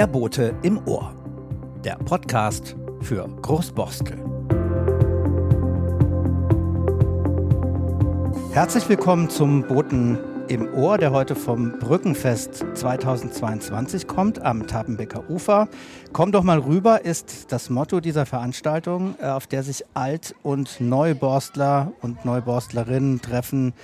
Der 0.00 0.06
Bote 0.06 0.54
im 0.62 0.80
Ohr. 0.86 1.14
Der 1.84 1.96
Podcast 1.96 2.74
für 3.02 3.28
Großborstel. 3.42 4.16
Herzlich 8.54 8.88
willkommen 8.88 9.28
zum 9.28 9.66
Boten 9.66 10.18
im 10.48 10.72
Ohr, 10.72 10.96
der 10.96 11.12
heute 11.12 11.36
vom 11.36 11.78
Brückenfest 11.78 12.64
2022 12.74 14.06
kommt 14.06 14.40
am 14.40 14.66
Tapenbecker 14.66 15.28
Ufer. 15.28 15.68
Komm 16.14 16.32
doch 16.32 16.44
mal 16.44 16.58
rüber 16.58 17.04
ist 17.04 17.52
das 17.52 17.68
Motto 17.68 18.00
dieser 18.00 18.24
Veranstaltung, 18.24 19.16
äh, 19.20 19.26
auf 19.26 19.46
der 19.46 19.62
sich 19.62 19.84
Alt- 19.92 20.34
und 20.42 20.80
Neuborstler 20.80 21.92
und 22.00 22.24
Neuborstlerinnen 22.24 23.20
treffen 23.20 23.74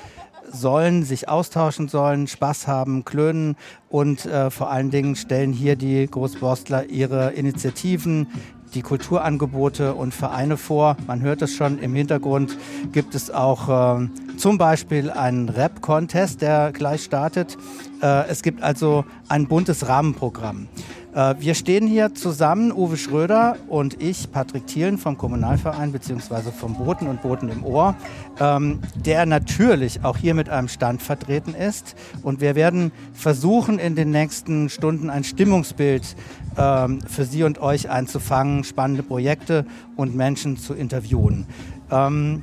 sollen, 0.53 1.05
sich 1.05 1.29
austauschen 1.29 1.89
sollen, 1.89 2.27
Spaß 2.27 2.67
haben, 2.67 3.05
klönen 3.05 3.57
und 3.89 4.27
äh, 4.27 4.51
vor 4.51 4.71
allen 4.71 4.91
Dingen 4.91 5.17
stellen 5.17 5.53
hier 5.53 5.77
die 5.77 6.07
Großborstler 6.07 6.87
ihre 6.87 7.33
Initiativen, 7.33 8.27
die 8.75 8.83
Kulturangebote 8.83 9.95
und 9.95 10.13
Vereine 10.13 10.57
vor. 10.57 10.97
Man 11.07 11.23
hört 11.23 11.43
es 11.43 11.55
schon, 11.55 11.79
im 11.79 11.95
Hintergrund 11.95 12.57
gibt 12.93 13.15
es 13.15 13.31
auch 13.31 13.99
äh, 13.99 14.09
zum 14.37 14.59
Beispiel 14.59 15.11
einen 15.11 15.49
Rap-Contest, 15.49 16.43
der 16.43 16.73
gleich 16.73 17.05
startet. 17.05 17.57
Äh, 18.03 18.29
es 18.29 18.43
gibt 18.43 18.63
also 18.63 19.05
ein 19.29 19.49
buntes 19.49 19.89
Rahmenprogramm. 19.89 20.69
Äh, 21.17 21.37
wir 21.39 21.55
stehen 21.55 21.87
hier 21.87 22.15
zusammen, 22.15 22.71
Uwe 22.71 22.99
Schröder 22.99 23.57
und 23.69 24.03
ich, 24.03 24.31
Patrick 24.31 24.67
Thielen 24.67 24.99
vom 24.99 25.17
Kommunalverein 25.17 25.91
bzw. 25.91 26.53
vom 26.53 26.75
Boten 26.75 27.09
und 27.09 27.23
Boten 27.23 27.49
im 27.49 27.65
Ohr, 27.65 27.97
ähm, 28.39 28.81
der 28.95 29.25
natürlich 29.25 30.05
auch 30.05 30.19
hier 30.19 30.35
mit 30.35 30.51
einem 30.51 30.69
Stand 30.69 31.03
vertreten 31.03 31.55
ist. 31.55 31.97
Und 32.23 32.43
wir 32.43 32.55
werden 32.55 32.93
versuchen, 33.15 33.79
in 33.79 33.97
den 33.97 34.11
nächsten 34.11 34.69
Stunden 34.69 35.09
ein 35.09 35.25
Stimmungsbild 35.25 36.17
ähm, 36.59 37.01
für 37.01 37.25
Sie 37.25 37.45
und 37.45 37.61
euch 37.61 37.89
einzufangen, 37.89 38.63
spannende 38.63 39.03
Projekte 39.03 39.65
und 39.97 40.15
Menschen 40.15 40.59
zu 40.59 40.75
interviewen. 40.75 41.47
Ähm, 41.91 42.43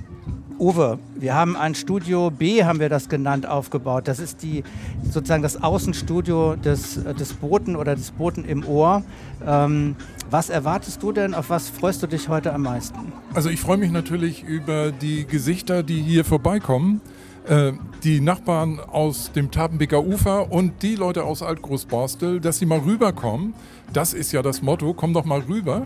Uwe, 0.60 1.00
wir 1.16 1.34
haben 1.34 1.56
ein 1.56 1.76
Studio 1.76 2.30
B, 2.30 2.64
haben 2.64 2.80
wir 2.80 2.90
das 2.90 3.10
genannt, 3.10 3.48
aufgebaut. 3.48 4.08
Das 4.08 4.20
ist 4.20 4.44
die, 4.44 4.64
sozusagen 5.04 5.44
das 5.44 5.62
Außenstudio 5.62 6.56
des, 6.56 7.04
des 7.20 7.34
Boten 7.34 7.76
oder 7.76 7.96
des 7.96 8.12
Boten 8.12 8.46
im 8.46 8.66
Ohr. 8.66 9.04
Ähm, 9.46 9.96
was 10.30 10.50
erwartest 10.50 11.04
du 11.04 11.12
denn? 11.12 11.34
Auf 11.34 11.50
was 11.50 11.70
freust 11.70 12.04
du 12.04 12.08
dich 12.08 12.30
heute 12.30 12.54
am 12.54 12.64
meisten? 12.64 13.14
Also 13.34 13.50
ich 13.50 13.60
freue 13.60 13.78
mich 13.78 13.92
natürlich 13.92 14.44
über 14.44 14.92
die 14.92 15.26
Gesichter, 15.26 15.84
die 15.84 16.02
hier 16.02 16.26
vorbeikommen. 16.26 17.02
Äh, 17.48 17.74
die 18.04 18.22
Nachbarn 18.22 18.80
aus 18.80 19.32
dem 19.34 19.52
Tapenbeker 19.52 20.04
Ufer 20.04 20.52
und 20.52 20.82
die 20.82 20.96
Leute 20.96 21.24
aus 21.24 21.42
Altgroßborstel, 21.44 22.40
dass 22.40 22.60
sie 22.60 22.66
mal 22.66 22.80
rüberkommen. 22.80 23.54
Das 23.92 24.14
ist 24.14 24.32
ja 24.32 24.42
das 24.42 24.62
Motto, 24.62 24.94
komm 24.94 25.14
doch 25.14 25.26
mal 25.26 25.42
rüber. 25.42 25.84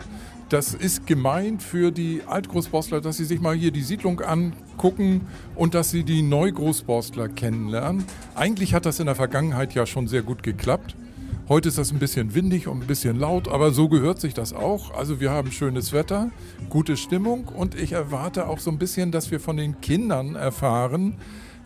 Das 0.50 0.74
ist 0.74 1.06
gemeint 1.06 1.62
für 1.62 1.92
die 1.92 2.22
Altgroßborstler, 2.26 3.02
dass 3.02 3.18
sie 3.18 3.26
sich 3.26 3.42
mal 3.42 3.54
hier 3.54 3.72
die 3.72 3.82
Siedlung 3.82 4.22
angucken 4.22 5.28
und 5.56 5.74
dass 5.74 5.92
sie 5.92 6.06
die 6.06 6.22
Neugroßborstler 6.22 7.28
kennenlernen. 7.28 8.06
Eigentlich 8.34 8.74
hat 8.74 8.86
das 8.86 9.02
in 9.02 9.08
der 9.08 9.16
Vergangenheit 9.16 9.74
ja 9.74 9.86
schon 9.86 10.08
sehr 10.08 10.22
gut 10.22 10.44
geklappt. 10.44 10.96
Heute 11.50 11.68
ist 11.68 11.78
das 11.78 11.92
ein 11.92 12.00
bisschen 12.00 12.34
windig 12.34 12.70
und 12.70 12.82
ein 12.82 12.88
bisschen 12.88 13.20
laut, 13.20 13.50
aber 13.50 13.72
so 13.72 13.90
gehört 13.90 14.22
sich 14.22 14.34
das 14.34 14.54
auch. 14.54 14.94
Also 14.94 15.20
wir 15.20 15.32
haben 15.32 15.52
schönes 15.52 15.92
Wetter, 15.92 16.32
gute 16.70 16.96
Stimmung 16.96 17.50
und 17.50 17.76
ich 17.76 17.92
erwarte 17.92 18.48
auch 18.48 18.60
so 18.60 18.72
ein 18.72 18.78
bisschen, 18.78 19.12
dass 19.12 19.32
wir 19.32 19.42
von 19.42 19.58
den 19.58 19.82
Kindern 19.82 20.36
erfahren, 20.36 21.16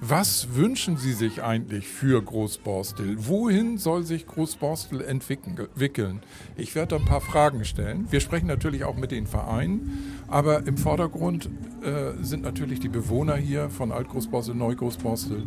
was 0.03 0.55
wünschen 0.55 0.97
Sie 0.97 1.13
sich 1.13 1.43
eigentlich 1.43 1.87
für 1.87 2.19
Großborstel? 2.19 3.17
Wohin 3.27 3.77
soll 3.77 4.03
sich 4.03 4.25
Großborstel 4.25 5.01
entwickeln? 5.01 6.21
Ich 6.57 6.73
werde 6.73 6.95
ein 6.95 7.05
paar 7.05 7.21
Fragen 7.21 7.63
stellen. 7.65 8.07
Wir 8.09 8.19
sprechen 8.19 8.47
natürlich 8.47 8.83
auch 8.83 8.97
mit 8.97 9.11
den 9.11 9.27
Vereinen, 9.27 10.15
aber 10.27 10.65
im 10.65 10.77
Vordergrund 10.77 11.51
äh, 11.83 12.23
sind 12.23 12.41
natürlich 12.41 12.79
die 12.79 12.89
Bewohner 12.89 13.35
hier 13.35 13.69
von 13.69 13.91
Altgroßborstel, 13.91 14.55
Neugroßborstel. 14.55 15.43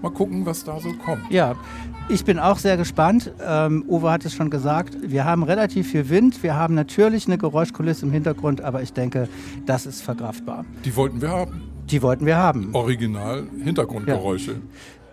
Mal 0.00 0.10
gucken, 0.10 0.46
was 0.46 0.64
da 0.64 0.80
so 0.80 0.92
kommt. 0.94 1.30
Ja, 1.30 1.54
ich 2.08 2.24
bin 2.24 2.38
auch 2.38 2.56
sehr 2.56 2.78
gespannt. 2.78 3.32
Ähm, 3.46 3.84
Uwe 3.86 4.10
hat 4.10 4.24
es 4.24 4.32
schon 4.32 4.48
gesagt, 4.48 4.96
wir 5.02 5.26
haben 5.26 5.42
relativ 5.42 5.90
viel 5.90 6.08
Wind. 6.08 6.42
Wir 6.42 6.56
haben 6.56 6.74
natürlich 6.74 7.26
eine 7.26 7.36
Geräuschkulisse 7.36 8.06
im 8.06 8.12
Hintergrund, 8.12 8.62
aber 8.62 8.80
ich 8.80 8.94
denke, 8.94 9.28
das 9.66 9.84
ist 9.84 10.00
verkraftbar. 10.00 10.64
Die 10.86 10.96
wollten 10.96 11.20
wir 11.20 11.28
haben. 11.28 11.73
Die 11.90 12.02
wollten 12.02 12.26
wir 12.26 12.36
haben. 12.36 12.74
Original 12.74 13.46
Hintergrundgeräusche. 13.62 14.52
Ja. 14.52 14.58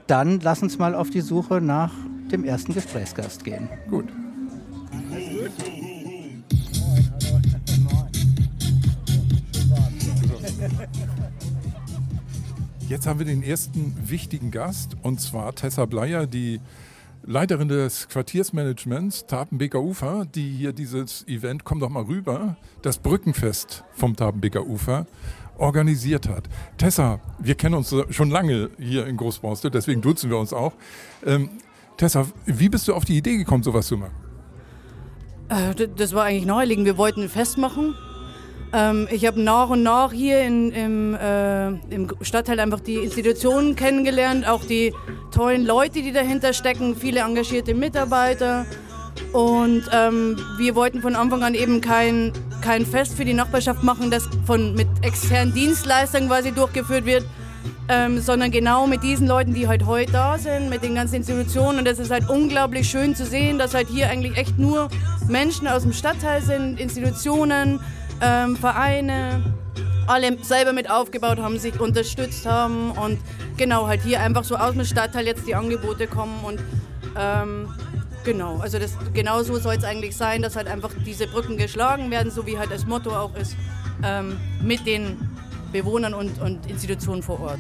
Dann 0.08 0.40
lass 0.42 0.62
uns 0.62 0.78
mal 0.78 0.96
auf 0.96 1.10
die 1.10 1.22
Suche 1.22 1.62
nach 1.62 1.94
dem 2.32 2.44
ersten 2.44 2.74
Gesprächsgast 2.74 3.44
gehen. 3.44 3.70
Gut. 3.90 4.06
Jetzt 12.88 13.08
haben 13.08 13.20
wir 13.20 13.26
den 13.26 13.42
ersten 13.42 13.96
wichtigen 14.06 14.52
Gast 14.52 14.98
und 15.02 15.22
zwar 15.22 15.56
Tessa 15.56 15.86
Bleier, 15.86 16.28
die 16.28 16.60
Leiterin 17.24 17.68
des 17.68 18.10
Quartiersmanagements 18.10 19.28
Tapenbeker 19.28 19.82
Ufer, 19.82 20.26
die 20.26 20.50
hier 20.50 20.74
dieses 20.74 21.26
Event, 21.28 21.64
komm 21.64 21.80
doch 21.80 21.90
mal 21.90 22.04
rüber, 22.04 22.58
das 22.82 22.98
Brückenfest 22.98 23.84
vom 23.94 24.16
Tapenbeker 24.16 24.66
Ufer 24.66 25.06
organisiert 25.62 26.28
hat. 26.28 26.50
Tessa, 26.78 27.20
wir 27.40 27.56
kennen 27.56 27.76
uns 27.76 27.96
schon 28.10 28.30
lange 28.30 28.72
hier 28.78 29.06
in 29.08 29.16
Großborstel, 29.16 29.72
deswegen 29.72 30.02
duzen 30.02 30.30
wir 30.30 30.38
uns 30.38 30.52
auch. 30.52 30.74
Ähm, 31.26 31.50
Tessa, 31.98 32.26
wie 32.46 32.68
bist 32.68 32.88
du 32.88 32.94
auf 32.94 33.06
die 33.06 33.18
Idee 33.18 33.38
gekommen, 33.38 33.64
sowas 33.64 33.88
zu 33.88 33.98
machen? 33.98 34.14
Äh, 35.50 35.88
das 35.96 36.14
war 36.14 36.26
eigentlich 36.26 36.46
naheliegend. 36.46 36.86
Wir 36.86 36.98
wollten 36.98 37.24
ein 37.24 37.30
Fest 37.30 37.58
machen. 37.58 37.96
Ähm, 38.74 39.08
ich 39.12 39.26
habe 39.26 39.42
nach 39.42 39.70
und 39.70 39.84
nach 39.84 40.14
hier 40.14 40.42
in, 40.42 40.72
im, 40.72 41.14
äh, 41.14 41.68
im 41.94 42.08
Stadtteil 42.22 42.60
einfach 42.60 42.80
die 42.80 42.96
Institutionen 42.96 43.76
kennengelernt, 43.76 44.48
auch 44.48 44.64
die 44.64 44.94
tollen 45.32 45.66
Leute, 45.66 46.02
die 46.02 46.14
dahinter 46.14 46.54
stecken, 46.54 46.96
viele 46.96 47.22
engagierte 47.22 47.74
Mitarbeiter. 47.74 48.66
Und 49.34 49.84
ähm, 49.94 50.38
wir 50.58 50.76
wollten 50.76 51.02
von 51.02 51.16
Anfang 51.16 51.44
an 51.44 51.56
eben 51.56 51.82
kein, 51.82 52.34
kein 52.62 52.86
Fest 52.86 53.16
für 53.16 53.26
die 53.26 53.34
Nachbarschaft 53.34 53.84
machen, 53.84 54.12
das 54.12 54.28
von, 54.46 54.74
mit 54.76 54.88
externen 55.02 55.54
Dienstleistern 55.54 56.28
quasi 56.28 56.52
durchgeführt 56.52 57.06
wird, 57.06 57.26
ähm, 57.88 58.20
sondern 58.20 58.52
genau 58.52 58.88
mit 58.88 59.04
diesen 59.04 59.28
Leuten, 59.28 59.54
die 59.54 59.68
halt 59.68 59.86
heute 59.86 60.12
da 60.12 60.38
sind, 60.38 60.70
mit 60.70 60.84
den 60.84 60.96
ganzen 60.96 61.16
Institutionen. 61.16 61.80
Und 61.80 61.86
das 61.86 62.00
ist 62.00 62.12
halt 62.12 62.30
unglaublich 62.30 62.90
schön 62.90 63.16
zu 63.16 63.26
sehen, 63.26 63.58
dass 63.58 63.74
halt 63.74 63.88
hier 63.88 64.10
eigentlich 64.10 64.38
echt 64.38 64.60
nur 64.60 64.90
Menschen 65.28 65.68
aus 65.68 65.84
dem 65.84 65.94
Stadtteil 65.94 66.42
sind, 66.42 66.80
Institutionen, 66.80 67.80
ähm, 68.22 68.56
Vereine, 68.56 69.42
alle 70.08 70.38
selber 70.44 70.74
mit 70.74 70.90
aufgebaut 70.90 71.40
haben, 71.40 71.58
sich 71.58 71.80
unterstützt 71.80 72.46
haben 72.46 72.92
und 72.92 73.20
genau 73.58 73.88
halt 73.88 74.02
hier 74.02 74.20
einfach 74.20 74.44
so 74.44 74.56
aus 74.56 74.74
dem 74.74 74.84
Stadtteil 74.84 75.26
jetzt 75.26 75.48
die 75.48 75.56
Angebote 75.56 76.08
kommen 76.08 76.44
und 76.44 76.60
ähm, 77.18 77.68
Genau, 78.24 78.58
also 78.60 78.78
das, 78.78 78.98
genau 79.14 79.42
so 79.44 79.58
soll 79.58 79.76
es 79.76 79.84
eigentlich 79.84 80.16
sein, 80.16 80.42
dass 80.42 80.56
halt 80.56 80.68
einfach 80.68 80.92
diese 81.06 81.28
Brücken 81.28 81.58
geschlagen 81.58 82.12
werden, 82.12 82.32
so 82.32 82.46
wie 82.46 82.58
halt 82.58 82.72
das 82.72 82.86
Motto 82.86 83.12
auch 83.12 83.36
ist, 83.36 83.56
ähm, 84.04 84.38
mit 84.62 84.86
den 84.86 85.18
Bewohnern 85.72 86.14
und, 86.14 86.40
und 86.42 86.70
Institutionen 86.70 87.24
vor 87.24 87.40
Ort. 87.40 87.60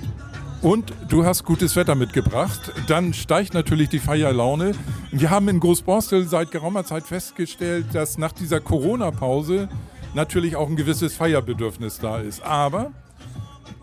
Und 0.62 0.94
du 1.10 1.26
hast 1.26 1.44
gutes 1.44 1.76
Wetter 1.76 1.96
mitgebracht. 1.96 2.72
Dann 2.88 3.16
steigt 3.16 3.56
natürlich 3.56 3.90
die 3.90 3.98
Feierlaune. 3.98 4.74
Wir 5.12 5.32
haben 5.32 5.50
in 5.50 5.60
Großborstel 5.60 6.28
seit 6.28 6.52
geraumer 6.52 6.86
Zeit 6.86 7.08
festgestellt, 7.08 7.88
dass 7.94 8.20
nach 8.20 8.32
dieser 8.32 8.60
Corona-Pause 8.60 9.70
natürlich 10.14 10.56
auch 10.56 10.68
ein 10.68 10.76
gewisses 10.76 11.16
Feierbedürfnis 11.16 11.98
da 12.00 12.20
ist. 12.20 12.44
Aber 12.44 12.92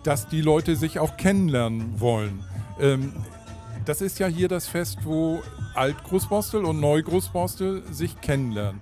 dass 0.05 0.29
die 0.29 0.41
Leute 0.41 0.77
sich 0.77 1.01
auch 1.01 1.17
kennenlernen 1.17 2.01
wollen. 2.01 2.45
Ähm, 2.81 3.13
das 3.85 4.01
ist 4.01 4.19
ja 4.21 4.29
hier 4.29 4.49
das 4.49 4.69
Fest, 4.69 4.99
wo 5.03 5.43
Alt-Großborstel 5.79 6.65
und 6.65 6.81
Neu-Großborstel 6.81 7.85
sich 7.93 8.21
kennenlernen. 8.21 8.81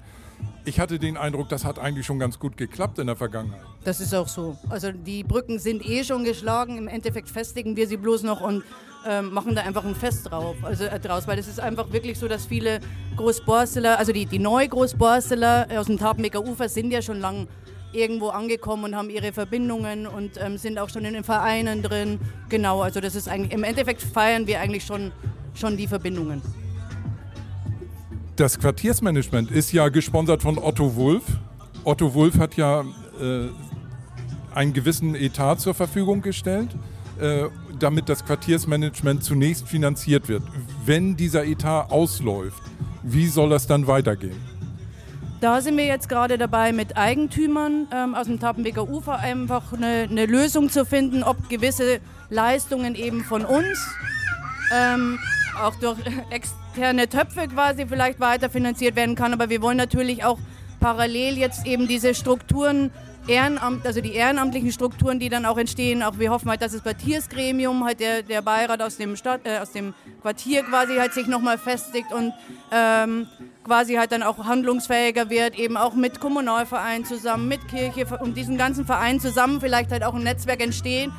Ich 0.65 0.81
hatte 0.81 0.99
den 0.99 1.17
Eindruck, 1.17 1.49
das 1.49 1.65
hat 1.65 1.79
eigentlich 1.79 2.05
schon 2.05 2.19
ganz 2.19 2.41
gut 2.41 2.57
geklappt 2.57 2.99
in 2.99 3.07
der 3.07 3.15
Vergangenheit. 3.15 3.61
Das 3.85 4.01
ist 4.01 4.13
auch 4.15 4.27
so. 4.27 4.59
Also 4.69 4.91
die 4.91 5.23
Brücken 5.23 5.61
sind 5.61 5.87
eh 5.87 6.03
schon 6.03 6.25
geschlagen. 6.25 6.77
Im 6.77 6.89
Endeffekt 6.89 7.31
festigen 7.31 7.77
wir 7.77 7.87
sie 7.87 7.97
bloß 7.97 8.25
noch 8.25 8.41
und 8.41 8.65
äh, 9.07 9.23
machen 9.23 9.55
da 9.55 9.63
einfach 9.63 9.85
ein 9.85 9.95
Fest 9.95 10.29
drauf, 10.29 10.57
also, 10.63 10.85
äh, 10.85 10.99
draus. 10.99 11.29
Weil 11.29 11.39
es 11.39 11.47
ist 11.47 11.61
einfach 11.61 11.93
wirklich 11.93 12.19
so, 12.19 12.27
dass 12.27 12.47
viele 12.47 12.81
Großborsteler, 13.17 13.99
also 13.99 14.13
die, 14.13 14.27
die 14.27 14.41
Neu-Großborsteler 14.41 15.69
aus 15.79 15.87
dem 15.87 15.99
Tabenbeker 15.99 16.45
Ufer 16.45 16.69
sind 16.69 16.91
ja 16.91 17.01
schon 17.01 17.21
lange 17.21 17.47
irgendwo 17.93 18.31
angekommen 18.31 18.85
und 18.85 18.97
haben 18.97 19.11
ihre 19.11 19.33
Verbindungen 19.33 20.07
und 20.07 20.33
ähm, 20.39 20.59
sind 20.59 20.79
auch 20.79 20.89
schon 20.89 21.05
in 21.05 21.15
den 21.15 21.25
Vereinen 21.25 21.83
drin. 21.83 22.19
Genau, 22.49 22.83
also 22.83 23.01
das 23.01 23.15
ist 23.15 23.29
eigentlich, 23.29 23.53
im 23.53 23.63
Endeffekt 23.63 24.03
feiern 24.03 24.47
wir 24.49 24.61
eigentlich 24.61 24.85
schon, 24.85 25.13
schon 25.55 25.77
die 25.77 25.87
Verbindungen. 25.87 26.43
Das 28.37 28.59
Quartiersmanagement 28.59 29.51
ist 29.51 29.73
ja 29.73 29.89
gesponsert 29.89 30.43
von 30.43 30.59
Otto 30.59 30.95
Wulf. 30.95 31.23
Otto 31.85 32.13
Wulf 32.13 32.39
hat 32.39 32.55
ja 32.59 32.83
äh, 33.19 33.49
einen 34.55 34.75
gewissen 34.75 35.15
Etat 35.15 35.57
zur 35.57 35.73
Verfügung 35.73 36.21
gestellt, 36.21 36.69
äh, 37.19 37.45
damit 37.79 38.11
das 38.11 38.27
Quartiersmanagement 38.27 39.25
zunächst 39.25 39.67
finanziert 39.67 40.29
wird. 40.29 40.43
Wenn 40.85 41.17
dieser 41.17 41.47
Etat 41.47 41.91
ausläuft, 41.91 42.63
wie 43.03 43.27
soll 43.27 43.49
das 43.49 43.67
dann 43.67 43.87
weitergehen? 43.87 44.37
da 45.41 45.61
sind 45.61 45.77
wir 45.77 45.85
jetzt 45.85 46.09
gerade 46.09 46.39
dabei, 46.39 46.73
mit 46.73 46.97
Eigentümern 46.97 47.87
ähm, 47.93 48.15
aus 48.15 48.27
dem 48.27 48.41
Tapenbeker 48.41 48.89
Ufer 48.89 49.19
einfach 49.19 49.73
eine, 49.73 50.09
eine, 50.11 50.27
Lösung 50.27 50.71
zu 50.71 50.85
finden, 50.85 51.23
ob 51.23 51.49
gewisse 51.49 52.01
Leistungen 52.31 52.95
eben 52.95 53.23
von 53.23 53.45
uns 53.45 53.79
ähm, 54.75 55.19
auch 55.63 55.75
durch 55.77 55.99
externe 56.77 57.09
Töpfe 57.09 57.49
quasi 57.49 57.87
vielleicht 57.87 58.21
weiterfinanziert 58.21 58.97
werden 58.97 59.15
kann. 59.15 59.33
Aber 59.33 59.49
wir 59.49 59.63
wollen 59.63 59.79
natürlich 59.79 60.25
auch 60.25 60.39
parallel 60.79 61.39
jetzt 61.39 61.67
eben 61.67 61.89
diese 61.89 62.15
Strukturen 62.15 62.91
Ehrenamt, 63.29 63.85
also 63.85 64.01
die 64.01 64.13
ehrenamtlichen 64.13 64.71
Strukturen, 64.71 65.19
die 65.19 65.29
dann 65.29 65.47
auch 65.47 65.59
entstehen. 65.59 66.05
Auch 66.05 66.19
wir 66.19 66.31
hoffen 66.31 66.49
halt, 66.49 66.63
dass 66.63 66.73
das 66.73 66.85
Quartiersgremium, 66.85 67.85
halt 67.85 67.99
der, 67.99 68.23
der 68.23 68.41
Beirat 68.41 68.81
aus 68.81 68.99
dem, 68.99 69.17
Stadt, 69.17 69.41
äh, 69.45 69.59
aus 69.59 69.73
dem 69.73 69.95
Quartier 70.23 70.63
quasi 70.63 70.95
halt 70.97 71.13
sich 71.13 71.27
nochmal 71.27 71.59
festigt 71.59 72.13
und 72.13 72.33
ähm, 72.71 73.27
quasi 73.65 73.95
halt 73.95 74.13
dann 74.13 74.23
auch 74.23 74.45
handlungsfähiger 74.45 75.29
wird, 75.29 75.59
eben 75.59 75.77
auch 75.77 75.95
mit 75.95 76.21
Kommunalvereinen 76.21 77.05
zusammen, 77.05 77.49
mit 77.49 77.67
Kirche 77.67 78.07
und 78.21 78.37
diesen 78.37 78.59
ganzen 78.59 78.87
Vereinen 78.87 79.19
zusammen 79.19 79.61
vielleicht 79.61 79.91
halt 79.91 80.05
auch 80.05 80.15
ein 80.15 80.23
Netzwerk 80.23 80.63
entstehen, 80.63 81.11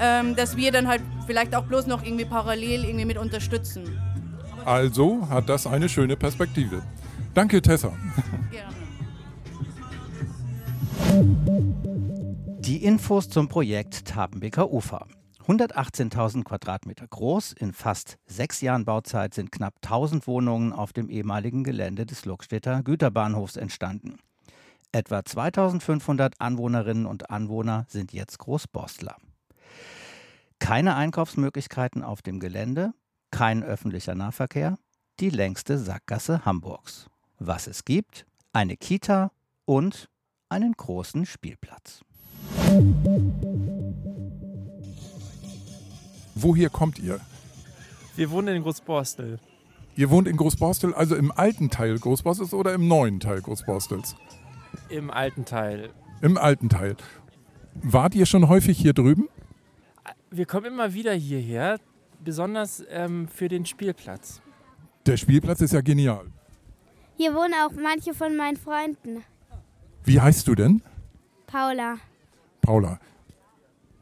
ähm, 0.00 0.36
dass 0.36 0.56
wir 0.56 0.72
dann 0.72 0.88
halt 0.88 1.02
vielleicht 1.26 1.54
auch 1.54 1.64
bloß 1.64 1.88
noch 1.88 2.02
irgendwie 2.02 2.24
parallel 2.24 2.84
irgendwie 2.84 3.04
mit 3.04 3.18
unterstützen. 3.18 4.09
Also 4.64 5.28
hat 5.28 5.48
das 5.48 5.66
eine 5.66 5.88
schöne 5.88 6.16
Perspektive. 6.16 6.82
Danke, 7.34 7.62
Tessa. 7.62 7.92
Gerne. 8.50 8.80
Die 12.60 12.84
Infos 12.84 13.28
zum 13.28 13.48
Projekt 13.48 14.04
Tabenbeker 14.06 14.70
Ufer. 14.70 15.06
118.000 15.46 16.44
Quadratmeter 16.44 17.08
groß, 17.08 17.52
in 17.52 17.72
fast 17.72 18.18
sechs 18.26 18.60
Jahren 18.60 18.84
Bauzeit 18.84 19.34
sind 19.34 19.50
knapp 19.50 19.74
1000 19.82 20.26
Wohnungen 20.28 20.72
auf 20.72 20.92
dem 20.92 21.08
ehemaligen 21.08 21.64
Gelände 21.64 22.06
des 22.06 22.24
Lokstädter 22.24 22.82
Güterbahnhofs 22.84 23.56
entstanden. 23.56 24.18
Etwa 24.92 25.24
2500 25.24 26.40
Anwohnerinnen 26.40 27.06
und 27.06 27.30
Anwohner 27.30 27.86
sind 27.88 28.12
jetzt 28.12 28.38
Großborstler. 28.38 29.16
Keine 30.60 30.94
Einkaufsmöglichkeiten 30.94 32.04
auf 32.04 32.22
dem 32.22 32.38
Gelände, 32.38 32.92
kein 33.30 33.62
öffentlicher 33.62 34.14
Nahverkehr, 34.14 34.78
die 35.20 35.30
längste 35.30 35.78
Sackgasse 35.78 36.44
Hamburgs. 36.44 37.06
Was 37.38 37.66
es 37.66 37.84
gibt? 37.84 38.26
Eine 38.52 38.76
Kita 38.76 39.30
und 39.64 40.08
einen 40.48 40.72
großen 40.72 41.26
Spielplatz. 41.26 42.02
Woher 46.34 46.70
kommt 46.70 46.98
ihr? 46.98 47.20
Wir 48.16 48.30
wohnen 48.30 48.56
in 48.56 48.62
Großborstel. 48.62 49.38
Ihr 49.96 50.10
wohnt 50.10 50.28
in 50.28 50.36
Großborstel, 50.36 50.94
also 50.94 51.16
im 51.16 51.30
alten 51.32 51.70
Teil 51.70 51.98
Großborstels 51.98 52.54
oder 52.54 52.74
im 52.74 52.88
neuen 52.88 53.20
Teil 53.20 53.40
Großborstels? 53.42 54.16
Im 54.88 55.10
alten 55.10 55.44
Teil. 55.44 55.90
Im 56.22 56.38
alten 56.38 56.68
Teil. 56.68 56.96
Wart 57.74 58.14
ihr 58.14 58.26
schon 58.26 58.48
häufig 58.48 58.78
hier 58.78 58.92
drüben? 58.92 59.28
Wir 60.30 60.46
kommen 60.46 60.66
immer 60.66 60.94
wieder 60.94 61.12
hierher, 61.12 61.78
besonders 62.24 62.84
ähm, 62.88 63.28
für 63.28 63.48
den 63.48 63.66
Spielplatz. 63.66 64.40
Der 65.06 65.16
Spielplatz 65.16 65.60
ist 65.60 65.72
ja 65.72 65.80
genial. 65.80 66.26
Hier 67.16 67.34
wohnen 67.34 67.54
auch 67.54 67.72
manche 67.72 68.14
von 68.14 68.36
meinen 68.36 68.56
Freunden. 68.56 69.24
Wie 70.04 70.20
heißt 70.20 70.46
du 70.48 70.54
denn? 70.54 70.82
Paula. 71.46 71.96
Paula. 72.62 73.00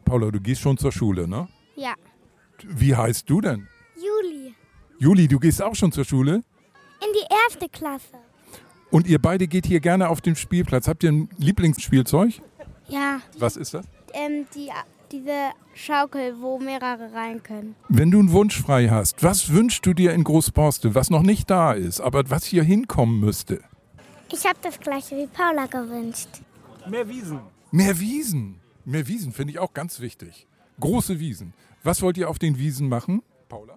Paula, 0.04 0.30
du 0.30 0.40
gehst 0.40 0.60
schon 0.60 0.76
zur 0.78 0.92
Schule, 0.92 1.26
ne? 1.26 1.48
Ja. 1.76 1.94
Wie 2.64 2.94
heißt 2.94 3.28
du 3.28 3.40
denn? 3.40 3.68
Juli. 3.96 4.54
Juli, 4.98 5.28
du 5.28 5.38
gehst 5.38 5.62
auch 5.62 5.74
schon 5.74 5.92
zur 5.92 6.04
Schule? 6.04 6.34
In 6.34 7.12
die 7.14 7.34
erste 7.46 7.68
Klasse. 7.68 8.18
Und 8.90 9.06
ihr 9.06 9.20
beide 9.20 9.46
geht 9.46 9.66
hier 9.66 9.80
gerne 9.80 10.08
auf 10.08 10.20
den 10.20 10.34
Spielplatz. 10.34 10.88
Habt 10.88 11.02
ihr 11.04 11.12
ein 11.12 11.28
Lieblingsspielzeug? 11.36 12.40
Ja. 12.88 13.20
Was 13.38 13.56
ist 13.56 13.74
das? 13.74 13.86
Ähm, 14.14 14.46
die, 14.54 14.70
diese 15.12 15.50
Schaukel, 15.74 16.40
wo 16.40 16.58
mehrere 16.58 17.12
rein 17.12 17.42
können. 17.42 17.74
Wenn 17.88 18.10
du 18.10 18.18
einen 18.18 18.32
Wunsch 18.32 18.60
frei 18.60 18.88
hast, 18.88 19.22
was 19.22 19.52
wünschst 19.52 19.84
du 19.86 19.94
dir 19.94 20.12
in 20.12 20.24
Großborstel, 20.24 20.94
was 20.94 21.10
noch 21.10 21.22
nicht 21.22 21.50
da 21.50 21.72
ist, 21.72 22.00
aber 22.00 22.28
was 22.30 22.44
hier 22.44 22.62
hinkommen 22.62 23.20
müsste? 23.20 23.60
Ich 24.32 24.44
habe 24.44 24.58
das 24.62 24.78
gleiche 24.78 25.16
wie 25.16 25.26
Paula 25.26 25.66
gewünscht. 25.66 26.28
Mehr 26.88 27.08
Wiesen. 27.08 27.40
Mehr 27.70 27.98
Wiesen. 27.98 28.60
Mehr 28.84 29.06
Wiesen 29.06 29.32
finde 29.32 29.52
ich 29.52 29.58
auch 29.58 29.72
ganz 29.72 30.00
wichtig. 30.00 30.46
Große 30.80 31.18
Wiesen. 31.20 31.54
Was 31.82 32.02
wollt 32.02 32.18
ihr 32.18 32.28
auf 32.28 32.38
den 32.38 32.58
Wiesen 32.58 32.88
machen, 32.88 33.22
Paula? 33.48 33.74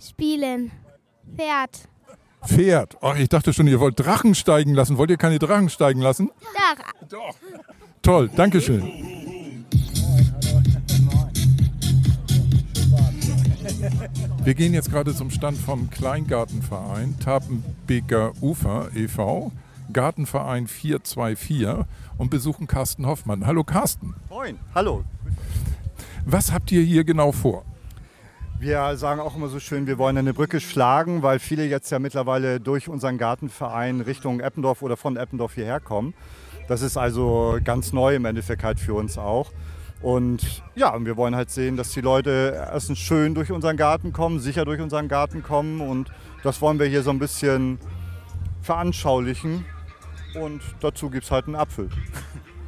Spielen. 0.00 0.70
Pferd. 1.36 1.88
Pferd. 2.44 2.96
Oh, 3.00 3.14
ich 3.16 3.28
dachte 3.28 3.52
schon, 3.52 3.66
ihr 3.68 3.80
wollt 3.80 3.98
Drachen 4.00 4.34
steigen 4.34 4.74
lassen. 4.74 4.98
Wollt 4.98 5.10
ihr 5.10 5.16
keine 5.16 5.38
Drachen 5.38 5.70
steigen 5.70 6.00
lassen? 6.00 6.30
Doch. 6.40 7.08
Doch. 7.08 7.36
Toll, 8.02 8.30
Dankeschön. 8.34 9.31
Wir 14.44 14.54
gehen 14.54 14.74
jetzt 14.74 14.90
gerade 14.90 15.14
zum 15.14 15.30
Stand 15.30 15.56
vom 15.56 15.88
Kleingartenverein 15.88 17.16
Tapenbeker 17.20 18.32
Ufer 18.40 18.88
e.V. 18.92 19.52
Gartenverein 19.92 20.66
424 20.66 21.86
und 22.18 22.28
besuchen 22.28 22.66
Carsten 22.66 23.06
Hoffmann. 23.06 23.46
Hallo 23.46 23.62
Carsten. 23.62 24.16
Moin, 24.28 24.58
hallo. 24.74 25.04
Was 26.26 26.52
habt 26.52 26.72
ihr 26.72 26.82
hier 26.82 27.04
genau 27.04 27.30
vor? 27.30 27.64
Wir 28.58 28.96
sagen 28.96 29.20
auch 29.20 29.36
immer 29.36 29.46
so 29.46 29.60
schön, 29.60 29.86
wir 29.86 29.98
wollen 29.98 30.18
eine 30.18 30.34
Brücke 30.34 30.58
schlagen, 30.58 31.22
weil 31.22 31.38
viele 31.38 31.64
jetzt 31.66 31.92
ja 31.92 32.00
mittlerweile 32.00 32.58
durch 32.58 32.88
unseren 32.88 33.18
Gartenverein 33.18 34.00
Richtung 34.00 34.40
Eppendorf 34.40 34.82
oder 34.82 34.96
von 34.96 35.16
Eppendorf 35.16 35.54
hierher 35.54 35.78
kommen. 35.78 36.14
Das 36.66 36.82
ist 36.82 36.96
also 36.96 37.58
ganz 37.62 37.92
neu 37.92 38.16
im 38.16 38.24
Endeffekt 38.24 38.64
halt 38.64 38.80
für 38.80 38.94
uns 38.94 39.18
auch. 39.18 39.52
Und 40.02 40.62
ja, 40.74 40.92
wir 41.04 41.16
wollen 41.16 41.36
halt 41.36 41.50
sehen, 41.50 41.76
dass 41.76 41.90
die 41.90 42.00
Leute 42.00 42.68
erstens 42.72 42.98
schön 42.98 43.34
durch 43.34 43.52
unseren 43.52 43.76
Garten 43.76 44.12
kommen, 44.12 44.40
sicher 44.40 44.64
durch 44.64 44.80
unseren 44.80 45.08
Garten 45.08 45.42
kommen. 45.42 45.80
Und 45.80 46.10
das 46.42 46.60
wollen 46.60 46.78
wir 46.78 46.86
hier 46.86 47.02
so 47.02 47.10
ein 47.10 47.18
bisschen 47.20 47.78
veranschaulichen. 48.62 49.64
Und 50.34 50.60
dazu 50.80 51.08
gibt 51.08 51.24
es 51.24 51.30
halt 51.30 51.46
einen 51.46 51.56
Apfel. 51.56 51.88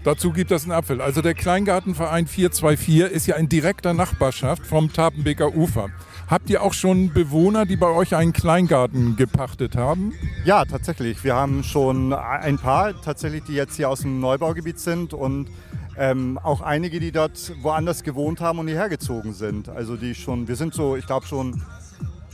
Dazu 0.04 0.32
gibt 0.32 0.50
es 0.50 0.64
einen 0.64 0.72
Apfel. 0.72 1.00
Also 1.00 1.22
der 1.22 1.32
Kleingartenverein 1.32 2.26
424 2.26 3.10
ist 3.10 3.26
ja 3.26 3.36
in 3.36 3.48
direkter 3.48 3.94
Nachbarschaft 3.94 4.66
vom 4.66 4.92
Tapenbeker 4.92 5.54
Ufer. 5.54 5.88
Habt 6.28 6.50
ihr 6.50 6.62
auch 6.62 6.74
schon 6.74 7.12
Bewohner, 7.12 7.64
die 7.64 7.76
bei 7.76 7.88
euch 7.88 8.14
einen 8.14 8.34
Kleingarten 8.34 9.16
gepachtet 9.16 9.76
haben? 9.76 10.12
Ja, 10.44 10.64
tatsächlich. 10.66 11.24
Wir 11.24 11.34
haben 11.34 11.62
schon 11.64 12.12
ein 12.12 12.58
paar 12.58 13.00
tatsächlich, 13.00 13.44
die 13.44 13.54
jetzt 13.54 13.76
hier 13.76 13.88
aus 13.88 14.00
dem 14.00 14.20
Neubaugebiet 14.20 14.78
sind 14.78 15.14
und 15.14 15.48
ähm, 15.98 16.38
auch 16.42 16.60
einige, 16.60 17.00
die 17.00 17.12
dort 17.12 17.52
woanders 17.62 18.02
gewohnt 18.02 18.40
haben 18.40 18.58
und 18.58 18.68
hierher 18.68 18.88
gezogen 18.88 19.32
sind. 19.32 19.68
Also 19.68 19.96
die 19.96 20.14
schon, 20.14 20.48
wir 20.48 20.56
sind 20.56 20.74
so, 20.74 20.96
ich 20.96 21.06
glaube 21.06 21.26
schon 21.26 21.62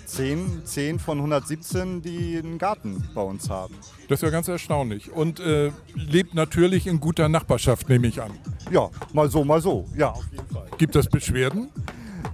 10, 0.06 0.62
10 0.64 0.98
von 0.98 1.18
117, 1.18 2.02
die 2.02 2.36
einen 2.38 2.58
Garten 2.58 3.08
bei 3.14 3.22
uns 3.22 3.48
haben. 3.48 3.74
Das 4.08 4.18
ist 4.18 4.22
ja 4.22 4.30
ganz 4.30 4.48
erstaunlich. 4.48 5.12
Und 5.12 5.38
äh, 5.38 5.70
lebt 5.94 6.34
natürlich 6.34 6.86
in 6.86 6.98
guter 6.98 7.28
Nachbarschaft, 7.28 7.88
nehme 7.88 8.08
ich 8.08 8.20
an. 8.20 8.32
Ja, 8.70 8.90
mal 9.12 9.30
so, 9.30 9.44
mal 9.44 9.60
so. 9.60 9.86
Ja, 9.96 10.10
auf 10.10 10.26
jeden 10.32 10.48
Fall. 10.48 10.66
Gibt 10.78 10.96
es 10.96 11.06
Beschwerden? 11.06 11.70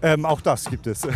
Ähm, 0.02 0.24
auch 0.24 0.40
das 0.40 0.64
gibt 0.70 0.86
es. 0.86 1.06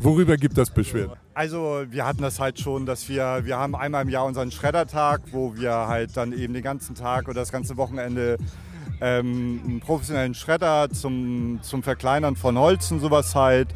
Worüber 0.00 0.36
gibt 0.36 0.58
es 0.58 0.70
Beschwerden? 0.74 1.16
Also 1.38 1.84
wir 1.88 2.04
hatten 2.04 2.20
das 2.20 2.40
halt 2.40 2.58
schon, 2.58 2.84
dass 2.84 3.08
wir, 3.08 3.42
wir 3.44 3.56
haben 3.56 3.76
einmal 3.76 4.02
im 4.02 4.08
Jahr 4.08 4.24
unseren 4.24 4.50
Schreddertag, 4.50 5.20
wo 5.30 5.54
wir 5.54 5.70
halt 5.86 6.16
dann 6.16 6.32
eben 6.32 6.52
den 6.52 6.64
ganzen 6.64 6.96
Tag 6.96 7.28
oder 7.28 7.34
das 7.34 7.52
ganze 7.52 7.76
Wochenende 7.76 8.38
ähm, 9.00 9.60
einen 9.64 9.78
professionellen 9.78 10.34
Schredder 10.34 10.90
zum, 10.90 11.60
zum 11.62 11.84
Verkleinern 11.84 12.34
von 12.34 12.58
Holz 12.58 12.90
und 12.90 12.98
sowas 12.98 13.36
halt 13.36 13.68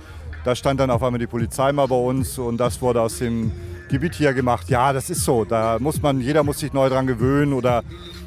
da 0.45 0.57
stand 0.57 0.81
dann 0.81 0.91
auf 0.91 1.05
einmal 1.05 1.21
die 1.21 1.29
Polizei 1.29 1.71
mal 1.73 1.87
bei 1.87 1.95
uns 1.95 2.37
und 2.37 2.59
das 2.59 2.83
wurde 2.83 3.01
aus 3.01 3.19
dem 3.19 3.53
Gebiet 3.89 4.17
hier 4.17 4.35
gemacht. 4.35 4.69
Ja, 4.69 4.93
das 4.93 5.09
ist 5.09 5.25
so. 5.25 5.45
Da 5.45 5.79
muss 5.79 6.03
man, 6.03 6.21
jeder 6.21 6.43
muss 6.43 6.59
sich 6.59 6.73
neu 6.73 6.89
dran 6.89 7.07
gewöhnen 7.07 7.53
oder 7.53 7.85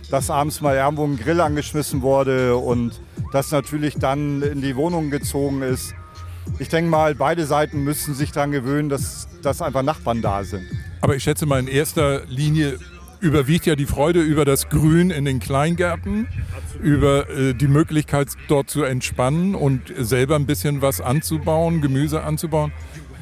dass 0.09 0.29
abends 0.29 0.61
mal 0.61 0.75
irgendwo 0.75 1.03
ein 1.03 1.17
Grill 1.17 1.41
angeschmissen 1.41 2.01
wurde 2.01 2.55
und 2.55 3.01
das 3.33 3.51
natürlich 3.51 3.95
dann 3.95 4.41
in 4.43 4.61
die 4.61 4.77
Wohnung 4.77 5.09
gezogen 5.09 5.61
ist. 5.61 5.93
Ich 6.59 6.69
denke 6.69 6.89
mal, 6.89 7.15
beide 7.15 7.45
Seiten 7.45 7.83
müssen 7.83 8.13
sich 8.13 8.31
daran 8.31 8.51
gewöhnen, 8.51 8.89
dass, 8.89 9.27
dass 9.41 9.61
einfach 9.61 9.83
Nachbarn 9.83 10.21
da 10.21 10.43
sind. 10.43 10.63
Aber 11.01 11.15
ich 11.15 11.23
schätze 11.23 11.45
mal, 11.45 11.59
in 11.59 11.67
erster 11.67 12.25
Linie 12.25 12.79
überwiegt 13.19 13.65
ja 13.65 13.75
die 13.75 13.85
Freude 13.85 14.21
über 14.21 14.45
das 14.45 14.69
Grün 14.69 15.09
in 15.09 15.25
den 15.25 15.39
Kleingärten, 15.39 16.27
über 16.81 17.29
äh, 17.29 17.53
die 17.53 17.67
Möglichkeit 17.67 18.29
dort 18.47 18.69
zu 18.69 18.83
entspannen 18.83 19.55
und 19.55 19.81
selber 19.97 20.35
ein 20.35 20.45
bisschen 20.45 20.81
was 20.81 21.01
anzubauen, 21.01 21.81
Gemüse 21.81 22.23
anzubauen. 22.23 22.71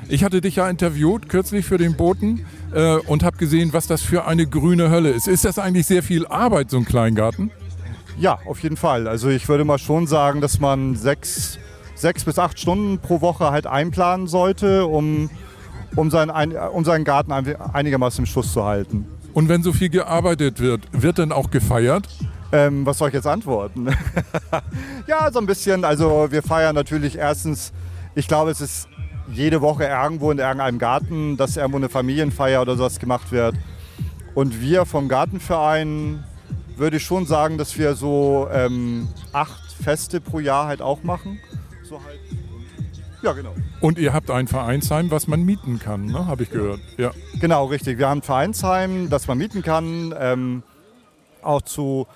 Ich 0.10 0.24
hatte 0.24 0.42
dich 0.42 0.58
ja 0.58 0.70
interviewt 0.70 1.30
kürzlich 1.30 1.66
für 1.66 1.78
den 1.78 1.96
Boten 1.96 2.46
äh, 2.74 2.96
und 2.98 3.24
habe 3.24 3.38
gesehen, 3.38 3.72
was 3.74 3.88
das 3.88 4.02
für 4.02 4.26
eine 4.26 4.46
grüne 4.46 4.90
Hölle 4.90 5.12
ist. 5.12 5.28
Ist 5.28 5.46
das 5.46 5.58
eigentlich 5.58 5.88
sehr 5.88 6.04
viel 6.04 6.28
Arbeit, 6.28 6.70
so 6.70 6.78
ein 6.78 6.86
Kleingarten? 6.86 7.52
Ja, 8.18 8.40
auf 8.46 8.60
jeden 8.60 8.78
Fall. 8.78 9.08
Also 9.08 9.30
ich 9.30 9.48
würde 9.48 9.66
mal 9.66 9.80
schon 9.80 10.06
sagen, 10.06 10.42
dass 10.42 10.60
man 10.60 10.96
sechs, 10.96 11.58
sechs 12.04 12.24
bis 12.26 12.38
acht 12.38 12.60
Stunden 12.60 13.00
pro 13.00 13.22
Woche 13.22 13.50
halt 13.50 13.66
einplanen 13.66 14.28
sollte, 14.28 14.86
um, 14.86 15.32
um, 15.96 16.12
sein, 16.12 16.30
um 16.30 16.86
seinen 16.86 17.06
Garten 17.06 17.32
einigermaßen 17.32 18.24
im 18.24 18.26
Schuss 18.28 18.54
zu 18.54 18.64
halten. 18.64 19.08
Und 19.34 19.50
wenn 19.50 19.64
so 19.64 19.74
viel 19.74 19.90
gearbeitet 19.90 20.60
wird, 20.60 20.82
wird 20.92 21.18
dann 21.18 21.32
auch 21.32 21.50
gefeiert? 21.50 22.08
Ähm, 22.52 22.86
was 22.86 23.00
soll 23.00 23.08
ich 23.08 23.16
jetzt 23.16 23.26
antworten? 23.26 23.88
ja, 25.08 25.32
so 25.32 25.40
ein 25.40 25.48
bisschen. 25.48 25.86
Also 25.86 26.28
wir 26.30 26.44
feiern 26.44 26.76
natürlich 26.76 27.18
erstens, 27.18 27.74
ich 28.14 28.28
glaube, 28.28 28.52
es 28.52 28.62
ist 28.62 28.88
jede 29.32 29.62
Woche 29.62 29.86
irgendwo 29.86 30.30
in 30.30 30.38
irgendeinem 30.38 30.78
Garten, 30.78 31.38
dass 31.38 31.58
irgendwo 31.58 31.78
eine 31.78 31.90
Familienfeier 31.90 32.62
oder 32.62 32.76
sowas 32.76 33.00
gemacht 33.00 33.32
wird. 33.32 33.56
Und 34.36 34.62
wir 34.62 34.86
vom 34.86 35.08
Gartenverein 35.08 36.24
würde 36.76 36.98
ich 36.98 37.04
schon 37.04 37.26
sagen, 37.26 37.58
dass 37.58 37.78
wir 37.78 37.96
so 37.96 38.48
ähm, 38.52 39.08
acht 39.32 39.72
Feste 39.84 40.22
pro 40.22 40.40
Jahr 40.40 40.68
halt 40.68 40.82
auch 40.82 41.04
machen. 41.04 41.40
So 41.94 42.04
halt. 42.04 42.20
Ja, 43.22 43.34
genau. 43.34 43.54
Und 43.80 44.00
ihr 44.00 44.14
habt 44.14 44.32
ein 44.32 44.48
Vereinsheim, 44.48 45.12
was 45.12 45.28
man 45.28 45.44
mieten 45.44 45.78
kann, 45.78 46.08
ne? 46.08 46.26
habe 46.26 46.42
ich 46.42 46.50
gehört. 46.50 46.80
Ja. 46.98 47.12
Genau, 47.40 47.66
richtig. 47.66 48.00
Wir 48.00 48.10
haben 48.10 48.20
ein 48.20 48.24
Vereinsheim, 48.24 49.12
das 49.12 49.28
man 49.28 49.38
mieten 49.38 49.62
kann. 49.62 50.12
Ähm, 50.18 50.64
auch 51.44 51.62
zu, 51.62 52.08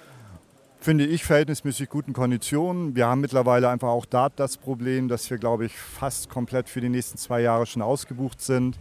finde 0.79 1.05
ich, 1.05 1.23
verhältnismäßig 1.23 1.89
guten 1.89 2.13
Konditionen. 2.13 2.95
Wir 2.95 3.05
haben 3.05 3.21
mittlerweile 3.21 3.69
einfach 3.69 3.89
auch 3.89 4.07
da 4.07 4.29
das 4.29 4.57
Problem, 4.57 5.09
dass 5.09 5.29
wir, 5.29 5.37
glaube 5.37 5.67
ich, 5.67 5.77
fast 5.77 6.27
komplett 6.27 6.69
für 6.69 6.81
die 6.81 6.89
nächsten 6.89 7.19
zwei 7.19 7.41
Jahre 7.41 7.67
schon 7.67 7.83
ausgebucht 7.83 8.41
sind. 8.41 8.79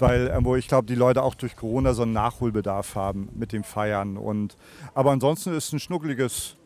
Weil 0.00 0.26
äh, 0.26 0.58
ich 0.58 0.66
glaube, 0.66 0.88
die 0.88 0.96
Leute 0.96 1.22
auch 1.22 1.36
durch 1.36 1.54
Corona 1.54 1.94
so 1.94 2.02
einen 2.02 2.12
Nachholbedarf 2.12 2.96
haben 2.96 3.28
mit 3.36 3.52
dem 3.52 3.62
Feiern. 3.62 4.16
Und, 4.16 4.56
aber 4.94 5.12
ansonsten 5.12 5.54
ist 5.54 5.68
es 5.68 5.72
ein 5.74 5.78
schnuckeliges 5.78 6.56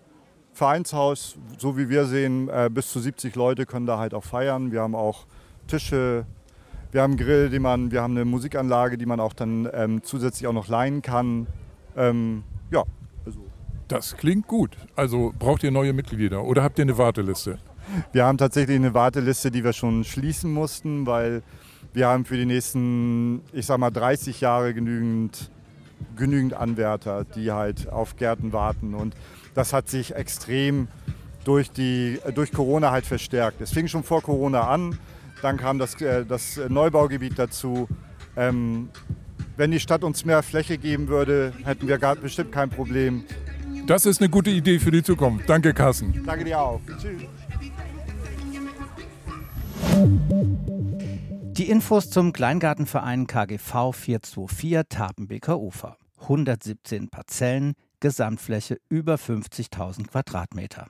Vereinshaus, 0.58 1.36
so 1.56 1.78
wie 1.78 1.88
wir 1.88 2.06
sehen, 2.06 2.48
äh, 2.48 2.68
bis 2.68 2.90
zu 2.90 2.98
70 2.98 3.36
Leute 3.36 3.64
können 3.64 3.86
da 3.86 3.98
halt 3.98 4.12
auch 4.12 4.24
feiern. 4.24 4.72
Wir 4.72 4.80
haben 4.82 4.96
auch 4.96 5.24
Tische, 5.68 6.26
wir 6.90 7.02
haben 7.02 7.12
einen 7.12 7.20
Grill, 7.20 7.48
die 7.48 7.60
man, 7.60 7.92
wir 7.92 8.02
haben 8.02 8.16
eine 8.16 8.24
Musikanlage, 8.24 8.98
die 8.98 9.06
man 9.06 9.20
auch 9.20 9.34
dann 9.34 9.68
ähm, 9.72 10.02
zusätzlich 10.02 10.48
auch 10.48 10.52
noch 10.52 10.66
leihen 10.66 11.00
kann. 11.00 11.46
Ähm, 11.96 12.42
ja, 12.72 12.82
also. 13.24 13.38
Das 13.86 14.16
klingt 14.16 14.48
gut. 14.48 14.76
Also 14.96 15.32
braucht 15.38 15.62
ihr 15.62 15.70
neue 15.70 15.92
Mitglieder 15.92 16.42
oder 16.42 16.64
habt 16.64 16.80
ihr 16.80 16.82
eine 16.82 16.98
Warteliste? 16.98 17.58
Wir 18.12 18.26
haben 18.26 18.36
tatsächlich 18.36 18.76
eine 18.76 18.92
Warteliste, 18.94 19.52
die 19.52 19.62
wir 19.62 19.72
schon 19.72 20.02
schließen 20.02 20.52
mussten, 20.52 21.06
weil 21.06 21.42
wir 21.92 22.08
haben 22.08 22.24
für 22.24 22.36
die 22.36 22.46
nächsten, 22.46 23.42
ich 23.52 23.64
sag 23.64 23.78
mal, 23.78 23.92
30 23.92 24.40
Jahre 24.40 24.74
genügend, 24.74 25.52
genügend 26.16 26.54
Anwärter, 26.54 27.24
die 27.24 27.52
halt 27.52 27.88
auf 27.90 28.16
Gärten 28.16 28.52
warten. 28.52 28.94
Und 28.94 29.14
das 29.54 29.72
hat 29.72 29.88
sich 29.88 30.14
extrem 30.14 30.88
durch, 31.44 31.70
die, 31.70 32.18
durch 32.34 32.52
Corona 32.52 32.90
halt 32.90 33.06
verstärkt. 33.06 33.60
Es 33.60 33.70
fing 33.70 33.88
schon 33.88 34.02
vor 34.02 34.22
Corona 34.22 34.68
an, 34.68 34.98
dann 35.42 35.56
kam 35.56 35.78
das, 35.78 36.00
äh, 36.00 36.24
das 36.24 36.60
Neubaugebiet 36.68 37.38
dazu. 37.38 37.88
Ähm, 38.36 38.90
wenn 39.56 39.70
die 39.70 39.80
Stadt 39.80 40.04
uns 40.04 40.24
mehr 40.24 40.42
Fläche 40.42 40.78
geben 40.78 41.08
würde, 41.08 41.52
hätten 41.64 41.88
wir 41.88 41.98
gar, 41.98 42.16
bestimmt 42.16 42.52
kein 42.52 42.70
Problem. 42.70 43.24
Das 43.86 44.06
ist 44.06 44.20
eine 44.20 44.28
gute 44.28 44.50
Idee 44.50 44.78
für 44.78 44.90
die 44.90 45.02
Zukunft. 45.02 45.48
Danke, 45.48 45.72
Carsten. 45.72 46.22
Danke 46.24 46.44
dir 46.44 46.60
auch. 46.60 46.80
Tschüss. 47.00 47.22
Die 51.58 51.68
Infos 51.68 52.10
zum 52.10 52.32
Kleingartenverein 52.32 53.26
KGV 53.26 53.92
424 53.92 54.82
Tapenbeker 54.88 55.58
Ufer. 55.58 55.96
117 56.20 57.08
Parzellen, 57.08 57.74
Gesamtfläche 58.00 58.78
über 58.88 59.16
50.000 59.16 60.08
Quadratmeter. 60.08 60.86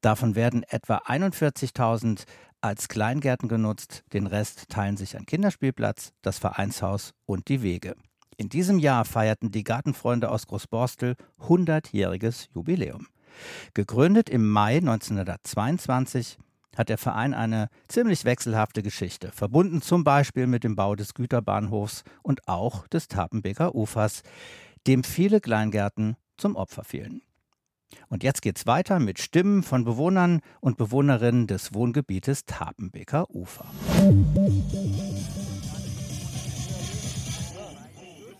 Davon 0.00 0.34
werden 0.34 0.62
etwa 0.64 0.98
41.000 0.98 2.24
als 2.60 2.88
Kleingärten 2.88 3.48
genutzt, 3.48 4.02
den 4.12 4.26
Rest 4.26 4.68
teilen 4.68 4.96
sich 4.96 5.16
ein 5.16 5.26
Kinderspielplatz, 5.26 6.12
das 6.22 6.38
Vereinshaus 6.38 7.12
und 7.24 7.48
die 7.48 7.62
Wege. 7.62 7.94
In 8.36 8.48
diesem 8.48 8.78
Jahr 8.78 9.04
feierten 9.04 9.50
die 9.50 9.64
Gartenfreunde 9.64 10.30
aus 10.30 10.46
Großborstel 10.46 11.16
100-jähriges 11.40 12.48
Jubiläum. 12.54 13.06
Gegründet 13.74 14.28
im 14.28 14.48
Mai 14.48 14.76
1922 14.78 16.38
hat 16.76 16.90
der 16.90 16.98
Verein 16.98 17.32
eine 17.32 17.68
ziemlich 17.88 18.24
wechselhafte 18.24 18.82
Geschichte, 18.82 19.32
verbunden 19.32 19.80
zum 19.80 20.04
Beispiel 20.04 20.46
mit 20.46 20.64
dem 20.64 20.76
Bau 20.76 20.94
des 20.94 21.14
Güterbahnhofs 21.14 22.04
und 22.22 22.46
auch 22.48 22.86
des 22.88 23.08
Tapenbeker 23.08 23.74
Ufers, 23.74 24.22
dem 24.86 25.04
viele 25.04 25.40
Kleingärten 25.40 26.16
zum 26.36 26.56
Opfer 26.56 26.84
fielen. 26.84 27.22
Und 28.08 28.22
jetzt 28.22 28.42
geht's 28.42 28.66
weiter 28.66 28.98
mit 28.98 29.18
Stimmen 29.18 29.62
von 29.62 29.84
Bewohnern 29.84 30.40
und 30.60 30.76
Bewohnerinnen 30.76 31.46
des 31.46 31.74
Wohngebietes 31.74 32.44
Tapenbeker 32.44 33.30
Ufer. 33.30 33.64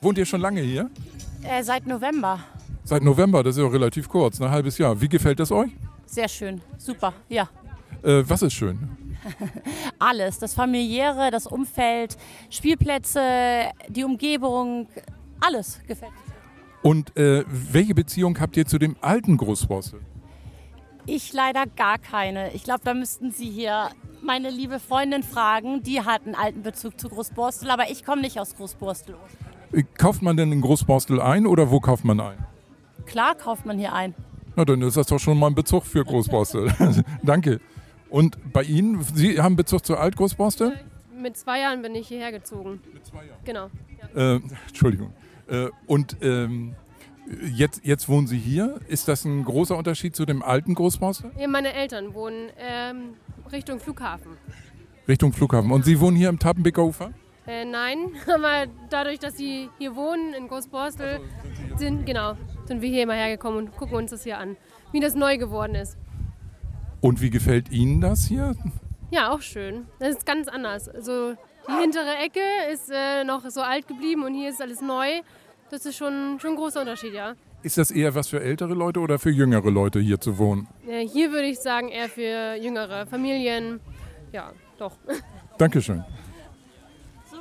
Wohnt 0.00 0.18
ihr 0.18 0.26
schon 0.26 0.40
lange 0.40 0.60
hier? 0.60 0.90
Äh, 1.42 1.62
seit 1.62 1.86
November. 1.86 2.40
Seit 2.84 3.02
November, 3.02 3.42
das 3.42 3.56
ist 3.56 3.62
ja 3.62 3.68
relativ 3.68 4.08
kurz, 4.08 4.40
ein 4.40 4.50
halbes 4.50 4.78
Jahr. 4.78 5.00
Wie 5.00 5.08
gefällt 5.08 5.40
es 5.40 5.50
euch? 5.50 5.70
Sehr 6.06 6.28
schön, 6.28 6.60
super, 6.78 7.12
ja. 7.28 7.48
Äh, 8.02 8.22
was 8.26 8.42
ist 8.42 8.52
schön? 8.52 8.96
Alles, 9.98 10.38
das 10.38 10.54
familiäre, 10.54 11.30
das 11.32 11.46
Umfeld, 11.46 12.16
Spielplätze, 12.50 13.20
die 13.88 14.04
Umgebung, 14.04 14.88
alles 15.40 15.80
gefällt. 15.86 16.12
Und 16.86 17.16
äh, 17.16 17.42
welche 17.48 17.96
Beziehung 17.96 18.38
habt 18.38 18.56
ihr 18.56 18.64
zu 18.64 18.78
dem 18.78 18.94
alten 19.00 19.38
Großborstel? 19.38 19.98
Ich 21.04 21.32
leider 21.32 21.64
gar 21.66 21.98
keine. 21.98 22.52
Ich 22.52 22.62
glaube, 22.62 22.82
da 22.84 22.94
müssten 22.94 23.32
Sie 23.32 23.50
hier 23.50 23.88
meine 24.22 24.50
liebe 24.50 24.78
Freundin 24.78 25.24
fragen. 25.24 25.82
Die 25.82 26.02
hat 26.02 26.26
einen 26.26 26.36
alten 26.36 26.62
Bezug 26.62 27.00
zu 27.00 27.08
Großborstel, 27.08 27.72
aber 27.72 27.90
ich 27.90 28.04
komme 28.04 28.22
nicht 28.22 28.38
aus 28.38 28.54
Großborstel. 28.54 29.16
Äh, 29.72 29.82
kauft 29.98 30.22
man 30.22 30.36
denn 30.36 30.52
in 30.52 30.60
Großborstel 30.60 31.20
ein 31.20 31.48
oder 31.48 31.72
wo 31.72 31.80
kauft 31.80 32.04
man 32.04 32.20
ein? 32.20 32.38
Klar 33.04 33.34
kauft 33.34 33.66
man 33.66 33.80
hier 33.80 33.92
ein. 33.92 34.14
Na, 34.54 34.64
dann 34.64 34.80
ist 34.82 34.96
das 34.96 35.08
doch 35.08 35.18
schon 35.18 35.40
mal 35.40 35.48
ein 35.48 35.56
Bezug 35.56 35.82
für 35.82 36.04
Großborstel. 36.04 36.72
Danke. 37.24 37.60
Und 38.10 38.38
bei 38.52 38.62
Ihnen, 38.62 39.02
Sie 39.02 39.40
haben 39.40 39.56
Bezug 39.56 39.84
zu 39.84 39.96
Alt-Großborstel? 39.96 40.78
Mit 41.20 41.36
zwei 41.36 41.62
Jahren 41.62 41.82
bin 41.82 41.96
ich 41.96 42.06
hierher 42.06 42.30
gezogen. 42.30 42.80
Mit 42.94 43.04
zwei 43.04 43.26
Jahren? 43.26 43.40
Genau. 43.44 43.70
Ja. 44.14 44.36
Äh, 44.36 44.40
Entschuldigung. 44.68 45.12
Äh, 45.48 45.68
und 45.86 46.16
ähm, 46.22 46.74
jetzt, 47.52 47.84
jetzt 47.84 48.08
wohnen 48.08 48.26
Sie 48.26 48.38
hier. 48.38 48.80
Ist 48.88 49.08
das 49.08 49.24
ein 49.24 49.44
großer 49.44 49.76
Unterschied 49.76 50.16
zu 50.16 50.26
dem 50.26 50.42
alten 50.42 50.74
Großborstel? 50.74 51.30
Ja, 51.38 51.48
meine 51.48 51.72
Eltern 51.72 52.14
wohnen 52.14 52.50
ähm, 52.58 53.14
Richtung 53.52 53.80
Flughafen. 53.80 54.32
Richtung 55.08 55.32
Flughafen. 55.32 55.70
Und 55.70 55.84
Sie 55.84 56.00
wohnen 56.00 56.16
hier 56.16 56.28
im 56.28 56.38
Tappenbecker 56.38 56.84
Ufer? 56.84 57.12
Äh, 57.46 57.64
nein, 57.64 57.98
aber 58.26 58.66
dadurch, 58.90 59.18
dass 59.18 59.36
Sie 59.36 59.68
hier 59.78 59.94
wohnen 59.94 60.34
in 60.34 60.48
Großborstel, 60.48 61.06
also, 61.06 61.24
sind, 61.68 61.78
sind, 61.78 62.06
genau, 62.06 62.34
sind 62.64 62.82
wir 62.82 62.88
hier 62.88 63.04
immer 63.04 63.14
hergekommen 63.14 63.58
und 63.58 63.76
gucken 63.76 63.96
uns 63.96 64.10
das 64.10 64.24
hier 64.24 64.38
an, 64.38 64.56
wie 64.92 65.00
das 65.00 65.14
neu 65.14 65.38
geworden 65.38 65.76
ist. 65.76 65.96
Und 67.00 67.20
wie 67.20 67.30
gefällt 67.30 67.70
Ihnen 67.70 68.00
das 68.00 68.26
hier? 68.26 68.56
Ja, 69.12 69.30
auch 69.30 69.40
schön. 69.40 69.86
Das 70.00 70.10
ist 70.10 70.26
ganz 70.26 70.48
anders. 70.48 70.88
Also 70.88 71.34
die 71.68 71.80
hintere 71.80 72.16
Ecke 72.24 72.40
ist 72.72 72.90
äh, 72.90 73.24
noch 73.24 73.48
so 73.48 73.60
alt 73.60 73.86
geblieben 73.88 74.24
und 74.24 74.34
hier 74.34 74.50
ist 74.50 74.60
alles 74.60 74.80
neu. 74.80 75.20
Das 75.70 75.84
ist 75.84 75.96
schon, 75.96 76.38
schon 76.40 76.50
ein 76.50 76.56
großer 76.56 76.80
Unterschied, 76.80 77.12
ja. 77.12 77.34
Ist 77.62 77.78
das 77.78 77.90
eher 77.90 78.14
was 78.14 78.28
für 78.28 78.40
ältere 78.40 78.74
Leute 78.74 79.00
oder 79.00 79.18
für 79.18 79.30
jüngere 79.30 79.70
Leute 79.70 79.98
hier 79.98 80.20
zu 80.20 80.38
wohnen? 80.38 80.68
Ja, 80.86 80.98
hier 80.98 81.32
würde 81.32 81.48
ich 81.48 81.58
sagen 81.58 81.88
eher 81.88 82.08
für 82.08 82.54
jüngere 82.54 83.06
Familien. 83.06 83.80
Ja, 84.32 84.52
doch. 84.78 84.92
Dankeschön. 85.58 86.04
So, 87.30 87.38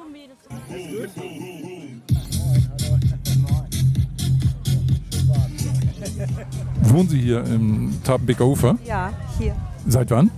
Wohnen 6.92 7.10
Sie 7.10 7.20
hier 7.20 7.44
im 7.44 7.94
Tapenbeker 8.04 8.46
Ufer? 8.46 8.78
Ja, 8.86 9.14
hier. 9.38 9.56
Seit 9.88 10.10
wann? 10.10 10.32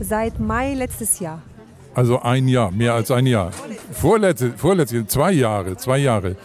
Seit 0.00 0.38
Mai 0.38 0.74
letztes 0.74 1.18
Jahr. 1.18 1.42
Also 1.94 2.20
ein 2.20 2.48
Jahr, 2.48 2.70
mehr 2.70 2.94
als 2.94 3.10
ein 3.10 3.26
Jahr. 3.26 3.50
Vorletzte, 3.92 4.52
vorletzte, 4.56 5.06
zwei 5.06 5.32
Jahre, 5.32 5.76
zwei 5.76 5.98
Jahre. 5.98 6.36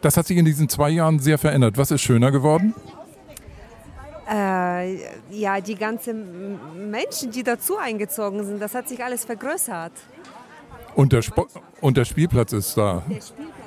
Das 0.00 0.16
hat 0.16 0.26
sich 0.26 0.36
in 0.36 0.44
diesen 0.44 0.68
zwei 0.68 0.90
Jahren 0.90 1.18
sehr 1.18 1.38
verändert. 1.38 1.76
Was 1.76 1.90
ist 1.90 2.02
schöner 2.02 2.30
geworden? 2.30 2.74
Äh, 4.30 4.98
ja, 5.30 5.60
die 5.60 5.74
ganzen 5.74 6.90
Menschen, 6.90 7.30
die 7.30 7.42
dazu 7.42 7.78
eingezogen 7.78 8.44
sind, 8.44 8.60
das 8.60 8.74
hat 8.74 8.88
sich 8.88 9.02
alles 9.02 9.24
vergrößert. 9.24 9.92
Und 10.94 11.12
der, 11.12 11.20
Sp 11.24 11.48
und 11.80 11.96
der 11.96 12.04
Spielplatz 12.04 12.52
ist 12.52 12.76
da. 12.76 13.02
Der 13.08 13.20
Spielplatz. 13.20 13.57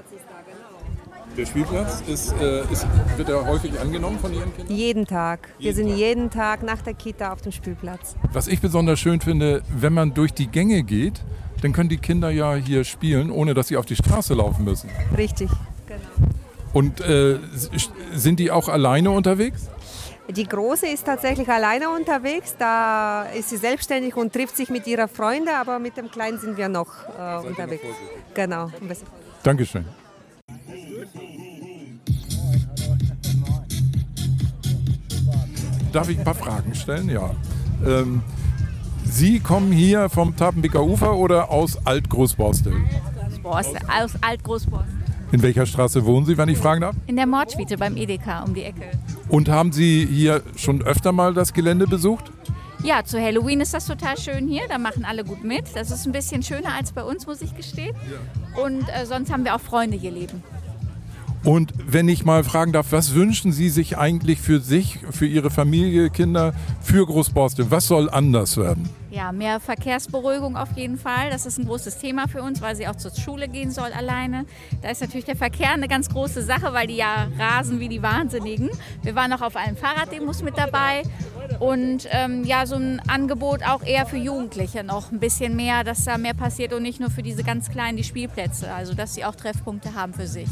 Der 1.38 1.46
Spielplatz 1.46 2.04
ist, 2.08 2.34
äh, 2.42 2.62
ist, 2.72 2.86
wird 3.16 3.30
er 3.30 3.46
häufig 3.46 3.80
angenommen 3.80 4.20
von 4.20 4.34
Ihren 4.34 4.54
Kindern? 4.56 4.76
Jeden 4.76 5.08
Tag. 5.08 5.48
Jeden 5.58 5.64
Wir 5.66 5.74
sind 5.74 5.88
Tag. 5.90 5.98
jeden 5.98 6.30
Tag 6.30 6.64
nach 6.64 6.82
der 6.82 6.94
Kita 6.94 7.32
auf 7.32 7.42
dem 7.42 7.54
Spielplatz. 7.54 8.16
Was 8.34 8.48
ich 8.48 8.60
besonders 8.60 9.00
schön 9.00 9.22
finde, 9.22 9.62
wenn 9.70 9.94
man 9.94 10.14
durch 10.14 10.34
die 10.34 10.48
Gänge 10.48 10.84
geht, 10.84 11.22
dann 11.62 11.72
können 11.72 11.88
die 11.90 11.98
Kinder 11.98 12.32
ja 12.32 12.56
hier 12.56 12.84
spielen, 12.84 13.32
ohne 13.32 13.54
dass 13.54 13.70
sie 13.70 13.78
auf 13.78 13.86
die 13.86 13.96
Straße 13.96 14.34
laufen 14.34 14.66
müssen. 14.66 14.90
Richtig, 15.18 15.50
genau. 15.88 16.02
Und 16.74 17.00
äh, 17.02 17.40
sind 18.14 18.40
die 18.40 18.52
auch 18.52 18.68
alleine 18.68 19.12
unterwegs? 19.12 19.68
Die 20.30 20.46
Große 20.48 20.88
ist 20.88 21.06
tatsächlich 21.06 21.48
alleine 21.50 21.90
unterwegs. 21.90 22.56
Da 22.58 23.24
ist 23.24 23.50
sie 23.50 23.58
selbstständig 23.58 24.16
und 24.16 24.32
trifft 24.34 24.56
sich 24.58 24.70
mit 24.70 24.86
ihrer 24.88 25.08
Freunde, 25.08 25.54
aber 25.56 25.80
mit 25.80 25.98
dem 25.98 26.10
Kleinen 26.12 26.40
sind 26.40 26.58
wir 26.58 26.70
noch 26.70 26.88
äh, 27.18 27.46
unterwegs. 27.46 27.84
Genau. 28.34 28.70
Dankeschön. 29.44 29.86
Darf 35.92 36.10
ich 36.10 36.18
ein 36.18 36.24
paar 36.24 36.36
Fragen 36.36 36.74
stellen? 36.76 37.10
Ja. 37.10 37.32
Ähm, 37.86 38.22
Sie 39.04 39.40
kommen 39.40 39.72
hier 39.72 40.10
vom 40.10 40.36
Tapenbeker 40.36 40.84
Ufer 40.84 41.18
oder 41.18 41.50
aus 41.50 41.86
Alt-Großborstel? 41.86 42.74
Großborstel, 43.26 43.80
aus 43.90 44.12
Alt-Großborstel. 44.22 45.02
In 45.32 45.42
welcher 45.42 45.66
Straße 45.66 46.06
wohnen 46.06 46.26
Sie, 46.26 46.38
wenn 46.38 46.50
ich 46.50 46.58
fragen 46.58 46.82
darf? 46.82 46.96
In 47.08 47.16
der 47.16 47.26
Mordschwiete 47.26 47.78
beim 47.78 47.98
Edeka 47.98 48.44
um 48.44 48.54
die 48.54 48.64
Ecke. 48.64 48.92
Und 49.30 49.50
haben 49.50 49.72
Sie 49.72 50.06
hier 50.06 50.44
schon 50.56 50.82
öfter 50.82 51.12
mal 51.12 51.34
das 51.34 51.54
Gelände 51.54 51.88
besucht? 51.88 52.32
Ja, 52.84 53.04
zu 53.04 53.22
Halloween 53.22 53.62
ist 53.62 53.74
das 53.74 53.86
total 53.86 54.18
schön 54.18 54.48
hier. 54.48 54.64
Da 54.68 54.78
machen 54.78 55.06
alle 55.06 55.24
gut 55.24 55.44
mit. 55.44 55.66
Das 55.76 55.92
ist 55.92 56.06
ein 56.06 56.12
bisschen 56.12 56.42
schöner 56.42 56.74
als 56.74 56.92
bei 56.92 57.04
uns, 57.04 57.28
muss 57.28 57.42
ich 57.42 57.56
gestehen. 57.56 57.96
Und 58.62 58.84
äh, 58.90 59.06
sonst 59.06 59.32
haben 59.32 59.46
wir 59.46 59.56
auch 59.56 59.62
Freunde 59.62 59.98
hier 59.98 60.12
leben. 60.12 60.44
Und 61.44 61.74
wenn 61.88 62.08
ich 62.08 62.24
mal 62.24 62.44
fragen 62.44 62.72
darf, 62.72 62.92
was 62.92 63.16
wünschen 63.16 63.52
Sie 63.52 63.70
sich 63.70 63.98
eigentlich 63.98 64.40
für 64.40 64.60
sich, 64.60 65.00
für 65.10 65.26
Ihre 65.26 65.50
Familie, 65.50 66.12
Kinder, 66.12 66.54
für 66.82 67.06
Großborstel? 67.06 67.72
Was 67.72 67.88
soll 67.88 68.12
anders 68.12 68.58
werden? 68.58 68.88
Ja, 69.10 69.32
mehr 69.32 69.60
Verkehrsberuhigung 69.60 70.56
auf 70.56 70.70
jeden 70.78 70.98
Fall. 70.98 71.32
Das 71.32 71.48
ist 71.48 71.58
ein 71.58 71.66
großes 71.66 71.98
Thema 71.98 72.28
für 72.28 72.44
uns, 72.44 72.62
weil 72.62 72.76
sie 72.76 72.88
auch 72.88 72.96
zur 72.96 73.12
Schule 73.12 73.50
gehen 73.50 73.72
soll 73.72 73.92
alleine. 73.92 74.46
Da 74.82 74.90
ist 74.90 75.02
natürlich 75.02 75.26
der 75.26 75.36
Verkehr 75.36 75.72
eine 75.72 75.88
ganz 75.88 76.10
große 76.10 76.44
Sache, 76.44 76.74
weil 76.74 76.88
die 76.88 76.96
ja 76.96 77.28
rasen 77.38 77.80
wie 77.80 77.90
die 77.90 78.02
Wahnsinnigen. 78.02 78.70
Wir 79.02 79.16
waren 79.16 79.34
auch 79.34 79.42
auf 79.42 79.58
allen 79.58 79.76
Fahrraddemos 79.76 80.44
mit 80.44 80.58
dabei. 80.58 81.04
Und 81.60 82.08
ähm, 82.12 82.46
ja, 82.46 82.66
so 82.66 82.76
ein 82.76 83.02
Angebot 83.08 83.64
auch 83.64 83.84
eher 83.84 84.06
für 84.06 84.18
Jugendliche 84.18 84.84
noch 84.84 85.12
ein 85.12 85.20
bisschen 85.20 85.56
mehr, 85.56 85.84
dass 85.84 86.06
da 86.06 86.18
mehr 86.18 86.34
passiert 86.34 86.72
und 86.72 86.84
nicht 86.84 87.00
nur 87.00 87.10
für 87.10 87.24
diese 87.24 87.44
ganz 87.44 87.70
kleinen, 87.70 87.98
die 87.98 88.04
Spielplätze. 88.04 88.72
Also, 88.74 88.94
dass 88.94 89.16
sie 89.16 89.26
auch 89.26 89.36
Treffpunkte 89.36 89.94
haben 89.96 90.14
für 90.14 90.28
sich. 90.28 90.48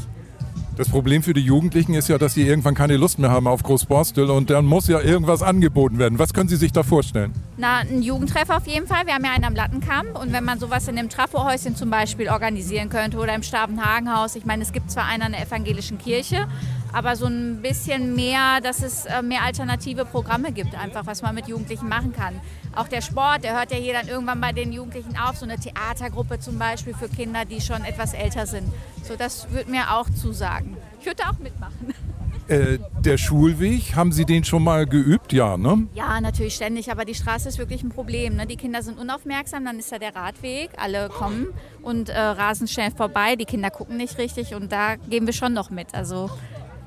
Das 0.80 0.88
Problem 0.88 1.24
für 1.24 1.34
die 1.34 1.42
Jugendlichen 1.42 1.94
ist 1.94 2.08
ja, 2.08 2.18
dass 2.18 2.36
sie 2.36 2.48
irgendwann 2.48 2.74
keine 2.74 2.96
Lust 2.96 3.20
mehr 3.20 3.30
haben 3.30 3.48
auf 3.48 3.64
Großborstel 3.64 4.30
und 4.30 4.50
dann 4.50 4.66
muss 4.66 4.88
ja 4.88 5.02
irgendwas 5.02 5.42
angeboten 5.42 6.00
werden. 6.00 6.20
Was 6.20 6.32
können 6.32 6.48
Sie 6.48 6.56
sich 6.56 6.72
da 6.72 6.84
vorstellen? 6.84 7.34
Na, 7.58 7.80
ein 7.80 8.02
Jugendtreff 8.02 8.50
auf 8.50 8.66
jeden 8.66 8.88
Fall. 8.88 9.06
Wir 9.06 9.16
haben 9.16 9.26
ja 9.26 9.34
einen 9.34 9.44
am 9.44 9.56
Lattenkamp 9.56 10.18
und 10.18 10.32
wenn 10.32 10.46
man 10.46 10.58
sowas 10.58 10.88
in 10.88 10.98
einem 10.98 11.10
Trafohäuschen 11.10 11.76
zum 11.76 11.90
Beispiel 11.90 12.30
organisieren 12.30 12.88
könnte 12.88 13.18
oder 13.18 13.36
im 13.36 13.44
Stabenhagenhaus. 13.44 14.38
Ich 14.38 14.46
meine, 14.46 14.64
es 14.64 14.72
gibt 14.72 14.90
zwar 14.90 15.04
einen 15.04 15.24
an 15.24 15.32
der 15.34 15.46
evangelischen 15.46 15.98
Kirche, 15.98 16.48
aber 16.93 17.15
so 17.15 17.25
ein 17.25 17.62
bisschen 17.62 18.15
mehr, 18.15 18.62
dass 18.62 18.81
es 18.81 19.05
äh, 19.05 19.22
mehr 19.22 19.43
alternative 19.43 20.05
Programme 20.05 20.51
gibt, 20.51 20.75
einfach 20.75 21.05
was 21.05 21.22
man 21.22 21.36
mit 21.36 21.48
Jugendlichen 21.48 21.88
machen 21.88 22.13
kann. 22.13 22.39
Auch 22.75 22.88
der 22.88 23.01
Sport, 23.01 23.43
der 23.43 23.58
hört 23.58 23.72
ja 23.72 23.77
hier 23.77 23.93
dann 23.93 24.08
irgendwann 24.08 24.41
bei 24.41 24.51
den 24.51 24.72
Jugendlichen 24.72 25.17
auf, 25.17 25.38
so 25.38 25.46
eine 25.46 25.58
Theatergruppe 25.58 26.39
zum 26.39 26.58
Beispiel 26.60 26.93
für 26.93 27.10
Kinder, 27.10 27.46
die 27.46 27.62
schon 27.62 27.84
etwas 27.84 28.13
älter 28.13 28.46
sind. 28.46 28.72
So, 29.03 29.15
das 29.15 29.51
würde 29.51 29.72
mir 29.72 29.91
auch 29.91 30.10
zusagen. 30.10 30.77
Ich 31.00 31.05
würde 31.05 31.24
auch 31.24 31.39
mitmachen. 31.39 31.93
Äh, 32.50 32.79
der 33.05 33.19
Schulweg, 33.19 33.96
haben 33.96 34.12
Sie 34.12 34.25
den 34.25 34.43
schon 34.43 34.63
mal 34.63 34.88
geübt? 34.88 35.34
Ja, 35.34 35.55
ne? 35.55 35.88
Ja, 35.93 36.19
natürlich 36.19 36.55
ständig, 36.55 36.89
aber 36.89 37.05
die 37.05 37.13
Straße 37.13 37.48
ist 37.48 37.60
wirklich 37.60 37.84
ein 37.84 37.89
Problem. 37.89 38.38
Ne? 38.38 38.48
Die 38.48 38.55
Kinder 38.55 38.81
sind 38.81 38.98
unaufmerksam, 38.98 39.65
dann 39.65 39.77
ist 39.77 39.91
da 39.91 40.00
der 40.00 40.15
Radweg, 40.15 40.72
alle 40.77 41.10
kommen 41.10 41.50
und 41.84 42.10
äh, 42.10 42.19
rasen 42.19 42.67
schnell 42.67 42.89
vorbei, 42.89 43.36
die 43.36 43.46
Kinder 43.46 43.69
gucken 43.69 43.98
nicht 43.98 44.17
richtig 44.17 44.55
und 44.55 44.72
da 44.72 44.96
gehen 44.96 45.27
wir 45.27 45.34
schon 45.34 45.53
noch 45.53 45.69
mit. 45.69 45.93
Also 45.93 46.31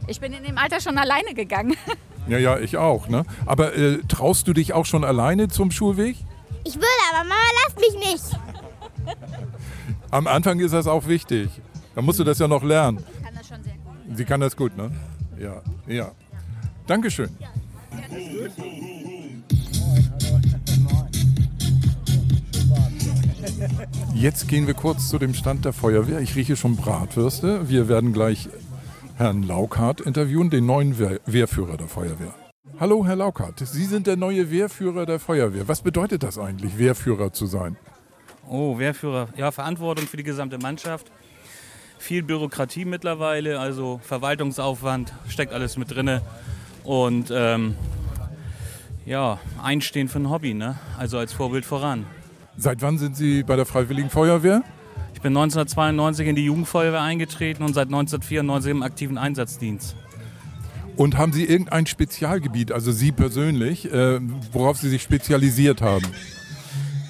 ich 0.07 0.21
bin 0.21 0.33
in 0.33 0.45
dem 0.45 0.59
Alter 0.59 0.81
schon 0.81 0.99
alleine 0.99 1.35
gegangen. 1.35 1.77
Ja, 2.29 2.39
ja, 2.39 2.57
ich 2.57 2.77
auch. 2.77 3.09
Ne? 3.09 3.25
Aber 3.47 3.75
äh, 3.75 3.99
traust 4.07 4.47
du 4.47 4.53
dich 4.53 4.75
auch 4.75 4.87
schon 4.87 5.03
alleine 5.03 5.49
zum 5.49 5.73
Schulweg? 5.73 6.17
Ich 6.63 6.77
will, 6.77 6.85
aber 7.11 7.25
Mama 7.25 7.35
lasst 7.65 7.81
mich 7.81 8.13
nicht. 8.13 8.41
Am 10.13 10.29
Anfang 10.29 10.61
ist 10.61 10.73
das 10.73 10.87
auch 10.87 11.09
wichtig. 11.09 11.51
Da 11.97 12.01
musst 12.01 12.21
du 12.21 12.25
das 12.25 12.39
ja 12.39 12.47
noch 12.47 12.63
lernen. 12.63 13.05
Ich 13.19 13.25
kann 13.25 13.35
das 13.35 13.49
schon 13.49 13.65
sehr 13.65 13.73
gut. 13.73 14.17
Sie 14.17 14.25
kann 14.25 14.41
das 14.41 14.57
gut, 14.57 14.77
ne? 14.77 14.93
Ja, 15.37 15.63
ja. 15.89 16.13
Dankeschön. 16.87 17.31
Jetzt 24.15 24.47
gehen 24.47 24.67
wir 24.67 24.75
kurz 24.75 25.09
zu 25.09 25.19
dem 25.19 25.35
Stand 25.35 25.65
der 25.65 25.73
Feuerwehr. 25.73 26.21
Ich 26.21 26.37
rieche 26.37 26.57
schon 26.57 26.77
Bratwürste. 26.77 27.69
Wir 27.69 27.89
werden 27.89 28.13
gleich 28.13 28.49
Herrn 29.17 29.43
Laukart 29.43 30.01
interviewen, 30.01 30.49
den 30.49 30.65
neuen 30.67 30.99
Wehr 30.99 31.21
Wehrführer 31.27 31.77
der 31.77 31.87
Feuerwehr. 31.87 32.35
Hallo, 32.81 33.05
Herr 33.05 33.17
Laukart. 33.17 33.59
Sie 33.59 33.85
sind 33.85 34.07
der 34.07 34.17
neue 34.17 34.51
Wehrführer 34.51 35.05
der 35.05 35.21
Feuerwehr. 35.21 35.69
Was 35.69 35.83
bedeutet 35.83 36.23
das 36.23 36.39
eigentlich, 36.39 36.79
Wehrführer 36.79 37.33
zu 37.33 37.47
sein? 37.47 37.77
Oh, 38.49 38.79
Wehrführer. 38.79 39.29
Ja, 39.37 39.51
Verantwortung 39.51 40.07
für 40.07 40.17
die 40.17 40.23
gesamte 40.23 40.59
Mannschaft. 40.59 41.13
Viel 41.99 42.23
Bürokratie 42.23 42.85
mittlerweile, 42.85 43.61
also 43.61 44.01
Verwaltungsaufwand, 44.03 45.13
steckt 45.29 45.53
alles 45.53 45.77
mit 45.77 45.95
drin. 45.95 46.21
Und 46.83 47.31
ähm, 47.33 47.77
ja, 49.05 49.39
einstehen 49.63 50.09
für 50.09 50.21
ein 50.21 50.31
Hobby, 50.31 50.55
ne? 50.55 50.79
also 50.99 51.19
als 51.19 51.33
Vorbild 51.33 51.65
voran. 51.67 52.07
Seit 52.57 52.81
wann 52.83 52.99
sind 52.99 53.17
Sie 53.17 53.43
bei 53.43 53.57
der 53.57 53.67
Freiwilligen 53.67 54.11
Feuerwehr? 54.11 54.63
Ich 55.23 55.25
bin 55.25 55.37
1992 55.37 56.27
in 56.27 56.35
die 56.35 56.45
Jugendfeuerwehr 56.47 57.01
eingetreten 57.01 57.63
und 57.63 57.75
seit 57.75 57.87
1994 57.87 58.71
im 58.73 58.83
aktiven 58.83 59.19
Einsatzdienst. 59.19 59.95
Und 60.97 61.17
haben 61.17 61.33
Sie 61.33 61.45
irgendein 61.45 61.87
Spezialgebiet, 61.87 62.73
also 62.73 62.91
Sie 62.91 63.13
persönlich, 63.13 63.85
äh, 63.93 64.19
worauf 64.51 64.79
Sie 64.79 64.89
sich 64.89 65.01
spezialisiert 65.01 65.81
haben? 65.81 66.07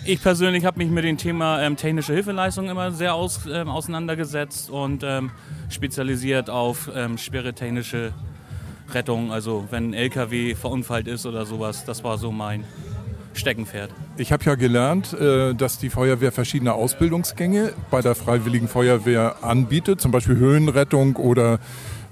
Ich 0.05 0.20
persönlich 0.22 0.66
habe 0.66 0.77
mich 0.77 0.90
mit 0.90 1.05
dem 1.05 1.16
Thema 1.16 1.62
ähm, 1.62 1.79
technische 1.79 2.12
Hilfeleistung 2.12 2.68
immer 2.68 2.92
sehr 2.92 3.14
aus, 3.14 3.46
ähm, 3.51 3.70
auseinandergesetzt 3.70 4.68
und 4.68 5.03
ähm, 5.05 5.31
spezialisiert 5.70 6.51
auf 6.51 6.90
ähm, 6.94 7.16
schwere 7.16 7.55
technische 7.55 8.12
Rettung. 8.92 9.33
Also 9.33 9.68
wenn 9.70 9.92
ein 9.92 9.94
LKW 9.94 10.55
verunfallt 10.55 11.09
ist 11.09 11.25
oder 11.25 11.46
sowas, 11.46 11.87
das 11.87 12.05
war 12.05 12.18
so 12.18 12.31
mein 12.31 12.64
Steckenpferd. 13.35 13.90
Ich 14.16 14.33
habe 14.33 14.45
ja 14.45 14.55
gelernt, 14.55 15.12
äh, 15.14 15.55
dass 15.55 15.79
die 15.79 15.90
Feuerwehr 15.90 16.33
verschiedene 16.33 16.75
Ausbildungsgänge 16.75 17.73
bei 17.90 18.03
der 18.03 18.14
Freiwilligen 18.14 18.68
Feuerwehr 18.68 19.42
anbietet, 19.42 20.01
zum 20.01 20.12
Beispiel 20.12 20.37
Höhenrettung 20.37 21.16
oder 21.16 21.59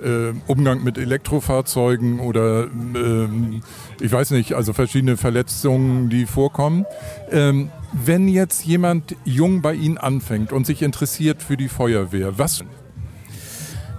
äh, 0.02 0.33
Umgang 0.46 0.83
mit 0.83 0.98
Elektrofahrzeugen 0.98 2.20
oder 2.20 2.64
ähm, 2.64 3.62
ich 4.00 4.11
weiß 4.11 4.30
nicht, 4.33 4.54
also 4.54 4.72
verschiedene 4.72 5.16
Verletzungen, 5.16 6.09
die 6.09 6.26
vorkommen. 6.26 6.87
Ähm, 7.30 7.70
wenn 7.92 8.28
jetzt 8.28 8.64
jemand 8.64 9.16
jung 9.24 9.62
bei 9.62 9.74
Ihnen 9.74 9.98
anfängt 9.98 10.52
und 10.52 10.66
sich 10.66 10.83
interessiert 10.83 11.42
für 11.42 11.56
die 11.56 11.68
Feuerwehr, 11.68 12.38
was 12.38 12.64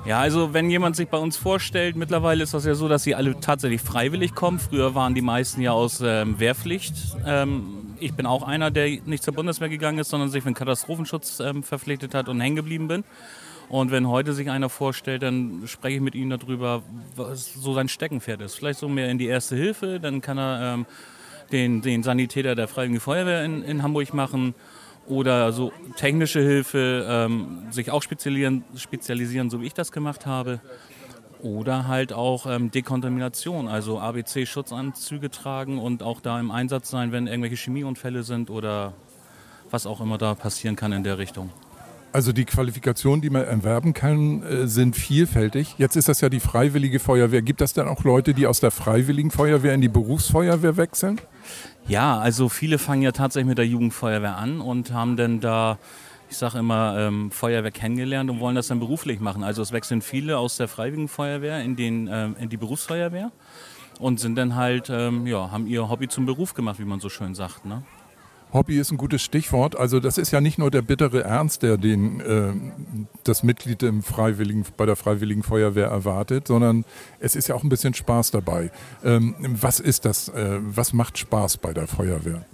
Ja, 0.04 0.20
also 0.20 0.52
wenn 0.52 0.72
jemand 0.72 0.96
sich 0.96 1.10
bei 1.10 1.20
uns 1.20 1.38
vorstellt, 1.38 1.96
mittlerweile 1.96 2.42
ist 2.42 2.56
das 2.56 2.66
ja 2.66 2.74
so, 2.74 2.88
dass 2.88 3.04
sie 3.04 3.14
alle 3.14 3.40
tatsächlich 3.40 3.82
freiwillig 3.82 4.34
kommen. 4.34 4.58
Früher 4.58 4.96
waren 4.96 5.14
die 5.14 5.22
meisten 5.22 5.62
ja 5.62 5.74
aus 5.74 6.02
ähm, 6.04 6.40
Wehrpflicht. 6.40 6.96
Ähm, 7.24 7.96
ich 8.00 8.16
bin 8.16 8.26
auch 8.26 8.42
einer, 8.42 8.72
der 8.72 9.00
nicht 9.06 9.22
zur 9.22 9.36
Bundeswehr 9.36 9.70
gegangen 9.70 10.00
ist, 10.00 10.10
sondern 10.10 10.30
sich 10.30 10.42
für 10.42 10.50
den 10.50 10.56
Katastrophenschutz 10.56 11.40
ähm, 11.40 11.62
verpflichtet 11.62 12.16
hat 12.16 12.30
und 12.30 12.42
hängen 12.42 12.56
geblieben 12.56 12.88
bin. 12.88 13.04
Und 13.70 13.92
wenn 13.92 14.08
heute 14.08 14.34
sich 14.34 14.50
einer 14.50 14.70
vorstellt, 14.70 15.22
dann 15.22 15.64
spreche 15.68 15.98
ich 15.98 16.02
mit 16.02 16.16
ihm 16.16 16.32
darüber, 16.32 16.82
was 17.16 17.54
so 17.54 17.76
sein 17.76 17.88
Steckenpferd 17.88 18.42
ist. 18.42 18.56
Vielleicht 18.56 18.80
so 18.80 18.90
mehr 18.90 19.10
in 19.10 19.20
die 19.20 19.28
Erste 19.28 19.56
Hilfe, 19.56 20.00
dann 20.00 20.20
kann 20.22 20.40
er 20.40 20.74
ähm, 20.74 20.86
den, 21.52 21.84
den 21.84 22.02
Sanitäter 22.02 22.56
der 22.56 22.68
Freiwilligen 22.68 23.00
Feuerwehr 23.00 23.46
in, 23.46 23.62
in 23.64 23.84
Hamburg 23.84 24.16
machen 24.16 24.56
oder 25.08 25.52
so 25.52 25.72
technische 25.98 26.42
Hilfe, 26.42 27.06
ähm, 27.08 27.64
sich 27.72 27.92
auch 27.92 28.02
spezialisieren, 28.02 28.64
spezialisieren, 28.76 29.50
so 29.50 29.62
wie 29.62 29.68
ich 29.68 29.74
das 29.74 29.92
gemacht 29.92 30.26
habe. 30.26 30.60
Oder 31.42 31.88
halt 31.88 32.14
auch 32.14 32.46
ähm, 32.46 32.70
Dekontamination, 32.70 33.68
also 33.68 34.00
ABC-Schutzanzüge 34.00 35.32
tragen 35.32 35.80
und 35.80 36.04
auch 36.04 36.22
da 36.22 36.40
im 36.40 36.52
Einsatz 36.52 36.92
sein, 36.92 37.12
wenn 37.12 37.26
irgendwelche 37.26 37.56
Chemieunfälle 37.56 38.22
sind 38.22 38.52
oder 38.52 38.94
was 39.72 39.88
auch 39.88 40.02
immer 40.02 40.20
da 40.20 40.36
passieren 40.36 40.76
kann 40.76 40.92
in 40.92 41.04
der 41.04 41.18
Richtung. 41.18 41.50
Also 42.14 42.34
die 42.34 42.46
Qualifikationen, 42.46 43.22
die 43.22 43.30
man 43.30 43.46
erwerben 43.46 43.94
kann, 43.94 44.44
äh, 44.44 44.68
sind 44.68 44.96
vielfältig. 44.96 45.76
Jetzt 45.78 45.96
ist 45.96 46.10
das 46.10 46.20
ja 46.22 46.30
die 46.30 46.42
Freiwillige 46.42 47.00
Feuerwehr. 47.00 47.42
Gibt 47.42 47.62
das 47.62 47.74
dann 47.74 47.88
auch 47.88 48.04
Leute, 48.04 48.34
die 48.34 48.48
aus 48.48 48.60
der 48.60 48.72
Freiwilligen 48.72 49.32
Feuerwehr 49.32 49.74
in 49.74 49.82
die 49.82 49.90
Berufsfeuerwehr 49.90 50.76
wechseln? 50.76 51.22
Ja, 51.88 52.20
also 52.20 52.50
viele 52.50 52.78
fangen 52.78 53.02
ja 53.02 53.12
tatsächlich 53.12 53.48
mit 53.48 53.58
der 53.58 53.68
Jugendfeuerwehr 53.68 54.38
an 54.38 54.62
und 54.62 54.94
haben 54.94 55.18
dann 55.18 55.40
da, 55.40 55.78
ich 56.30 56.38
sage 56.38 56.60
immer, 56.60 56.96
ähm, 56.98 57.32
Feuerwehr 57.32 57.72
kennengelernt 57.72 58.30
und 58.30 58.40
wollen 58.40 58.56
das 58.56 58.68
dann 58.68 58.80
beruflich 58.80 59.20
machen. 59.20 59.44
Also 59.44 59.62
es 59.62 59.72
wechseln 59.72 60.02
viele 60.02 60.38
aus 60.38 60.58
der 60.58 60.68
Freiwilligen 60.68 61.08
Feuerwehr 61.08 61.62
in, 61.62 61.76
den, 61.76 62.10
ähm, 62.12 62.36
in 62.40 62.50
die 62.50 62.58
Berufsfeuerwehr 62.58 63.32
und 64.00 64.20
sind 64.20 64.36
dann 64.36 64.56
halt, 64.56 64.90
ähm, 64.90 65.28
ja, 65.28 65.52
haben 65.52 65.68
ihr 65.68 65.90
Hobby 65.90 66.08
zum 66.08 66.26
Beruf 66.26 66.54
gemacht, 66.54 66.80
wie 66.80 66.86
man 66.86 67.00
so 67.00 67.10
schön 67.10 67.36
sagt. 67.36 67.66
Ne? 67.66 67.84
Hobby 68.54 68.78
ist 68.80 68.92
ein 68.92 68.98
gutes 68.98 69.22
Stichwort. 69.22 69.78
Also 69.78 70.00
das 70.00 70.18
ist 70.18 70.32
ja 70.32 70.42
nicht 70.42 70.58
nur 70.58 70.72
der 70.72 70.82
bittere 70.82 71.24
Ernst, 71.24 71.64
der 71.64 71.78
den 71.78 72.20
äh, 72.20 72.54
das 73.24 73.44
Mitglied 73.44 73.82
im 73.84 74.04
Freiwilligen, 74.04 74.66
bei 74.76 74.86
der 74.86 74.96
Freiwilligen 74.96 75.44
Feuerwehr 75.44 75.88
erwartet, 75.88 76.48
sondern 76.48 76.86
es 77.20 77.36
ist 77.36 77.48
ja 77.48 77.56
auch 77.56 77.64
ein 77.64 77.70
bisschen 77.70 77.94
Spaß 77.94 78.32
dabei. 78.32 78.72
Ähm, 79.04 79.36
was 79.40 79.80
ist 79.80 80.06
das? 80.06 80.30
Äh, 80.30 80.60
was 80.62 80.92
macht 80.94 81.18
Spaß 81.18 81.58
bei 81.58 81.74
der 81.74 81.88
Feuerwehr? 81.88 82.46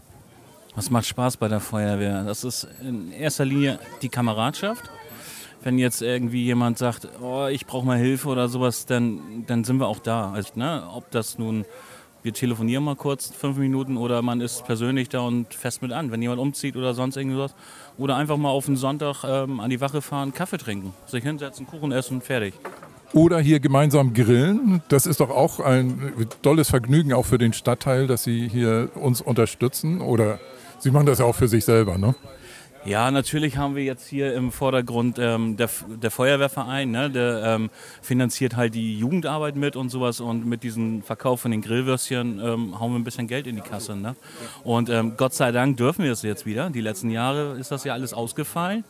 Was 0.75 0.91
macht 0.91 1.07
Spaß 1.07 1.37
bei 1.37 1.47
der 1.47 1.59
Feuerwehr? 1.59 2.23
Das 2.23 2.43
ist 2.43 2.67
in 2.81 3.11
erster 3.11 3.45
Linie 3.45 3.79
die 4.03 4.09
Kameradschaft. 4.09 4.91
Wenn 5.63 5.79
jetzt 5.79 6.03
irgendwie 6.03 6.43
jemand 6.43 6.77
sagt, 6.77 7.07
oh, 7.19 7.47
ich 7.47 7.65
brauche 7.65 7.85
mal 7.85 7.97
Hilfe 7.97 8.29
oder 8.29 8.47
sowas, 8.47 8.85
dann, 8.85 9.43
dann 9.47 9.63
sind 9.63 9.79
wir 9.79 9.87
auch 9.87 9.97
da. 9.97 10.31
Also, 10.31 10.51
ne, 10.53 10.83
ob 10.93 11.09
das 11.09 11.39
nun 11.39 11.65
wir 12.27 12.33
telefonieren 12.33 12.83
mal 12.83 12.97
kurz 12.97 13.31
fünf 13.33 13.57
Minuten 13.57 13.95
oder 13.95 14.21
man 14.21 14.41
ist 14.41 14.65
persönlich 14.65 15.07
da 15.07 15.21
und 15.21 15.53
fest 15.53 15.81
mit 15.81 15.93
an. 15.93 16.11
Wenn 16.11 16.21
jemand 16.21 16.41
umzieht 16.41 16.75
oder 16.75 16.93
sonst 16.93 17.15
irgendwas. 17.15 17.55
Oder 17.97 18.17
einfach 18.17 18.35
mal 18.35 18.49
auf 18.49 18.67
einen 18.67 18.75
Sonntag 18.75 19.23
ähm, 19.23 19.61
an 19.61 19.69
die 19.69 19.79
Wache 19.79 20.01
fahren, 20.01 20.33
Kaffee 20.33 20.57
trinken, 20.57 20.93
sich 21.05 21.23
hinsetzen, 21.23 21.65
Kuchen 21.65 21.93
essen, 21.93 22.19
fertig. 22.19 22.53
Oder 23.13 23.39
hier 23.39 23.61
gemeinsam 23.61 24.13
grillen. 24.13 24.81
Das 24.89 25.05
ist 25.05 25.21
doch 25.21 25.29
auch 25.29 25.61
ein 25.61 26.27
tolles 26.41 26.69
Vergnügen 26.69 27.13
auch 27.13 27.25
für 27.25 27.37
den 27.37 27.53
Stadtteil, 27.53 28.07
dass 28.07 28.25
Sie 28.25 28.49
hier 28.49 28.89
uns 28.95 29.21
unterstützen. 29.21 30.01
Oder 30.01 30.39
Sie 30.79 30.91
machen 30.91 31.05
das 31.05 31.19
ja 31.19 31.25
auch 31.25 31.35
für 31.35 31.47
sich 31.47 31.63
selber, 31.63 31.97
ne? 31.97 32.13
Ja, 32.85 33.11
natürlich 33.11 33.57
haben 33.57 33.75
wir 33.75 33.83
jetzt 33.83 34.07
hier 34.07 34.33
im 34.33 34.51
Vordergrund 34.51 35.19
ähm, 35.19 35.57
der, 35.57 35.69
der, 36.01 36.09
Feuerwehrverein, 36.09 36.89
ne, 36.89 37.09
der 37.09 37.43
ähm, 37.43 37.69
finanziert 38.01 38.55
halt 38.55 38.75
die 38.75 38.97
Jugendarbeit 38.97 39.55
mit 39.55 39.75
und 39.75 39.89
sowas 39.89 40.21
und 40.21 40.45
mit 40.45 40.63
diesem 40.63 41.03
Verkauf 41.03 41.41
von 41.41 41.51
den 41.51 41.61
Grillwürstchen 41.61 42.39
ähm, 42.39 42.79
hauen 42.79 42.93
wir 42.93 42.99
ein 42.99 43.03
bisschen 43.03 43.27
Geld 43.27 43.45
in 43.45 43.57
die 43.57 43.61
Kasse. 43.61 43.95
Ne? 43.95 44.15
Und 44.63 44.89
ähm, 44.89 45.15
Gott 45.17 45.33
sei 45.33 45.51
Dank 45.51 45.77
dürfen 45.77 46.05
wir 46.05 46.13
es 46.13 46.21
jetzt 46.21 46.45
wieder. 46.45 46.69
Die 46.69 46.81
letzten 46.81 47.09
Jahre 47.09 47.57
ist 47.59 47.71
das 47.71 47.83
ja 47.83 47.93
alles 47.93 48.13
ausgefallen 48.13 48.85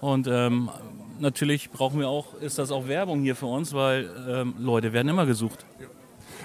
und 0.00 0.26
ähm, 0.26 0.70
natürlich 1.18 1.70
brauchen 1.70 2.00
wir 2.00 2.08
auch, 2.08 2.34
ist 2.40 2.58
das 2.58 2.70
auch 2.70 2.88
Werbung 2.88 3.22
hier 3.22 3.36
für 3.36 3.46
uns, 3.46 3.72
weil 3.72 4.10
ähm, 4.28 4.54
Leute 4.58 4.92
werden 4.92 5.08
immer 5.08 5.26
gesucht. 5.26 5.64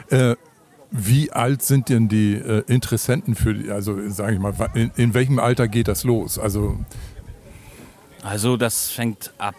Äh, 0.09 0.35
wie 0.91 1.31
alt 1.31 1.61
sind 1.61 1.89
denn 1.89 2.07
die 2.07 2.33
äh, 2.33 2.63
Interessenten 2.67 3.35
für, 3.35 3.53
die, 3.53 3.69
also 3.69 3.97
sage 4.09 4.33
ich 4.33 4.39
mal, 4.39 4.53
in, 4.73 4.91
in, 4.95 5.13
welchem 5.13 5.39
Alter 5.39 5.67
geht 5.67 5.87
das 5.87 6.03
los? 6.03 6.39
Also, 6.39 6.77
also 8.23 8.57
das 8.57 8.89
fängt 8.89 9.31
ab 9.37 9.55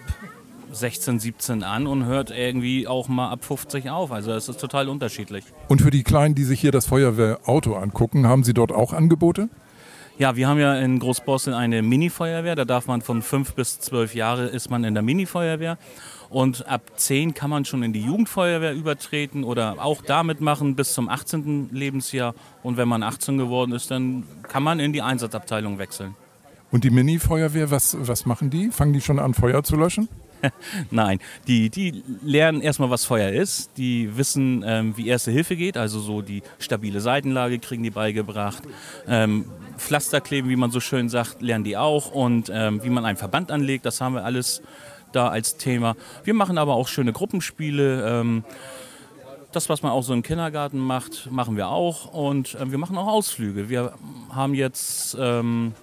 16, 0.72 1.18
17 1.18 1.62
an 1.62 1.86
und 1.86 2.04
hört 2.04 2.30
irgendwie 2.30 2.86
auch 2.86 3.08
mal 3.08 3.30
ab 3.30 3.44
50 3.44 3.90
auf. 3.90 4.12
Also 4.12 4.32
es 4.32 4.48
ist 4.48 4.60
total 4.60 4.88
unterschiedlich. 4.88 5.44
Und 5.68 5.82
für 5.82 5.90
die 5.90 6.02
Kleinen, 6.02 6.34
die 6.34 6.44
sich 6.44 6.60
hier 6.60 6.72
das 6.72 6.86
Feuerwehrauto 6.86 7.74
angucken, 7.76 8.26
haben 8.26 8.44
Sie 8.44 8.54
dort 8.54 8.72
auch 8.72 8.92
Angebote? 8.92 9.48
Ja, 10.18 10.36
wir 10.36 10.48
haben 10.48 10.58
ja 10.58 10.74
in 10.74 10.98
Großborstel 10.98 11.54
eine 11.54 11.80
Mini-Feuerwehr. 11.80 12.54
Da 12.54 12.64
darf 12.64 12.86
man 12.86 13.00
von 13.00 13.22
5 13.22 13.54
bis 13.54 13.80
12 13.80 14.14
Jahre 14.14 14.46
ist 14.46 14.68
man 14.68 14.84
in 14.84 14.94
der 14.94 15.02
Mini-Feuerwehr. 15.02 15.78
Und 16.30 16.68
ab 16.68 16.82
10 16.94 17.34
kann 17.34 17.50
man 17.50 17.64
schon 17.64 17.82
in 17.82 17.92
die 17.92 18.02
Jugendfeuerwehr 18.02 18.72
übertreten 18.72 19.42
oder 19.42 19.84
auch 19.84 20.00
damit 20.00 20.40
machen 20.40 20.76
bis 20.76 20.94
zum 20.94 21.08
18. 21.08 21.70
Lebensjahr. 21.72 22.34
Und 22.62 22.76
wenn 22.76 22.88
man 22.88 23.02
18 23.02 23.36
geworden 23.36 23.72
ist, 23.72 23.90
dann 23.90 24.22
kann 24.44 24.62
man 24.62 24.78
in 24.78 24.92
die 24.92 25.02
Einsatzabteilung 25.02 25.78
wechseln. 25.78 26.14
Und 26.70 26.84
die 26.84 26.90
Mini-Feuerwehr, 26.90 27.72
was, 27.72 27.96
was 27.98 28.26
machen 28.26 28.48
die? 28.48 28.70
Fangen 28.70 28.92
die 28.92 29.00
schon 29.00 29.18
an, 29.18 29.34
Feuer 29.34 29.64
zu 29.64 29.74
löschen? 29.74 30.08
Nein, 30.90 31.18
die, 31.48 31.68
die 31.68 32.04
lernen 32.22 32.60
erstmal, 32.60 32.90
was 32.90 33.04
Feuer 33.04 33.30
ist. 33.30 33.76
Die 33.76 34.16
wissen, 34.16 34.64
ähm, 34.64 34.96
wie 34.96 35.08
Erste 35.08 35.32
Hilfe 35.32 35.56
geht, 35.56 35.76
also 35.76 35.98
so 35.98 36.22
die 36.22 36.42
stabile 36.60 37.00
Seitenlage 37.00 37.58
kriegen 37.58 37.82
die 37.82 37.90
beigebracht. 37.90 38.62
Ähm, 39.08 39.46
Pflaster 39.76 40.20
kleben, 40.20 40.48
wie 40.48 40.56
man 40.56 40.70
so 40.70 40.80
schön 40.80 41.08
sagt, 41.08 41.42
lernen 41.42 41.64
die 41.64 41.76
auch. 41.76 42.12
Und 42.12 42.50
ähm, 42.54 42.82
wie 42.84 42.90
man 42.90 43.04
einen 43.04 43.18
Verband 43.18 43.50
anlegt, 43.50 43.84
das 43.84 44.00
haben 44.00 44.14
wir 44.14 44.24
alles 44.24 44.62
da 45.12 45.28
als 45.28 45.56
Thema. 45.56 45.96
Wir 46.24 46.34
machen 46.34 46.58
aber 46.58 46.74
auch 46.74 46.88
schöne 46.88 47.12
Gruppenspiele. 47.12 48.20
Ähm, 48.20 48.44
das, 49.52 49.68
was 49.68 49.82
man 49.82 49.92
auch 49.92 50.02
so 50.02 50.12
im 50.12 50.22
Kindergarten 50.22 50.78
macht, 50.78 51.30
machen 51.30 51.56
wir 51.56 51.68
auch. 51.68 52.12
Und 52.12 52.54
äh, 52.54 52.70
wir 52.70 52.78
machen 52.78 52.96
auch 52.96 53.08
Ausflüge. 53.08 53.68
Wir 53.68 53.92
haben 54.32 54.54
jetzt 54.54 55.16
ähm, 55.18 55.74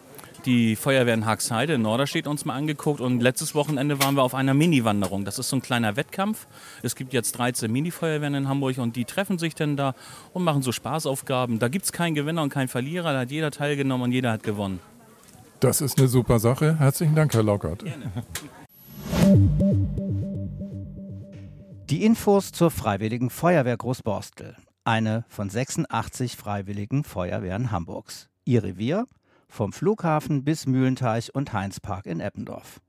die 0.45 0.77
Feuerwehr 0.77 1.13
in 1.13 1.25
Haagsheide 1.25 1.73
in 1.73 1.81
Norderstedt 1.81 2.25
uns 2.25 2.45
mal 2.45 2.55
angeguckt 2.55 3.01
und 3.01 3.19
letztes 3.19 3.53
Wochenende 3.53 4.01
waren 4.01 4.15
wir 4.15 4.23
auf 4.23 4.33
einer 4.33 4.53
Mini-Wanderung. 4.53 5.25
Das 5.25 5.39
ist 5.39 5.49
so 5.49 5.57
ein 5.57 5.61
kleiner 5.61 5.97
Wettkampf. 5.97 6.47
Es 6.81 6.95
gibt 6.95 7.11
jetzt 7.11 7.33
13 7.33 7.69
Mini-Feuerwehren 7.71 8.33
in 8.33 8.47
Hamburg 8.47 8.77
und 8.77 8.95
die 8.95 9.03
treffen 9.03 9.37
sich 9.37 9.55
dann 9.55 9.75
da 9.75 9.93
und 10.33 10.43
machen 10.43 10.61
so 10.61 10.71
Spaßaufgaben. 10.71 11.59
Da 11.59 11.67
gibt 11.67 11.85
es 11.85 11.91
keinen 11.91 12.15
Gewinner 12.15 12.43
und 12.43 12.49
keinen 12.49 12.69
Verlierer. 12.69 13.11
Da 13.11 13.19
hat 13.19 13.31
jeder 13.31 13.51
teilgenommen 13.51 14.05
und 14.05 14.11
jeder 14.13 14.31
hat 14.31 14.43
gewonnen. 14.43 14.79
Das 15.59 15.81
ist 15.81 15.97
eine 15.97 16.07
super 16.07 16.39
Sache. 16.39 16.77
Herzlichen 16.79 17.15
Dank, 17.15 17.33
Herr 17.33 17.43
Lockert. 17.43 17.83
Gerne. 17.83 18.11
Die 21.89 22.03
Infos 22.03 22.51
zur 22.51 22.71
Freiwilligen 22.71 23.29
Feuerwehr 23.29 23.77
Großborstel. 23.77 24.55
Eine 24.83 25.25
von 25.29 25.49
86 25.49 26.35
Freiwilligen 26.35 27.03
Feuerwehren 27.03 27.71
Hamburgs. 27.71 28.29
Ihr 28.45 28.63
Revier 28.63 29.07
vom 29.47 29.73
Flughafen 29.73 30.43
bis 30.43 30.65
Mühlenteich 30.65 31.35
und 31.35 31.53
Heinzpark 31.53 32.07
in 32.07 32.19
Eppendorf. 32.19 32.81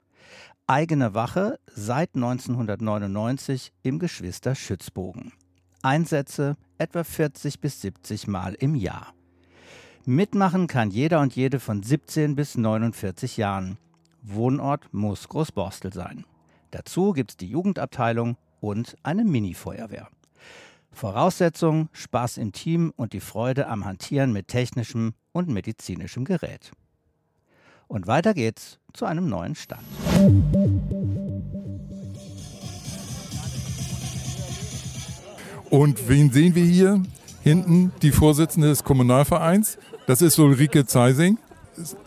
Eigene 0.67 1.15
Wache 1.15 1.59
seit 1.67 2.15
1999 2.15 3.73
im 3.83 3.99
Geschwister-Schützbogen. 3.99 5.33
Einsätze 5.83 6.57
etwa 6.79 7.05
40 7.05 7.61
bis 7.61 7.83
70 7.83 8.27
Mal 8.27 8.55
im 8.55 8.75
Jahr. 8.75 9.15
Mitmachen 10.07 10.67
kann 10.67 10.91
jeder 10.91 11.21
und 11.21 11.37
jede 11.37 11.61
von 11.61 11.83
17 11.83 12.35
bis 12.37 12.57
49 12.57 13.37
Jahren. 13.37 13.77
Wohnort 14.23 14.93
muss 14.93 15.29
Großborstel 15.29 15.93
sein. 15.93 16.25
Dazu 16.71 17.13
gibt 17.13 17.31
es 17.31 17.37
die 17.37 17.49
Jugendabteilung 17.49 18.37
und 18.61 18.97
eine 19.03 19.25
Mini-Feuerwehr. 19.25 20.09
Voraussetzung 20.93 21.89
Spaß 21.93 22.39
im 22.39 22.53
Team 22.53 22.93
und 22.97 23.13
die 23.13 23.21
Freude 23.21 23.69
am 23.69 23.85
Hantieren 23.85 24.33
mit 24.33 24.49
technischem 24.49 25.15
und 25.33 25.49
medizinischem 25.49 26.25
Gerät. 26.25 26.73
Und 27.87 28.07
weiter 28.07 28.35
geht's 28.35 28.79
zu 28.93 29.07
einem 29.07 29.29
neuen 29.29 29.55
Stand. 29.55 29.83
Und 35.71 36.09
wen 36.09 36.31
sehen 36.33 36.55
wir 36.55 36.65
hier? 36.65 37.03
Hinten 37.43 37.93
die 38.03 38.11
Vorsitzende 38.11 38.69
des 38.69 38.85
Kommunalvereins. 38.85 39.79
Das 40.07 40.21
ist 40.21 40.39
Ulrike 40.39 40.85
Zeising. 40.85 41.39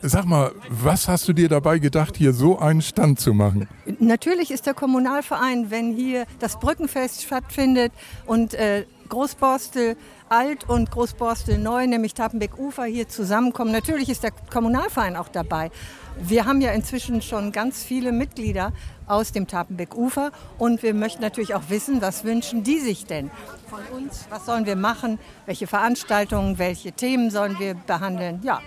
Sag 0.01 0.25
mal, 0.25 0.51
was 0.69 1.07
hast 1.07 1.27
du 1.27 1.33
dir 1.33 1.47
dabei 1.47 1.79
gedacht, 1.79 2.17
hier 2.17 2.33
so 2.33 2.59
einen 2.59 2.81
Stand 2.81 3.19
zu 3.19 3.33
machen? 3.33 3.67
Natürlich 3.99 4.51
ist 4.51 4.65
der 4.65 4.73
Kommunalverein, 4.73 5.71
wenn 5.71 5.93
hier 5.93 6.25
das 6.39 6.59
Brückenfest 6.59 7.23
stattfindet 7.23 7.93
und 8.25 8.53
äh, 8.53 8.85
Großborstel 9.09 9.97
Alt 10.29 10.69
und 10.69 10.89
Großborstel 10.91 11.57
Neu, 11.57 11.85
nämlich 11.85 12.13
Tapenbeck-Ufer, 12.13 12.85
hier 12.85 13.09
zusammenkommen. 13.09 13.73
Natürlich 13.73 14.07
ist 14.07 14.23
der 14.23 14.31
Kommunalverein 14.31 15.17
auch 15.17 15.27
dabei. 15.27 15.71
Wir 16.17 16.45
haben 16.45 16.61
ja 16.61 16.71
inzwischen 16.71 17.21
schon 17.21 17.51
ganz 17.51 17.83
viele 17.83 18.13
Mitglieder 18.13 18.71
aus 19.07 19.33
dem 19.33 19.47
Tapenbeck-Ufer 19.47 20.31
und 20.57 20.83
wir 20.83 20.93
möchten 20.93 21.21
natürlich 21.21 21.53
auch 21.53 21.63
wissen, 21.67 22.01
was 22.01 22.23
wünschen 22.23 22.63
die 22.63 22.79
sich 22.79 23.05
denn 23.05 23.29
von 23.71 23.79
uns? 23.97 24.25
Was 24.29 24.45
sollen 24.45 24.65
wir 24.65 24.75
machen? 24.75 25.19
Welche 25.45 25.67
Veranstaltungen, 25.67 26.57
welche 26.57 26.91
Themen 26.91 27.31
sollen 27.31 27.57
wir 27.59 27.73
behandeln? 27.73 28.41
Ja, 28.43 28.59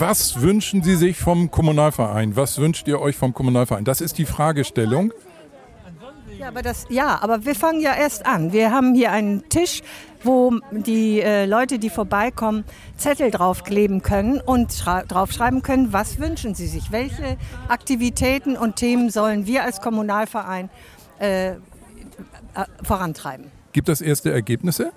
was 0.00 0.40
wünschen 0.40 0.82
Sie 0.82 0.96
sich 0.96 1.18
vom 1.18 1.50
Kommunalverein? 1.50 2.34
Was 2.36 2.58
wünscht 2.58 2.88
ihr 2.88 3.00
euch 3.00 3.16
vom 3.16 3.34
Kommunalverein? 3.34 3.84
Das 3.84 4.00
ist 4.00 4.18
die 4.18 4.24
Fragestellung. 4.24 5.12
Ja, 6.38 6.48
aber, 6.48 6.62
das, 6.62 6.86
ja, 6.88 7.18
aber 7.20 7.44
wir 7.44 7.54
fangen 7.54 7.80
ja 7.80 7.94
erst 7.94 8.26
an. 8.26 8.52
Wir 8.52 8.72
haben 8.72 8.94
hier 8.94 9.12
einen 9.12 9.48
Tisch, 9.48 9.82
wo 10.24 10.58
die 10.72 11.20
äh, 11.20 11.44
Leute, 11.44 11.78
die 11.78 11.90
vorbeikommen, 11.90 12.64
Zettel 12.96 13.30
draufkleben 13.30 14.02
können 14.02 14.40
und 14.40 14.84
draufschreiben 15.08 15.62
können, 15.62 15.92
was 15.92 16.18
wünschen 16.18 16.54
sie 16.54 16.66
sich, 16.66 16.90
welche 16.90 17.36
Aktivitäten 17.68 18.56
und 18.56 18.76
Themen 18.76 19.10
sollen 19.10 19.46
wir 19.46 19.62
als 19.62 19.80
Kommunalverein 19.80 20.70
äh, 21.20 21.50
äh, 21.50 21.56
vorantreiben. 22.82 23.50
Gibt 23.72 23.88
es 23.88 24.00
erste 24.00 24.32
Ergebnisse? 24.32 24.92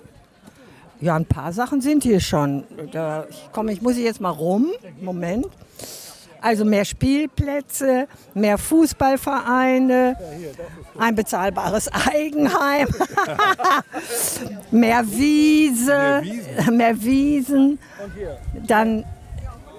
Ja, 1.00 1.16
ein 1.16 1.26
paar 1.26 1.52
Sachen 1.52 1.80
sind 1.80 2.02
hier 2.02 2.20
schon. 2.20 2.64
Da, 2.92 3.26
ich, 3.28 3.48
komm, 3.52 3.68
ich 3.68 3.82
muss 3.82 3.96
jetzt 3.98 4.20
mal 4.20 4.30
rum. 4.30 4.68
Moment. 5.00 5.46
Also 6.40 6.64
mehr 6.64 6.84
Spielplätze, 6.84 8.06
mehr 8.34 8.56
Fußballvereine, 8.58 10.16
ein 10.98 11.14
bezahlbares 11.14 11.88
Eigenheim, 11.88 12.86
mehr 14.70 15.02
Wiese, 15.10 16.22
mehr 16.70 17.02
Wiesen. 17.02 17.78
Dann, 18.66 19.04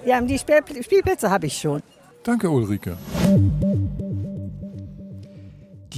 ja, 0.04 0.20
die 0.20 0.38
Spielplätze 0.38 1.30
habe 1.30 1.46
ich 1.46 1.56
schon. 1.56 1.82
Danke, 2.22 2.50
Ulrike. 2.50 2.98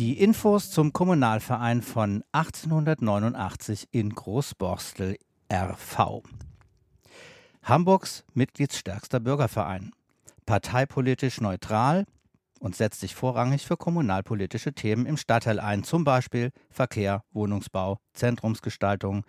Die 0.01 0.19
Infos 0.19 0.71
zum 0.71 0.95
Kommunalverein 0.95 1.83
von 1.83 2.25
1889 2.33 3.89
in 3.91 4.09
Großborstel 4.09 5.19
RV. 5.53 6.23
Hamburgs 7.63 8.25
mitgliedsstärkster 8.33 9.21
Bürgerverein. 9.21 9.93
Parteipolitisch 10.47 11.43
neutral 11.43 12.07
und 12.61 12.77
setzt 12.77 13.01
sich 13.01 13.15
vorrangig 13.15 13.67
für 13.67 13.77
kommunalpolitische 13.77 14.73
Themen 14.73 15.05
im 15.05 15.19
Stadtteil 15.19 15.61
ein, 15.61 15.85
zum 15.85 16.05
Beispiel 16.05 16.51
Verkehr, 16.71 17.23
Wohnungsbau, 17.33 17.99
Zentrumsgestaltung, 18.15 19.27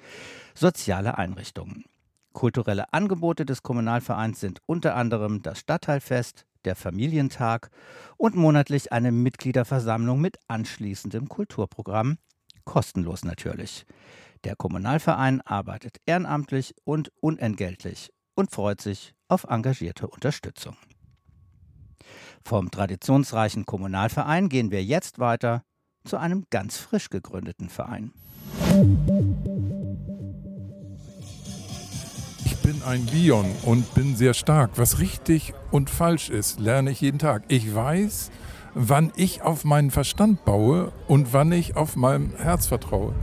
soziale 0.55 1.17
Einrichtungen. 1.17 1.83
Kulturelle 2.31 2.93
Angebote 2.93 3.45
des 3.45 3.61
Kommunalvereins 3.61 4.39
sind 4.39 4.61
unter 4.67 4.95
anderem 4.95 5.41
das 5.41 5.59
Stadtteilfest, 5.59 6.45
der 6.65 6.75
Familientag 6.75 7.69
und 8.17 8.35
monatlich 8.35 8.91
eine 8.91 9.11
Mitgliederversammlung 9.11 10.19
mit 10.19 10.37
anschließendem 10.47 11.27
Kulturprogramm, 11.29 12.17
kostenlos 12.65 13.23
natürlich. 13.23 13.85
Der 14.43 14.55
Kommunalverein 14.55 15.41
arbeitet 15.41 15.97
ehrenamtlich 16.05 16.73
und 16.83 17.11
unentgeltlich 17.21 18.11
und 18.35 18.51
freut 18.51 18.81
sich 18.81 19.13
auf 19.27 19.45
engagierte 19.45 20.07
Unterstützung. 20.07 20.75
Vom 22.43 22.71
traditionsreichen 22.71 23.65
Kommunalverein 23.65 24.49
gehen 24.49 24.71
wir 24.71 24.83
jetzt 24.83 25.19
weiter 25.19 25.63
zu 26.03 26.17
einem 26.17 26.45
ganz 26.49 26.77
frisch 26.77 27.09
gegründeten 27.09 27.69
Verein. 27.69 28.11
Bin 32.61 32.81
ein 32.83 33.05
Bion 33.05 33.45
und 33.63 33.93
bin 33.93 34.15
sehr 34.15 34.33
stark. 34.33 34.71
Was 34.75 34.99
richtig 34.99 35.53
und 35.71 35.89
falsch 35.89 36.29
ist, 36.29 36.59
lerne 36.59 36.91
ich 36.91 37.01
jeden 37.01 37.19
Tag. 37.19 37.43
Ich 37.47 37.73
weiß, 37.73 38.31
wann 38.73 39.11
ich 39.15 39.41
auf 39.41 39.63
meinen 39.63 39.91
Verstand 39.91 40.45
baue 40.45 40.91
und 41.07 41.33
wann 41.33 41.51
ich 41.51 41.75
auf 41.75 41.95
meinem 41.95 42.35
Herz 42.37 42.67
vertraue. 42.67 43.13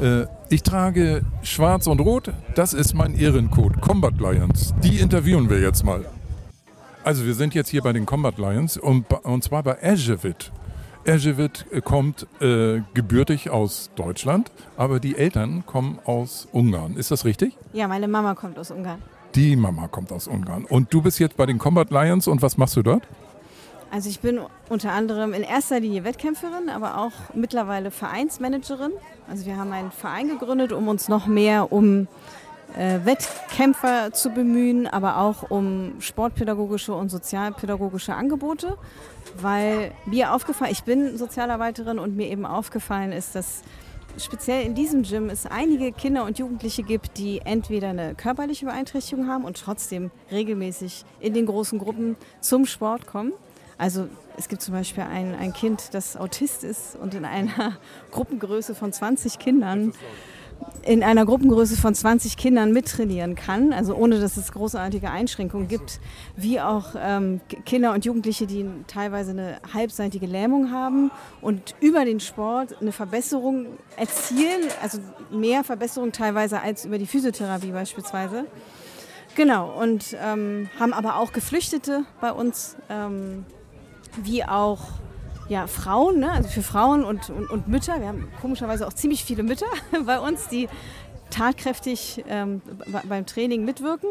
Äh, 0.00 0.26
ich 0.48 0.62
trage 0.62 1.22
schwarz 1.42 1.86
und 1.86 2.00
rot, 2.00 2.32
das 2.54 2.72
ist 2.72 2.94
mein 2.94 3.14
Ehrencode, 3.14 3.80
Combat 3.80 4.18
Lions. 4.18 4.74
Die 4.82 4.98
interviewen 4.98 5.48
wir 5.50 5.60
jetzt 5.60 5.84
mal. 5.84 6.04
Also 7.04 7.24
wir 7.24 7.34
sind 7.34 7.54
jetzt 7.54 7.68
hier 7.68 7.82
bei 7.82 7.92
den 7.92 8.04
Combat 8.04 8.36
Lions 8.38 8.76
und, 8.76 9.06
und 9.24 9.44
zwar 9.44 9.62
bei 9.62 9.74
Ejevit. 9.80 10.52
Ejevit 11.06 11.66
kommt 11.84 12.26
äh, 12.40 12.82
gebürtig 12.94 13.50
aus 13.50 13.90
Deutschland, 13.94 14.50
aber 14.76 14.98
die 15.00 15.16
Eltern 15.16 15.64
kommen 15.64 15.98
aus 16.04 16.48
Ungarn. 16.52 16.96
Ist 16.96 17.10
das 17.10 17.24
richtig? 17.24 17.56
Ja, 17.72 17.86
meine 17.86 18.08
Mama 18.08 18.34
kommt 18.34 18.58
aus 18.58 18.70
Ungarn. 18.70 19.00
Die 19.34 19.54
Mama 19.54 19.86
kommt 19.88 20.12
aus 20.12 20.26
Ungarn. 20.26 20.64
Und 20.64 20.92
du 20.92 21.02
bist 21.02 21.18
jetzt 21.18 21.36
bei 21.36 21.46
den 21.46 21.58
Combat 21.58 21.90
Lions 21.90 22.26
und 22.26 22.42
was 22.42 22.56
machst 22.56 22.76
du 22.76 22.82
dort? 22.82 23.02
Also 23.90 24.10
ich 24.10 24.20
bin 24.20 24.40
unter 24.68 24.92
anderem 24.92 25.32
in 25.32 25.42
erster 25.42 25.78
Linie 25.78 26.04
Wettkämpferin, 26.04 26.68
aber 26.68 26.98
auch 26.98 27.12
mittlerweile 27.34 27.90
Vereinsmanagerin. 27.90 28.90
Also 29.30 29.46
wir 29.46 29.56
haben 29.56 29.72
einen 29.72 29.92
Verein 29.92 30.28
gegründet, 30.28 30.72
um 30.72 30.88
uns 30.88 31.08
noch 31.08 31.26
mehr 31.26 31.70
um 31.72 32.02
äh, 32.02 32.06
Wettkämpfer 32.74 34.12
zu 34.12 34.30
bemühen, 34.30 34.86
aber 34.86 35.18
auch 35.18 35.50
um 35.50 35.94
sportpädagogische 36.00 36.94
und 36.94 37.10
sozialpädagogische 37.10 38.14
Angebote, 38.14 38.76
weil 39.40 39.92
mir 40.04 40.32
aufgefallen, 40.32 40.72
ich 40.72 40.84
bin 40.84 41.16
Sozialarbeiterin 41.16 41.98
und 41.98 42.16
mir 42.16 42.28
eben 42.28 42.44
aufgefallen 42.44 43.12
ist, 43.12 43.34
dass 43.34 43.62
speziell 44.18 44.64
in 44.64 44.74
diesem 44.74 45.02
Gym 45.02 45.30
es 45.30 45.46
einige 45.46 45.92
Kinder 45.92 46.24
und 46.24 46.38
Jugendliche 46.38 46.82
gibt, 46.82 47.18
die 47.18 47.40
entweder 47.44 47.88
eine 47.88 48.14
körperliche 48.14 48.66
Beeinträchtigung 48.66 49.28
haben 49.28 49.44
und 49.44 49.58
trotzdem 49.58 50.10
regelmäßig 50.30 51.04
in 51.20 51.34
den 51.34 51.46
großen 51.46 51.78
Gruppen 51.78 52.16
zum 52.40 52.66
Sport 52.66 53.06
kommen. 53.06 53.32
Also 53.78 54.08
es 54.38 54.48
gibt 54.48 54.62
zum 54.62 54.72
Beispiel 54.74 55.04
ein, 55.04 55.34
ein 55.34 55.52
Kind, 55.52 55.92
das 55.92 56.16
Autist 56.16 56.64
ist 56.64 56.96
und 56.96 57.14
in 57.14 57.24
einer 57.24 57.76
Gruppengröße 58.10 58.74
von 58.74 58.92
20 58.92 59.38
Kindern 59.38 59.92
in 60.86 61.02
einer 61.02 61.26
Gruppengröße 61.26 61.76
von 61.76 61.94
20 61.94 62.36
Kindern 62.36 62.72
mittrainieren 62.72 63.34
kann, 63.34 63.72
also 63.72 63.94
ohne 63.94 64.20
dass 64.20 64.36
es 64.36 64.52
großartige 64.52 65.10
Einschränkungen 65.10 65.66
gibt, 65.66 66.00
wie 66.36 66.60
auch 66.60 66.94
ähm, 66.96 67.40
Kinder 67.64 67.92
und 67.92 68.04
Jugendliche, 68.04 68.46
die 68.46 68.66
teilweise 68.86 69.32
eine 69.32 69.58
halbseitige 69.74 70.26
Lähmung 70.26 70.70
haben 70.70 71.10
und 71.40 71.74
über 71.80 72.04
den 72.04 72.20
Sport 72.20 72.80
eine 72.80 72.92
Verbesserung 72.92 73.66
erzielen, 73.96 74.62
also 74.80 74.98
mehr 75.30 75.64
Verbesserung 75.64 76.12
teilweise 76.12 76.60
als 76.60 76.84
über 76.84 76.98
die 76.98 77.06
Physiotherapie 77.06 77.72
beispielsweise. 77.72 78.46
Genau, 79.34 79.70
und 79.78 80.16
ähm, 80.22 80.70
haben 80.78 80.92
aber 80.92 81.16
auch 81.16 81.32
Geflüchtete 81.32 82.04
bei 82.20 82.32
uns, 82.32 82.76
ähm, 82.88 83.44
wie 84.22 84.44
auch 84.44 84.80
ja, 85.48 85.66
Frauen, 85.66 86.20
ne? 86.20 86.32
also 86.32 86.48
für 86.48 86.62
Frauen 86.62 87.04
und, 87.04 87.30
und, 87.30 87.50
und, 87.50 87.68
Mütter. 87.68 88.00
Wir 88.00 88.08
haben 88.08 88.28
komischerweise 88.40 88.86
auch 88.86 88.92
ziemlich 88.92 89.24
viele 89.24 89.42
Mütter 89.42 89.66
bei 90.04 90.18
uns, 90.18 90.48
die 90.48 90.68
tatkräftig 91.30 92.24
ähm, 92.28 92.62
beim 93.08 93.26
Training 93.26 93.64
mitwirken. 93.64 94.10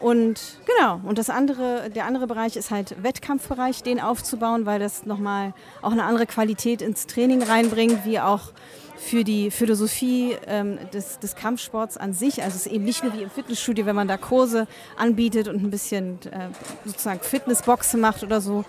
Und 0.00 0.58
genau, 0.66 1.00
und 1.04 1.18
das 1.18 1.30
andere, 1.30 1.88
der 1.88 2.04
andere 2.04 2.26
Bereich 2.26 2.56
ist 2.56 2.70
halt 2.70 3.02
Wettkampfbereich, 3.02 3.82
den 3.82 4.00
aufzubauen, 4.00 4.66
weil 4.66 4.78
das 4.78 5.06
nochmal 5.06 5.54
auch 5.80 5.92
eine 5.92 6.04
andere 6.04 6.26
Qualität 6.26 6.82
ins 6.82 7.06
Training 7.06 7.42
reinbringt, 7.42 8.04
wie 8.04 8.20
auch 8.20 8.52
für 8.96 9.24
die 9.24 9.50
Philosophie 9.50 10.36
ähm, 10.46 10.78
des, 10.92 11.18
des, 11.18 11.36
Kampfsports 11.36 11.96
an 11.96 12.12
sich. 12.12 12.42
Also 12.42 12.56
es 12.56 12.66
ist 12.66 12.72
eben 12.72 12.84
nicht 12.84 13.02
nur 13.02 13.12
wie 13.12 13.22
im 13.22 13.30
Fitnessstudio, 13.30 13.86
wenn 13.86 13.96
man 13.96 14.08
da 14.08 14.16
Kurse 14.16 14.66
anbietet 14.96 15.48
und 15.48 15.62
ein 15.62 15.70
bisschen 15.70 16.18
äh, 16.30 16.48
sozusagen 16.84 17.20
Fitnessboxen 17.20 18.00
macht 18.00 18.22
oder 18.22 18.40
so, 18.40 18.64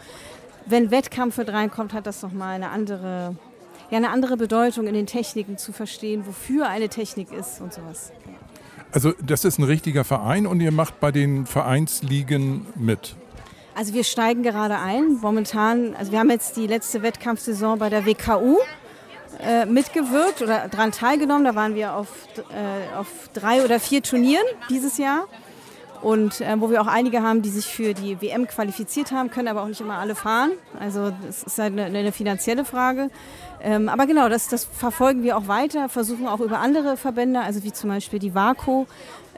wenn 0.65 0.91
Wettkampf 0.91 1.38
mit 1.38 1.49
reinkommt, 1.49 1.93
hat 1.93 2.08
das 2.08 2.21
nochmal 2.21 2.56
eine 2.56 2.69
andere, 2.69 3.36
ja, 3.89 3.97
eine 3.97 4.10
andere 4.10 4.38
Bedeutung 4.38 4.88
in 4.88 4.93
den 4.93 5.08
Techniken 5.08 5.58
zu 5.58 5.71
verstehen, 5.73 6.25
wofür 6.25 6.67
eine 6.67 6.89
Technik 6.89 7.32
ist 7.32 7.62
und 7.62 7.73
sowas. 7.73 8.12
Also 8.91 9.13
das 9.21 9.43
ist 9.45 9.60
ein 9.60 9.63
richtiger 9.63 10.04
Verein 10.04 10.47
und 10.47 10.62
ihr 10.62 10.71
macht 10.71 10.99
bei 10.99 11.12
den 11.12 11.45
Vereinsligen 11.45 12.65
mit. 12.75 13.15
Also 13.75 13.93
wir 13.93 14.06
steigen 14.06 14.41
gerade 14.41 14.80
ein. 14.80 15.17
Momentan, 15.21 15.95
also 15.95 16.13
wir 16.13 16.19
haben 16.19 16.30
jetzt 16.30 16.56
die 16.56 16.65
letzte 16.65 17.01
Wettkampfsaison 17.01 17.78
bei 17.78 17.89
der 17.89 18.06
WKU 18.06 18.58
äh, 19.39 19.65
mitgewirkt 19.65 20.41
oder 20.41 20.69
daran 20.69 20.93
teilgenommen. 20.93 21.43
Da 21.43 21.56
waren 21.56 21.75
wir 21.75 21.93
auf, 21.93 22.08
äh, 22.38 22.95
auf 22.95 23.08
drei 23.34 23.65
oder 23.65 23.82
vier 23.82 24.01
Turnieren 24.01 24.45
dieses 24.69 24.97
Jahr 24.97 25.28
und 26.05 26.39
äh, 26.39 26.61
wo 26.61 26.69
wir 26.69 26.83
auch 26.83 26.87
einige 26.87 27.23
haben, 27.23 27.41
die 27.41 27.49
sich 27.49 27.65
für 27.65 27.95
die 27.95 28.21
WM 28.21 28.45
qualifiziert 28.45 29.11
haben, 29.11 29.31
können 29.31 29.47
aber 29.47 29.63
auch 29.63 29.67
nicht 29.67 29.81
immer 29.81 29.95
alle 29.95 30.13
fahren. 30.13 30.51
Also 30.79 31.11
das 31.25 31.41
ist 31.41 31.57
halt 31.57 31.73
eine, 31.73 31.85
eine 31.85 32.11
finanzielle 32.11 32.63
Frage. 32.63 33.09
Ähm, 33.59 33.89
aber 33.89 34.05
genau, 34.05 34.29
das, 34.29 34.47
das, 34.47 34.65
verfolgen 34.65 35.23
wir 35.23 35.35
auch 35.35 35.47
weiter, 35.47 35.89
versuchen 35.89 36.27
auch 36.27 36.41
über 36.41 36.59
andere 36.59 36.95
Verbände, 36.95 37.39
also 37.39 37.63
wie 37.63 37.73
zum 37.73 37.89
Beispiel 37.89 38.19
die 38.19 38.35
WACO, 38.35 38.85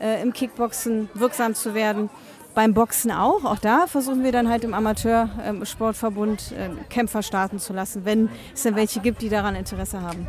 äh, 0.01 0.21
im 0.21 0.33
Kickboxen 0.33 1.09
wirksam 1.13 1.55
zu 1.55 1.73
werden. 1.73 2.09
Beim 2.53 2.73
Boxen 2.73 3.11
auch. 3.11 3.45
Auch 3.45 3.59
da 3.59 3.87
versuchen 3.87 4.25
wir 4.25 4.33
dann 4.33 4.49
halt 4.49 4.65
im 4.65 4.73
Amateursportverbund 4.73 6.51
äh, 6.51 6.69
Kämpfer 6.89 7.23
starten 7.23 7.59
zu 7.59 7.71
lassen, 7.71 8.03
wenn 8.03 8.27
es 8.53 8.63
denn 8.63 8.75
welche 8.75 8.99
gibt, 8.99 9.21
die 9.21 9.29
daran 9.29 9.55
Interesse 9.55 10.01
haben. 10.01 10.27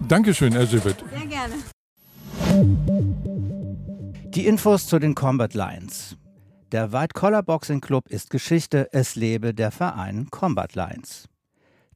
Dankeschön, 0.00 0.54
Elisabeth. 0.54 1.02
Sehr 1.10 1.26
gerne. 1.26 1.54
Die 4.34 4.46
Infos 4.46 4.86
zu 4.86 4.98
den 4.98 5.14
Combat 5.14 5.54
Lions. 5.54 6.16
Der 6.70 6.92
White 6.92 7.14
Collar 7.14 7.42
Boxing 7.42 7.80
Club 7.80 8.08
ist 8.08 8.28
Geschichte, 8.28 8.88
es 8.92 9.16
lebe 9.16 9.54
der 9.54 9.70
Verein 9.70 10.28
Combat 10.30 10.74
Lions. 10.74 11.28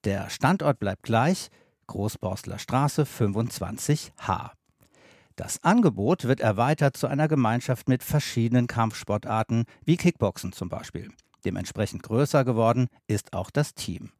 Der 0.04 0.30
Standort 0.30 0.80
bleibt 0.80 1.02
gleich, 1.02 1.48
Großborstler 1.88 2.58
Straße 2.58 3.02
25H. 3.02 4.50
Das 5.36 5.62
Angebot 5.62 6.24
wird 6.24 6.40
erweitert 6.40 6.96
zu 6.96 7.06
einer 7.06 7.28
Gemeinschaft 7.28 7.88
mit 7.88 8.02
verschiedenen 8.02 8.66
Kampfsportarten, 8.66 9.64
wie 9.84 9.98
Kickboxen 9.98 10.52
zum 10.52 10.70
Beispiel. 10.70 11.10
Dementsprechend 11.44 12.02
größer 12.02 12.44
geworden 12.44 12.88
ist 13.06 13.34
auch 13.34 13.50
das 13.50 13.74
Team. 13.74 14.10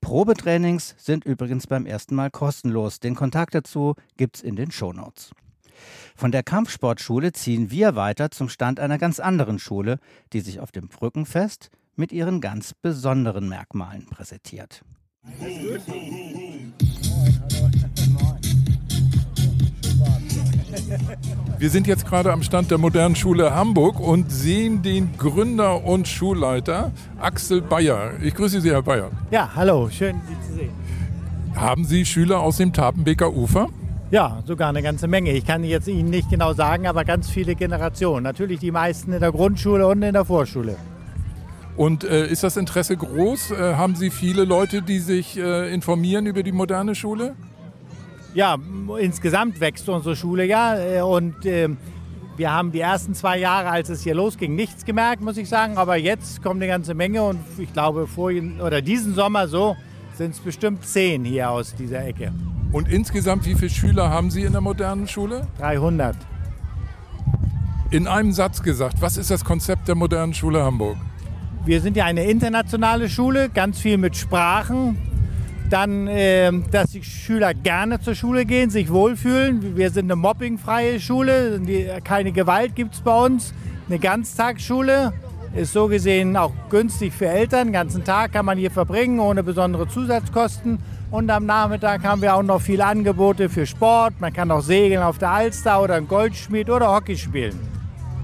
Probetrainings 0.00 0.94
sind 0.98 1.24
übrigens 1.24 1.66
beim 1.66 1.86
ersten 1.86 2.14
Mal 2.14 2.30
kostenlos. 2.30 3.00
Den 3.00 3.14
Kontakt 3.14 3.54
dazu 3.54 3.94
gibt's 4.16 4.40
in 4.40 4.56
den 4.56 4.70
Shownotes. 4.70 5.32
Von 6.16 6.32
der 6.32 6.42
Kampfsportschule 6.42 7.32
ziehen 7.32 7.70
wir 7.70 7.96
weiter 7.96 8.30
zum 8.30 8.48
Stand 8.48 8.80
einer 8.80 8.98
ganz 8.98 9.20
anderen 9.20 9.58
Schule, 9.58 9.98
die 10.32 10.40
sich 10.40 10.60
auf 10.60 10.72
dem 10.72 10.88
Brückenfest 10.88 11.70
mit 11.96 12.12
ihren 12.12 12.40
ganz 12.40 12.74
besonderen 12.74 13.48
Merkmalen 13.48 14.06
präsentiert. 14.06 14.82
Wir 21.58 21.68
sind 21.68 21.86
jetzt 21.86 22.06
gerade 22.06 22.32
am 22.32 22.42
Stand 22.42 22.70
der 22.70 22.78
Modernen 22.78 23.16
Schule 23.16 23.54
Hamburg 23.54 24.00
und 24.00 24.32
sehen 24.32 24.82
den 24.82 25.16
Gründer 25.18 25.84
und 25.84 26.08
Schulleiter 26.08 26.92
Axel 27.18 27.60
Bayer. 27.60 28.12
Ich 28.22 28.34
grüße 28.34 28.60
Sie, 28.60 28.70
Herr 28.70 28.82
Bayer. 28.82 29.10
Ja, 29.30 29.50
hallo, 29.54 29.90
schön, 29.90 30.20
Sie 30.26 30.48
zu 30.48 30.54
sehen. 30.54 30.70
Haben 31.54 31.84
Sie 31.84 32.06
Schüler 32.06 32.40
aus 32.40 32.56
dem 32.56 32.72
Tapenbeker 32.72 33.32
Ufer? 33.32 33.68
Ja, 34.10 34.42
sogar 34.44 34.70
eine 34.70 34.82
ganze 34.82 35.06
Menge. 35.06 35.30
Ich 35.30 35.46
kann 35.46 35.62
jetzt 35.62 35.86
Ihnen 35.86 36.10
nicht 36.10 36.28
genau 36.28 36.52
sagen, 36.52 36.88
aber 36.88 37.04
ganz 37.04 37.30
viele 37.30 37.54
Generationen. 37.54 38.24
Natürlich 38.24 38.58
die 38.58 38.72
meisten 38.72 39.12
in 39.12 39.20
der 39.20 39.30
Grundschule 39.30 39.86
und 39.86 40.02
in 40.02 40.14
der 40.14 40.24
Vorschule. 40.24 40.76
Und 41.76 42.02
äh, 42.02 42.26
ist 42.26 42.42
das 42.42 42.56
Interesse 42.56 42.96
groß? 42.96 43.52
Äh, 43.52 43.74
haben 43.74 43.94
Sie 43.94 44.10
viele 44.10 44.44
Leute, 44.44 44.82
die 44.82 44.98
sich 44.98 45.38
äh, 45.38 45.72
informieren 45.72 46.26
über 46.26 46.42
die 46.42 46.50
moderne 46.50 46.96
Schule? 46.96 47.36
Ja, 48.34 48.56
insgesamt 48.98 49.60
wächst 49.60 49.88
unsere 49.88 50.16
Schule 50.16 50.44
ja. 50.44 50.76
Äh, 50.76 51.02
und 51.02 51.46
ähm, 51.46 51.76
wir 52.36 52.52
haben 52.52 52.72
die 52.72 52.80
ersten 52.80 53.14
zwei 53.14 53.38
Jahre, 53.38 53.70
als 53.70 53.90
es 53.90 54.02
hier 54.02 54.14
losging, 54.14 54.56
nichts 54.56 54.84
gemerkt, 54.84 55.22
muss 55.22 55.36
ich 55.36 55.48
sagen. 55.48 55.76
Aber 55.78 55.94
jetzt 55.94 56.42
kommt 56.42 56.56
eine 56.56 56.66
ganze 56.66 56.94
Menge 56.94 57.22
und 57.22 57.38
ich 57.58 57.72
glaube, 57.72 58.08
vorhin 58.08 58.60
oder 58.60 58.82
diesen 58.82 59.14
Sommer 59.14 59.46
so 59.46 59.76
sind 60.14 60.34
es 60.34 60.40
bestimmt 60.40 60.84
zehn 60.84 61.24
hier 61.24 61.48
aus 61.50 61.76
dieser 61.76 62.04
Ecke. 62.04 62.32
Und 62.72 62.88
insgesamt, 62.88 63.46
wie 63.46 63.54
viele 63.54 63.70
Schüler 63.70 64.10
haben 64.10 64.30
Sie 64.30 64.42
in 64.42 64.52
der 64.52 64.60
modernen 64.60 65.08
Schule? 65.08 65.46
300. 65.58 66.16
In 67.90 68.06
einem 68.06 68.32
Satz 68.32 68.62
gesagt, 68.62 69.00
was 69.00 69.16
ist 69.16 69.30
das 69.30 69.44
Konzept 69.44 69.88
der 69.88 69.96
modernen 69.96 70.34
Schule 70.34 70.62
Hamburg? 70.62 70.96
Wir 71.64 71.80
sind 71.80 71.96
ja 71.96 72.04
eine 72.04 72.24
internationale 72.24 73.08
Schule, 73.08 73.48
ganz 73.48 73.80
viel 73.80 73.98
mit 73.98 74.16
Sprachen. 74.16 74.96
Dann, 75.68 76.06
äh, 76.06 76.52
dass 76.70 76.92
die 76.92 77.02
Schüler 77.02 77.54
gerne 77.54 78.00
zur 78.00 78.14
Schule 78.14 78.44
gehen, 78.44 78.70
sich 78.70 78.90
wohlfühlen. 78.90 79.76
Wir 79.76 79.90
sind 79.90 80.04
eine 80.04 80.16
mobbingfreie 80.16 81.00
Schule, 81.00 81.60
keine 82.04 82.32
Gewalt 82.32 82.76
gibt 82.76 82.94
es 82.94 83.00
bei 83.00 83.24
uns. 83.24 83.52
Eine 83.88 83.98
Ganztagsschule 83.98 85.12
ist 85.54 85.72
so 85.72 85.88
gesehen 85.88 86.36
auch 86.36 86.52
günstig 86.68 87.12
für 87.12 87.26
Eltern. 87.26 87.68
Den 87.68 87.72
ganzen 87.72 88.04
Tag 88.04 88.32
kann 88.32 88.46
man 88.46 88.58
hier 88.58 88.70
verbringen, 88.70 89.18
ohne 89.18 89.42
besondere 89.42 89.88
Zusatzkosten. 89.88 90.78
Und 91.10 91.28
am 91.30 91.44
Nachmittag 91.44 92.04
haben 92.04 92.22
wir 92.22 92.36
auch 92.36 92.42
noch 92.42 92.60
viele 92.60 92.84
Angebote 92.84 93.48
für 93.48 93.66
Sport. 93.66 94.20
Man 94.20 94.32
kann 94.32 94.50
auch 94.50 94.62
segeln 94.62 95.02
auf 95.02 95.18
der 95.18 95.30
Alster 95.30 95.82
oder 95.82 95.96
ein 95.96 96.06
Goldschmied 96.06 96.70
oder 96.70 96.92
Hockey 96.94 97.16
spielen. 97.16 97.58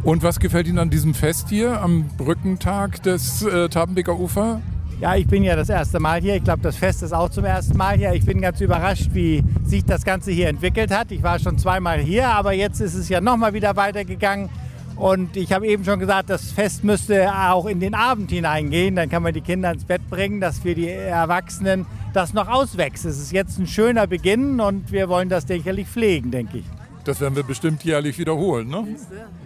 Und 0.05 0.23
was 0.23 0.39
gefällt 0.39 0.69
Ihnen 0.69 0.79
an 0.79 0.89
diesem 0.89 1.15
Fest 1.15 1.49
hier 1.49 1.83
am 1.83 2.05
Brückentag 2.17 3.03
des 3.03 3.43
äh, 3.43 3.69
Tabenbeker 3.69 4.17
Ufer? 4.17 4.61
Ja, 5.01 5.17
ich 5.17 5.27
bin 5.27 5.43
ja 5.43 5.57
das 5.57 5.69
erste 5.69 5.99
Mal 5.99 6.21
hier. 6.21 6.37
Ich 6.37 6.45
glaube, 6.45 6.62
das 6.62 6.77
Fest 6.77 7.03
ist 7.03 7.12
auch 7.12 7.29
zum 7.29 7.45
ersten 7.45 7.77
Mal 7.77 7.97
hier. 7.97 8.12
Ich 8.15 8.25
bin 8.25 8.41
ganz 8.41 8.61
überrascht, 8.61 9.11
wie 9.15 9.43
sich 9.65 9.85
das 9.85 10.05
Ganze 10.05 10.31
hier 10.31 10.49
entwickelt 10.49 10.91
hat. 10.91 11.11
Ich 11.11 11.25
war 11.25 11.41
schon 11.41 11.59
zweimal 11.59 11.99
hier, 11.99 12.29
aber 12.29 12.53
jetzt 12.53 12.81
ist 12.81 12.95
es 12.95 13.09
ja 13.09 13.21
nochmal 13.21 13.53
wieder 13.53 13.77
weitergegangen. 13.77 14.49
Und 14.96 15.37
ich 15.37 15.52
habe 15.52 15.66
eben 15.66 15.85
schon 15.85 15.98
gesagt, 15.98 16.30
das 16.30 16.50
Fest 16.52 16.82
müsste 16.82 17.30
auch 17.32 17.66
in 17.66 17.80
den 17.80 17.94
Abend 17.94 18.30
hineingehen. 18.30 18.96
Dann 18.96 19.11
kann 19.11 19.22
man 19.22 19.35
die 19.35 19.42
Kinder 19.42 19.70
ins 19.70 19.85
Bett 19.85 20.09
bringen, 20.09 20.40
dass 20.40 20.59
für 20.61 20.74
die 20.74 20.88
Erwachsenen 20.88 21.87
das 22.14 22.32
noch 22.32 22.48
auswächst. 22.48 23.04
Es 23.04 23.18
ist 23.18 23.30
jetzt 23.30 23.59
ein 23.59 23.66
schöner 23.66 24.06
Beginn 24.06 24.59
und 24.59 24.90
wir 24.90 25.11
wollen 25.11 25.28
das 25.28 25.46
sicherlich 25.46 25.87
pflegen, 25.87 26.30
denke 26.30 26.59
ich. 26.59 26.64
Das 27.04 27.20
werden 27.20 27.37
wir 27.37 27.42
bestimmt 27.42 27.85
jährlich 27.85 28.18
wiederholen. 28.18 28.68
Ne? 28.68 28.96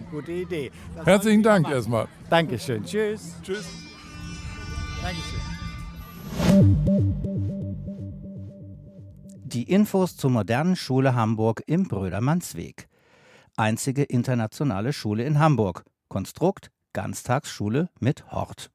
Gute 0.09 0.31
Idee. 0.31 0.71
Das 0.95 1.05
Herzlichen 1.05 1.43
Dank 1.43 1.69
erstmal. 1.69 2.07
Dankeschön. 2.29 2.83
Tschüss. 2.85 3.35
Tschüss. 3.43 3.69
Dankeschön. 5.01 5.41
Die 9.43 9.63
Infos 9.63 10.15
zur 10.15 10.31
modernen 10.31 10.77
Schule 10.77 11.13
Hamburg 11.13 11.61
im 11.67 11.87
Brödermannsweg. 11.89 12.87
Einzige 13.57 14.03
internationale 14.03 14.93
Schule 14.93 15.23
in 15.23 15.39
Hamburg. 15.39 15.83
Konstrukt 16.07 16.71
Ganztagsschule 16.93 17.89
mit 17.99 18.31
Hort. 18.31 18.71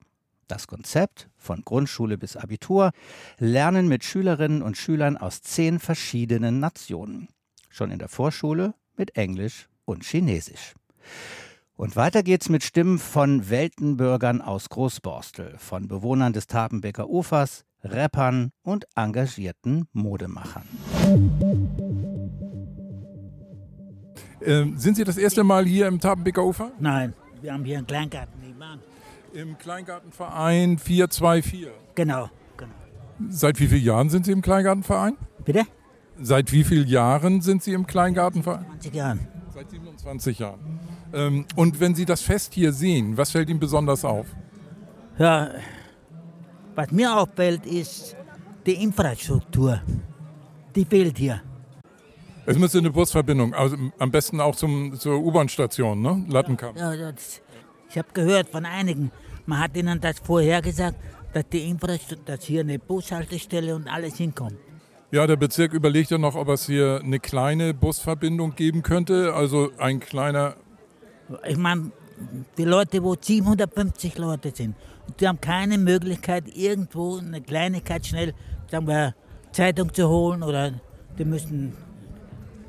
Das 0.48 0.66
Konzept 0.66 1.28
von 1.36 1.62
Grundschule 1.62 2.18
bis 2.18 2.36
Abitur 2.36 2.92
Lernen 3.38 3.88
mit 3.88 4.04
Schülerinnen 4.04 4.62
und 4.62 4.76
Schülern 4.76 5.16
aus 5.16 5.42
zehn 5.42 5.80
verschiedenen 5.80 6.60
Nationen. 6.60 7.28
Schon 7.68 7.90
in 7.90 7.98
der 7.98 8.08
Vorschule 8.08 8.74
mit 8.96 9.16
Englisch 9.16 9.68
und 9.84 10.04
Chinesisch. 10.04 10.74
Und 11.74 11.96
weiter 11.96 12.22
geht's 12.22 12.48
mit 12.48 12.64
Stimmen 12.64 12.98
von 12.98 13.50
Weltenbürgern 13.50 14.40
aus 14.40 14.70
Großborstel, 14.70 15.56
von 15.58 15.88
Bewohnern 15.88 16.32
des 16.32 16.46
Tabenbecker 16.46 17.08
Ufers, 17.08 17.64
Rappern 17.82 18.50
und 18.62 18.86
engagierten 18.96 19.86
Modemachern. 19.92 20.66
Ähm, 24.42 24.76
sind 24.76 24.96
Sie 24.96 25.04
das 25.04 25.16
erste 25.16 25.44
Mal 25.44 25.64
hier 25.64 25.86
im 25.86 26.00
Tabenbeker 26.00 26.44
Ufer? 26.44 26.70
Nein, 26.78 27.14
wir 27.40 27.52
haben 27.52 27.64
hier 27.64 27.78
einen 27.78 27.86
Kleingarten 27.86 28.40
nebenan. 28.40 28.80
Im 29.32 29.56
Kleingartenverein 29.58 30.78
424. 30.78 31.68
Genau, 31.94 32.30
genau. 32.56 32.72
Seit 33.28 33.58
wie 33.60 33.66
vielen 33.66 33.84
Jahren 33.84 34.10
sind 34.10 34.26
Sie 34.26 34.32
im 34.32 34.42
Kleingartenverein? 34.42 35.16
Bitte? 35.44 35.64
Seit 36.20 36.52
wie 36.52 36.64
vielen 36.64 36.88
Jahren 36.88 37.40
sind 37.40 37.62
Sie 37.62 37.72
im 37.72 37.86
Kleingartenverein? 37.86 38.64
20 38.80 38.94
Jahren. 38.94 39.28
Seit 39.54 39.70
27 39.70 40.38
Jahren. 40.38 40.80
Ähm, 41.12 41.44
und 41.56 41.80
wenn 41.80 41.94
Sie 41.94 42.04
das 42.04 42.22
Fest 42.22 42.54
hier 42.54 42.72
sehen, 42.72 43.16
was 43.16 43.30
fällt 43.30 43.48
Ihnen 43.48 43.60
besonders 43.60 44.04
auf? 44.04 44.26
Ja, 45.18 45.50
was 46.74 46.90
mir 46.90 47.14
auffällt, 47.16 47.64
ist 47.64 48.16
die 48.66 48.74
Infrastruktur. 48.82 49.80
Die 50.74 50.84
fehlt 50.84 51.16
hier. 51.16 51.40
Es 52.48 52.56
müsste 52.56 52.78
eine 52.78 52.90
Busverbindung, 52.90 53.54
also 53.54 53.76
am 53.98 54.10
besten 54.12 54.40
auch 54.40 54.54
zum, 54.54 54.96
zur 54.96 55.18
U-Bahn-Station, 55.18 56.00
ne? 56.00 56.24
Lattenkamp. 56.28 56.78
Ja, 56.78 56.96
das, 56.96 57.42
ich 57.90 57.98
habe 57.98 58.06
gehört 58.14 58.50
von 58.50 58.64
einigen, 58.64 59.10
man 59.46 59.58
hat 59.58 59.76
ihnen 59.76 60.00
das 60.00 60.20
vorher 60.20 60.62
gesagt, 60.62 60.96
dass 61.32 61.48
die 61.48 61.68
Infrastruktur, 61.68 62.24
dass 62.24 62.44
hier 62.44 62.60
eine 62.60 62.78
Bushaltestelle 62.78 63.74
und 63.74 63.88
alles 63.88 64.16
hinkommt. 64.16 64.54
Ja, 65.10 65.26
der 65.26 65.34
Bezirk 65.34 65.72
überlegt 65.72 66.12
ja 66.12 66.18
noch, 66.18 66.36
ob 66.36 66.48
es 66.48 66.66
hier 66.66 67.00
eine 67.02 67.18
kleine 67.18 67.74
Busverbindung 67.74 68.54
geben 68.54 68.84
könnte, 68.84 69.34
also 69.34 69.70
ein 69.78 69.98
kleiner. 69.98 70.54
Ich 71.48 71.56
meine, 71.56 71.90
die 72.56 72.64
Leute, 72.64 73.02
wo 73.02 73.16
750 73.20 74.18
Leute 74.18 74.52
sind, 74.54 74.76
die 75.18 75.26
haben 75.26 75.40
keine 75.40 75.78
Möglichkeit, 75.78 76.44
irgendwo 76.54 77.18
eine 77.18 77.40
Kleinigkeit 77.40 78.06
schnell, 78.06 78.34
sagen 78.70 78.86
wir, 78.86 79.16
Zeitung 79.50 79.92
zu 79.92 80.08
holen 80.08 80.44
oder 80.44 80.72
die 81.18 81.24
müssen 81.24 81.76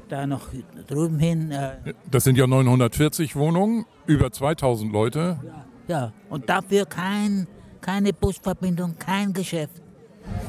da 0.07 0.25
noch 0.27 0.47
drüben 0.87 1.19
hin. 1.19 1.51
Äh, 1.51 1.93
Das 2.09 2.23
sind 2.23 2.37
ja 2.37 2.47
940 2.47 3.35
Wohnungen, 3.35 3.85
über 4.05 4.31
2000 4.31 4.91
Leute. 4.91 5.39
ja, 5.87 6.11
und 6.29 6.49
dafür 6.49 6.85
kein, 6.85 7.47
keine 7.81 8.13
Busverbindung, 8.13 8.95
kein 8.97 9.33
Geschäft. 9.33 9.81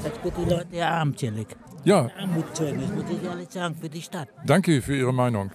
Das 0.02 0.12
wird 0.24 0.34
die 0.36 0.50
Leute 0.50 0.76
ja 0.76 0.90
armselig. 0.90 1.48
Ja. 1.84 2.10
Armutszeugnis, 2.18 2.90
muss 2.90 3.04
ich 3.10 3.22
ehrlich 3.22 3.48
sagen, 3.50 3.74
für 3.80 3.88
die 3.88 4.02
Stadt. 4.02 4.28
Danke 4.44 4.82
für 4.82 4.96
Ihre 4.96 5.14
Meinung. 5.14 5.50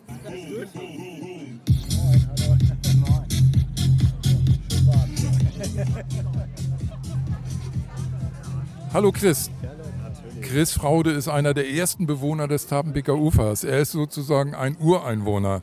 Hallo 8.93 9.11
Chris. 9.11 9.49
Chris 10.43 10.73
Fraude 10.73 11.12
ist 11.12 11.27
einer 11.27 11.53
der 11.53 11.69
ersten 11.69 12.06
Bewohner 12.06 12.47
des 12.47 12.67
Tabenbeker 12.67 13.15
Ufers. 13.15 13.63
Er 13.63 13.79
ist 13.79 13.91
sozusagen 13.93 14.53
ein 14.53 14.75
Ureinwohner. 14.79 15.62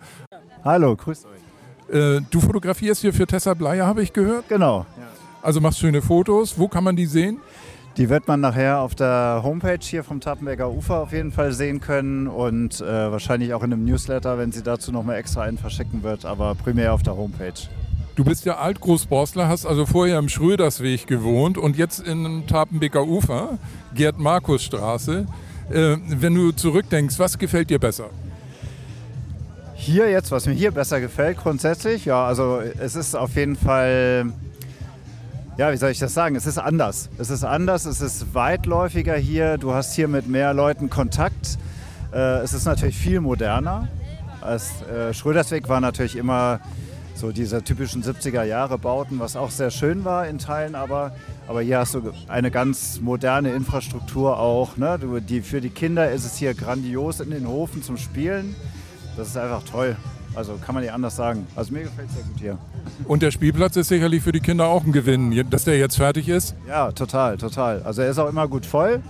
Hallo, 0.64 0.96
grüß 0.96 1.26
euch. 1.26 1.94
Äh, 1.94 2.20
du 2.30 2.40
fotografierst 2.40 3.02
hier 3.02 3.12
für 3.12 3.26
Tessa 3.26 3.54
Bleier, 3.54 3.86
habe 3.86 4.02
ich 4.02 4.12
gehört? 4.12 4.48
Genau. 4.48 4.86
Also 5.42 5.60
machst 5.60 5.78
schöne 5.78 6.02
Fotos. 6.02 6.58
Wo 6.58 6.66
kann 6.68 6.84
man 6.84 6.96
die 6.96 7.06
sehen? 7.06 7.38
Die 7.96 8.08
wird 8.08 8.26
man 8.28 8.40
nachher 8.40 8.80
auf 8.80 8.94
der 8.94 9.40
Homepage 9.42 9.78
hier 9.80 10.02
vom 10.02 10.20
Tappenberger 10.20 10.70
Ufer 10.70 11.00
auf 11.00 11.12
jeden 11.12 11.32
Fall 11.32 11.52
sehen 11.52 11.80
können 11.80 12.28
und 12.28 12.80
äh, 12.80 13.12
wahrscheinlich 13.12 13.52
auch 13.52 13.62
in 13.62 13.72
einem 13.72 13.84
Newsletter, 13.84 14.38
wenn 14.38 14.52
sie 14.52 14.62
dazu 14.62 14.92
nochmal 14.92 15.16
extra 15.16 15.42
einen 15.42 15.58
verschicken 15.58 16.02
wird, 16.02 16.24
aber 16.24 16.54
primär 16.54 16.94
auf 16.94 17.02
der 17.02 17.16
Homepage. 17.16 17.52
Du 18.16 18.24
bist 18.24 18.44
ja 18.44 18.58
Altgroßborstler, 18.58 19.48
hast 19.48 19.64
also 19.66 19.86
vorher 19.86 20.18
im 20.18 20.28
Schrödersweg 20.28 21.06
gewohnt 21.06 21.56
und 21.56 21.76
jetzt 21.76 22.00
in 22.00 22.44
Tapenbeker 22.46 23.06
Ufer, 23.06 23.58
Gerd-Markus-Straße. 23.94 25.26
Äh, 25.70 25.96
wenn 26.06 26.34
du 26.34 26.50
zurückdenkst, 26.52 27.18
was 27.18 27.38
gefällt 27.38 27.70
dir 27.70 27.78
besser? 27.78 28.10
Hier 29.74 30.10
jetzt, 30.10 30.30
was 30.32 30.46
mir 30.46 30.52
hier 30.52 30.72
besser 30.72 31.00
gefällt, 31.00 31.38
grundsätzlich, 31.38 32.04
ja, 32.04 32.26
also 32.26 32.60
es 32.60 32.96
ist 32.96 33.14
auf 33.14 33.36
jeden 33.36 33.56
Fall, 33.56 34.32
ja, 35.56 35.72
wie 35.72 35.76
soll 35.76 35.90
ich 35.90 36.00
das 36.00 36.12
sagen? 36.12 36.34
Es 36.34 36.46
ist 36.46 36.58
anders. 36.58 37.08
Es 37.16 37.30
ist 37.30 37.44
anders, 37.44 37.86
es 37.86 38.00
ist 38.00 38.34
weitläufiger 38.34 39.16
hier. 39.16 39.56
Du 39.56 39.72
hast 39.72 39.94
hier 39.94 40.08
mit 40.08 40.26
mehr 40.26 40.52
Leuten 40.52 40.90
Kontakt. 40.90 41.58
Äh, 42.12 42.40
es 42.40 42.52
ist 42.52 42.64
natürlich 42.64 42.96
viel 42.96 43.20
moderner. 43.20 43.88
Als, 44.40 44.82
äh, 44.82 45.14
Schrödersweg 45.14 45.68
war 45.68 45.80
natürlich 45.80 46.16
immer 46.16 46.60
so 47.20 47.32
diese 47.32 47.62
typischen 47.62 48.02
70er 48.02 48.44
Jahre 48.44 48.78
Bauten, 48.78 49.20
was 49.20 49.36
auch 49.36 49.50
sehr 49.50 49.70
schön 49.70 50.04
war 50.06 50.26
in 50.26 50.38
Teilen, 50.38 50.74
aber, 50.74 51.12
aber 51.46 51.60
hier 51.60 51.78
hast 51.78 51.94
du 51.94 52.12
eine 52.28 52.50
ganz 52.50 52.98
moderne 53.00 53.52
Infrastruktur 53.52 54.38
auch. 54.38 54.78
Ne? 54.78 54.98
Die, 55.28 55.42
für 55.42 55.60
die 55.60 55.68
Kinder 55.68 56.10
ist 56.10 56.24
es 56.24 56.36
hier 56.38 56.54
grandios 56.54 57.20
in 57.20 57.30
den 57.30 57.46
Hofen 57.46 57.82
zum 57.82 57.98
Spielen. 57.98 58.56
Das 59.16 59.28
ist 59.28 59.36
einfach 59.36 59.62
toll. 59.64 59.96
Also 60.34 60.58
kann 60.64 60.74
man 60.74 60.82
nicht 60.82 60.92
anders 60.92 61.16
sagen. 61.16 61.46
Also 61.56 61.74
mir 61.74 61.82
gefällt 61.82 62.08
es 62.08 62.14
sehr 62.14 62.24
gut 62.24 62.38
hier. 62.38 62.58
Und 63.04 63.20
der 63.20 63.30
Spielplatz 63.32 63.76
ist 63.76 63.88
sicherlich 63.88 64.22
für 64.22 64.32
die 64.32 64.40
Kinder 64.40 64.66
auch 64.68 64.84
ein 64.84 64.92
Gewinn, 64.92 65.44
dass 65.50 65.64
der 65.64 65.78
jetzt 65.78 65.96
fertig 65.96 66.28
ist. 66.28 66.54
Ja, 66.66 66.90
total, 66.92 67.36
total. 67.36 67.82
Also 67.82 68.00
er 68.00 68.10
ist 68.10 68.18
auch 68.18 68.28
immer 68.28 68.48
gut 68.48 68.64
voll. 68.64 69.02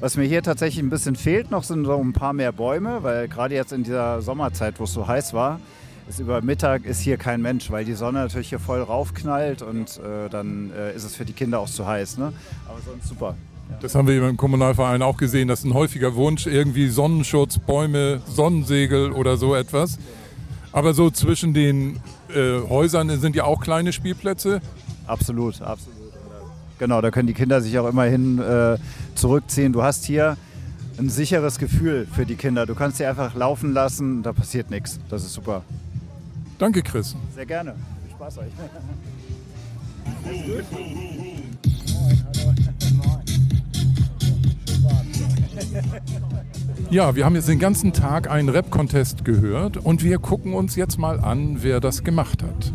Was 0.00 0.16
mir 0.16 0.24
hier 0.24 0.42
tatsächlich 0.42 0.82
ein 0.82 0.90
bisschen 0.90 1.14
fehlt 1.14 1.52
noch, 1.52 1.62
sind 1.62 1.84
so 1.84 1.96
ein 1.96 2.12
paar 2.12 2.32
mehr 2.32 2.50
Bäume, 2.50 3.04
weil 3.04 3.28
gerade 3.28 3.54
jetzt 3.54 3.72
in 3.72 3.84
dieser 3.84 4.22
Sommerzeit, 4.22 4.80
wo 4.80 4.84
es 4.84 4.92
so 4.92 5.06
heiß 5.06 5.34
war, 5.34 5.60
ist 6.08 6.20
über 6.20 6.42
Mittag 6.42 6.84
ist 6.84 7.00
hier 7.00 7.16
kein 7.16 7.40
Mensch, 7.40 7.70
weil 7.70 7.84
die 7.84 7.94
Sonne 7.94 8.20
natürlich 8.20 8.50
hier 8.50 8.58
voll 8.58 8.82
raufknallt 8.82 9.62
und 9.62 9.98
äh, 9.98 10.28
dann 10.28 10.70
äh, 10.76 10.94
ist 10.94 11.04
es 11.04 11.16
für 11.16 11.24
die 11.24 11.32
Kinder 11.32 11.60
auch 11.60 11.68
zu 11.68 11.86
heiß. 11.86 12.18
Ne? 12.18 12.32
Aber 12.68 12.78
sonst 12.84 13.08
super. 13.08 13.34
Das 13.80 13.94
haben 13.94 14.06
wir 14.06 14.28
im 14.28 14.36
Kommunalverein 14.36 15.02
auch 15.02 15.16
gesehen. 15.16 15.48
Das 15.48 15.60
ist 15.60 15.64
ein 15.64 15.74
häufiger 15.74 16.14
Wunsch, 16.14 16.46
irgendwie 16.46 16.88
Sonnenschutz, 16.88 17.58
Bäume, 17.58 18.20
Sonnensegel 18.26 19.12
oder 19.12 19.36
so 19.36 19.54
etwas. 19.54 19.98
Aber 20.72 20.92
so 20.92 21.10
zwischen 21.10 21.54
den 21.54 22.00
äh, 22.28 22.60
Häusern 22.68 23.08
sind 23.20 23.36
ja 23.36 23.44
auch 23.44 23.60
kleine 23.60 23.92
Spielplätze. 23.92 24.60
Absolut, 25.06 25.62
absolut. 25.62 25.94
Genau, 26.78 27.00
da 27.00 27.10
können 27.10 27.28
die 27.28 27.34
Kinder 27.34 27.60
sich 27.60 27.78
auch 27.78 27.88
immerhin 27.88 28.38
äh, 28.38 28.76
zurückziehen. 29.14 29.72
Du 29.72 29.82
hast 29.82 30.04
hier 30.04 30.36
ein 30.98 31.08
sicheres 31.08 31.58
Gefühl 31.58 32.06
für 32.12 32.26
die 32.26 32.34
Kinder. 32.34 32.66
Du 32.66 32.74
kannst 32.74 32.98
sie 32.98 33.06
einfach 33.06 33.34
laufen 33.34 33.72
lassen, 33.72 34.22
da 34.22 34.32
passiert 34.32 34.70
nichts. 34.70 34.98
Das 35.08 35.24
ist 35.24 35.32
super. 35.32 35.62
Danke, 36.58 36.82
Chris. 36.82 37.16
Sehr 37.34 37.46
gerne. 37.46 37.74
Viel 38.04 38.12
Spaß 38.12 38.38
euch. 38.38 38.52
Ja, 46.90 47.16
wir 47.16 47.24
haben 47.24 47.34
jetzt 47.34 47.48
den 47.48 47.58
ganzen 47.58 47.92
Tag 47.92 48.30
einen 48.30 48.48
Rap-Contest 48.48 49.24
gehört 49.24 49.76
und 49.76 50.04
wir 50.04 50.18
gucken 50.18 50.54
uns 50.54 50.76
jetzt 50.76 50.98
mal 50.98 51.18
an, 51.20 51.62
wer 51.62 51.80
das 51.80 52.04
gemacht 52.04 52.42
hat. 52.42 52.72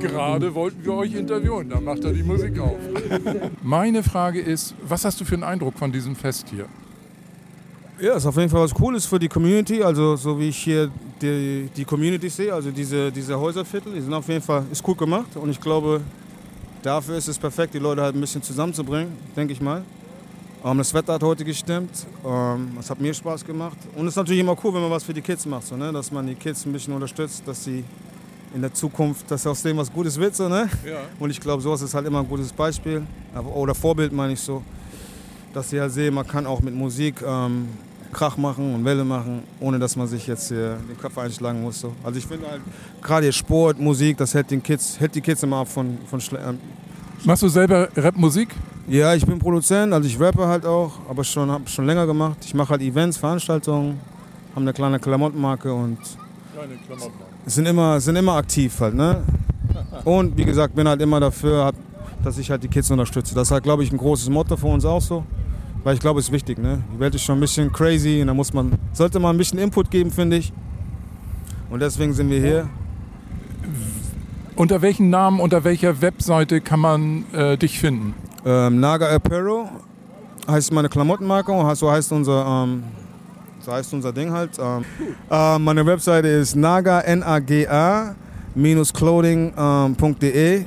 Gerade 0.00 0.54
wollten 0.54 0.84
wir 0.84 0.94
euch 0.94 1.14
interviewen, 1.14 1.68
da 1.68 1.80
macht 1.80 2.04
er 2.04 2.12
die 2.12 2.22
Musik 2.22 2.58
auf. 2.58 2.78
Meine 3.62 4.02
Frage 4.02 4.40
ist, 4.40 4.74
was 4.82 5.04
hast 5.04 5.20
du 5.20 5.24
für 5.24 5.34
einen 5.34 5.44
Eindruck 5.44 5.78
von 5.78 5.92
diesem 5.92 6.16
Fest 6.16 6.48
hier? 6.50 6.66
Ja, 8.00 8.14
ist 8.14 8.24
auf 8.24 8.36
jeden 8.36 8.48
Fall 8.48 8.62
was 8.62 8.72
Cooles 8.72 9.04
für 9.04 9.18
die 9.18 9.28
Community. 9.28 9.82
Also 9.82 10.16
so 10.16 10.38
wie 10.38 10.48
ich 10.48 10.56
hier 10.56 10.90
die, 11.20 11.68
die 11.76 11.84
Community 11.84 12.30
sehe, 12.30 12.52
also 12.52 12.70
diese, 12.70 13.12
diese 13.12 13.38
Häuserviertel, 13.38 13.92
die 13.92 14.00
sind 14.00 14.14
auf 14.14 14.26
jeden 14.26 14.40
Fall 14.40 14.64
ist 14.72 14.82
gut 14.82 14.96
gemacht. 14.96 15.36
Und 15.36 15.50
ich 15.50 15.60
glaube, 15.60 16.00
dafür 16.82 17.16
ist 17.16 17.28
es 17.28 17.38
perfekt, 17.38 17.74
die 17.74 17.78
Leute 17.78 18.00
halt 18.00 18.14
ein 18.14 18.20
bisschen 18.20 18.42
zusammenzubringen, 18.42 19.12
denke 19.36 19.52
ich 19.52 19.60
mal. 19.60 19.82
Ähm, 20.64 20.78
das 20.78 20.94
Wetter 20.94 21.12
hat 21.12 21.22
heute 21.22 21.44
gestimmt. 21.44 21.90
Ähm, 22.24 22.70
es 22.80 22.88
hat 22.88 22.98
mir 23.02 23.12
Spaß 23.12 23.44
gemacht. 23.44 23.76
Und 23.94 24.06
es 24.06 24.14
ist 24.14 24.16
natürlich 24.16 24.40
immer 24.40 24.56
cool, 24.64 24.72
wenn 24.72 24.80
man 24.80 24.90
was 24.90 25.04
für 25.04 25.12
die 25.12 25.20
Kids 25.20 25.44
macht, 25.44 25.66
so, 25.66 25.76
ne? 25.76 25.92
dass 25.92 26.10
man 26.10 26.26
die 26.26 26.36
Kids 26.36 26.64
ein 26.64 26.72
bisschen 26.72 26.94
unterstützt, 26.94 27.42
dass 27.44 27.64
sie 27.64 27.84
in 28.54 28.62
der 28.62 28.72
Zukunft, 28.72 29.30
dass 29.30 29.46
aus 29.46 29.62
dem 29.62 29.76
was 29.76 29.92
Gutes 29.92 30.18
wird. 30.18 30.34
So, 30.34 30.48
ne? 30.48 30.70
Ja. 30.86 31.00
Und 31.18 31.28
ich 31.28 31.38
glaube, 31.38 31.62
sowas 31.62 31.82
ist 31.82 31.92
halt 31.92 32.06
immer 32.06 32.20
ein 32.20 32.28
gutes 32.28 32.50
Beispiel. 32.50 33.02
Oder 33.54 33.74
Vorbild 33.74 34.10
meine 34.10 34.32
ich 34.32 34.40
so. 34.40 34.62
Dass 35.52 35.68
sie 35.68 35.78
halt 35.78 35.92
sehen, 35.92 36.14
man 36.14 36.26
kann 36.26 36.46
auch 36.46 36.60
mit 36.60 36.74
Musik 36.74 37.22
ähm, 37.22 37.68
Krach 38.12 38.36
machen 38.36 38.74
und 38.74 38.84
Welle 38.84 39.04
machen, 39.04 39.42
ohne 39.60 39.78
dass 39.78 39.96
man 39.96 40.06
sich 40.06 40.26
jetzt 40.26 40.48
hier 40.48 40.76
den 40.88 40.98
Kopf 40.98 41.16
einschlagen 41.18 41.62
muss. 41.62 41.80
So. 41.80 41.92
Also 42.02 42.18
ich 42.18 42.26
finde 42.26 42.48
halt, 42.50 42.62
gerade 43.02 43.24
hier 43.24 43.32
Sport, 43.32 43.78
Musik, 43.78 44.16
das 44.18 44.34
hält, 44.34 44.50
den 44.50 44.62
Kids, 44.62 44.98
hält 44.98 45.14
die 45.14 45.20
Kids 45.20 45.42
immer 45.42 45.58
ab 45.58 45.68
von, 45.68 45.98
von 46.06 46.20
Schle 46.20 46.38
ähm, 46.46 46.58
Machst 47.24 47.42
du 47.42 47.48
selber 47.48 47.88
Rapmusik? 47.96 48.48
Ja, 48.88 49.14
ich 49.14 49.26
bin 49.26 49.38
Produzent, 49.38 49.92
also 49.92 50.08
ich 50.08 50.18
rappe 50.18 50.46
halt 50.46 50.64
auch, 50.64 50.92
aber 51.08 51.22
schon 51.22 51.50
habe 51.50 51.68
schon 51.68 51.84
länger 51.86 52.06
gemacht. 52.06 52.38
Ich 52.44 52.54
mache 52.54 52.70
halt 52.70 52.82
Events, 52.82 53.18
Veranstaltungen, 53.18 54.00
habe 54.52 54.62
eine 54.62 54.72
kleine 54.72 54.98
Klamottenmarke 54.98 55.72
und 55.72 55.98
Kleine 56.52 56.74
sind 57.46 57.66
immer, 57.66 58.00
sind 58.00 58.16
immer 58.16 58.36
aktiv 58.36 58.78
halt, 58.80 58.94
ne? 58.94 59.22
Und 60.04 60.36
wie 60.36 60.44
gesagt, 60.44 60.74
bin 60.74 60.88
halt 60.88 61.00
immer 61.00 61.20
dafür, 61.20 61.72
dass 62.24 62.38
ich 62.38 62.50
halt 62.50 62.62
die 62.62 62.68
Kids 62.68 62.90
unterstütze. 62.90 63.34
Das 63.34 63.48
ist 63.48 63.52
halt, 63.52 63.62
glaube 63.62 63.84
ich, 63.84 63.92
ein 63.92 63.98
großes 63.98 64.28
Motto 64.28 64.56
für 64.56 64.66
uns 64.66 64.84
auch 64.84 65.00
so. 65.00 65.24
Weil 65.82 65.94
ich 65.94 66.00
glaube, 66.00 66.20
es 66.20 66.26
ist 66.26 66.32
wichtig, 66.32 66.58
ne? 66.58 66.82
Die 66.94 67.00
Welt 67.00 67.14
ist 67.14 67.22
schon 67.22 67.38
ein 67.38 67.40
bisschen 67.40 67.72
crazy 67.72 68.20
und 68.20 68.26
da 68.26 68.34
muss 68.34 68.52
man, 68.52 68.72
sollte 68.92 69.18
man 69.18 69.34
ein 69.34 69.38
bisschen 69.38 69.58
Input 69.58 69.90
geben, 69.90 70.10
finde 70.10 70.36
ich. 70.36 70.52
Und 71.70 71.80
deswegen 71.80 72.12
sind 72.12 72.28
wir 72.30 72.40
hier. 72.40 72.68
Unter 74.56 74.82
welchen 74.82 75.08
Namen, 75.08 75.40
unter 75.40 75.64
welcher 75.64 76.02
Webseite 76.02 76.60
kann 76.60 76.80
man 76.80 77.24
äh, 77.32 77.56
dich 77.56 77.78
finden? 77.78 78.14
Ähm, 78.44 78.80
Naga 78.80 79.08
Apparel 79.14 79.68
heißt 80.48 80.72
meine 80.72 80.88
Klamottenmarke 80.88 81.52
und 81.52 81.74
so 81.76 81.90
heißt 81.90 82.12
unser, 82.12 82.44
ähm, 82.44 82.84
so 83.60 83.72
heißt 83.72 83.94
unser 83.94 84.12
Ding 84.12 84.32
halt. 84.32 84.58
Ähm, 84.58 84.84
äh, 85.30 85.58
meine 85.58 85.86
Webseite 85.86 86.28
ist 86.28 86.56
naga, 86.56 87.00
N-A-G-A, 87.00 88.14
clothing.de. 88.92 90.64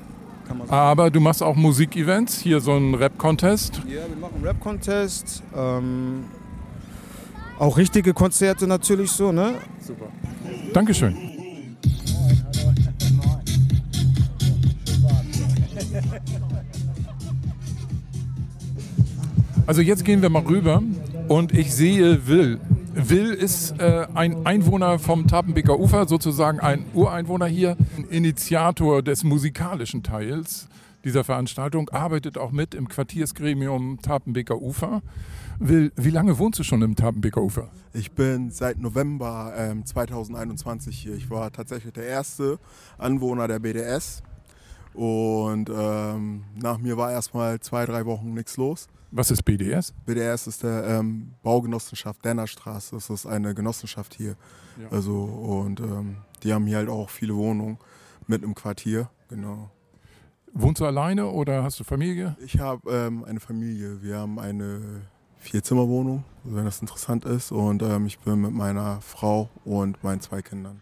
Aber 0.68 1.10
du 1.10 1.20
machst 1.20 1.44
auch 1.44 1.56
Musikevents, 1.56 2.40
hier 2.40 2.60
so 2.60 2.74
einen 2.74 2.96
Rap-Contest. 2.96 3.82
Ja, 3.88 4.08
wir 4.08 4.16
machen 4.20 4.36
einen 4.36 4.46
Rap-Contest. 4.46 5.44
Ähm, 5.56 6.26
auch 7.60 7.78
richtige 7.78 8.14
Konzerte 8.14 8.68
natürlich 8.68 9.12
so, 9.12 9.32
ne? 9.32 9.56
Super. 9.80 10.08
Dankeschön. 10.74 11.16
Also 19.66 19.82
jetzt 19.82 20.04
gehen 20.04 20.22
wir 20.22 20.30
mal 20.30 20.44
rüber 20.44 20.82
und 21.28 21.54
ich 21.54 21.74
sehe 21.74 22.28
Will. 22.28 22.60
Will 22.96 23.34
ist 23.34 23.80
äh, 23.80 24.06
ein 24.14 24.46
Einwohner 24.46 25.00
vom 25.00 25.28
Tapenbeker 25.28 25.80
Ufer, 25.80 26.08
sozusagen 26.08 26.60
ein 26.60 26.86
Ureinwohner 26.94 27.48
hier, 27.48 27.76
ein 27.98 28.06
Initiator 28.06 29.02
des 29.02 29.24
musikalischen 29.24 30.04
Teils 30.04 30.68
dieser 31.04 31.24
Veranstaltung, 31.24 31.90
arbeitet 31.90 32.38
auch 32.38 32.52
mit 32.52 32.76
im 32.76 32.88
Quartiersgremium 32.88 34.00
Tapenbeker 34.02 34.62
Ufer. 34.62 35.02
Will, 35.58 35.92
wie 35.96 36.12
lange 36.12 36.38
wohnst 36.38 36.60
du 36.60 36.64
schon 36.64 36.84
im 36.84 36.96
Tapenbeker 36.96 37.42
Ufer? 37.42 37.70
Ich 37.94 38.12
bin 38.12 38.52
seit 38.52 38.80
November 38.80 39.54
ähm, 39.58 39.86
2021 39.86 40.96
hier. 40.96 41.16
Ich 41.16 41.32
war 41.32 41.52
tatsächlich 41.52 41.94
der 41.94 42.06
erste 42.06 42.60
Anwohner 43.00 43.48
der 43.48 43.58
BDS. 43.58 44.22
Und 44.94 45.72
ähm, 45.76 46.44
nach 46.62 46.78
mir 46.78 46.96
war 46.96 47.12
erstmal 47.12 47.60
zwei, 47.60 47.88
drei 47.88 48.06
Wochen 48.06 48.36
nichts 48.36 48.58
los. 48.58 48.88
Was 49.16 49.30
ist 49.30 49.44
BDS? 49.44 49.94
BDS 50.08 50.48
ist 50.48 50.64
der 50.64 50.86
ähm, 50.88 51.34
Baugenossenschaft 51.44 52.26
Dennerstraße. 52.26 52.96
Das 52.96 53.12
ist 53.12 53.28
eine 53.28 53.54
Genossenschaft 53.54 54.16
hier. 54.16 54.36
Ja. 54.82 54.88
Also, 54.90 55.24
und 55.24 55.80
ähm, 55.82 56.18
die 56.42 56.52
haben 56.52 56.66
hier 56.66 56.78
halt 56.78 56.90
auch 56.90 57.12
viele 57.12 57.36
Wohnungen 57.36 57.78
mit 58.26 58.42
im 58.42 58.56
Quartier. 58.56 59.12
Genau. 59.30 59.70
Wohnst 60.52 60.82
du 60.82 60.86
alleine 60.86 61.28
oder 61.28 61.64
hast 61.64 61.80
du 61.80 61.84
Familie? 61.84 62.36
Ich 62.44 62.60
habe 62.60 62.90
ähm, 62.92 63.24
eine 63.24 63.40
Familie. 63.40 64.02
Wir 64.02 64.18
haben 64.18 64.40
eine 64.40 65.02
Vierzimmerwohnung, 65.38 66.24
wenn 66.44 66.66
das 66.66 66.82
interessant 66.82 67.24
ist. 67.26 67.52
Und 67.52 67.84
ähm, 67.84 68.08
ich 68.08 68.18
bin 68.18 68.42
mit 68.42 68.52
meiner 68.52 69.00
Frau 69.02 69.48
und 69.64 70.04
meinen 70.04 70.22
zwei 70.22 70.42
Kindern. 70.42 70.82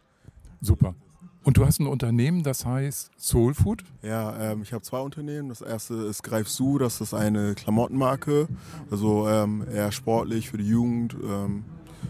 Super. 0.61 0.95
Und 1.43 1.57
du 1.57 1.65
hast 1.65 1.79
ein 1.79 1.87
Unternehmen, 1.87 2.43
das 2.43 2.65
heißt 2.65 3.11
Soul 3.17 3.55
Food? 3.55 3.83
Ja, 4.03 4.51
ähm, 4.51 4.61
ich 4.61 4.73
habe 4.73 4.83
zwei 4.83 4.99
Unternehmen. 4.99 5.49
Das 5.49 5.61
erste 5.61 5.95
ist 5.95 6.21
Greif 6.21 6.47
Su, 6.47 6.77
das 6.77 7.01
ist 7.01 7.15
eine 7.15 7.55
Klamottenmarke. 7.55 8.47
Also 8.91 9.27
ähm, 9.27 9.65
eher 9.73 9.91
sportlich 9.91 10.51
für 10.51 10.59
die 10.59 10.67
Jugend, 10.67 11.15
ähm, 11.23 11.63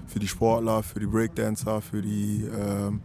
für 0.08 0.20
die 0.20 0.28
Sportler, 0.28 0.84
für 0.84 1.00
die 1.00 1.06
Breakdancer, 1.06 1.80
für 1.80 2.02
die 2.02 2.44
ähm, 2.44 3.00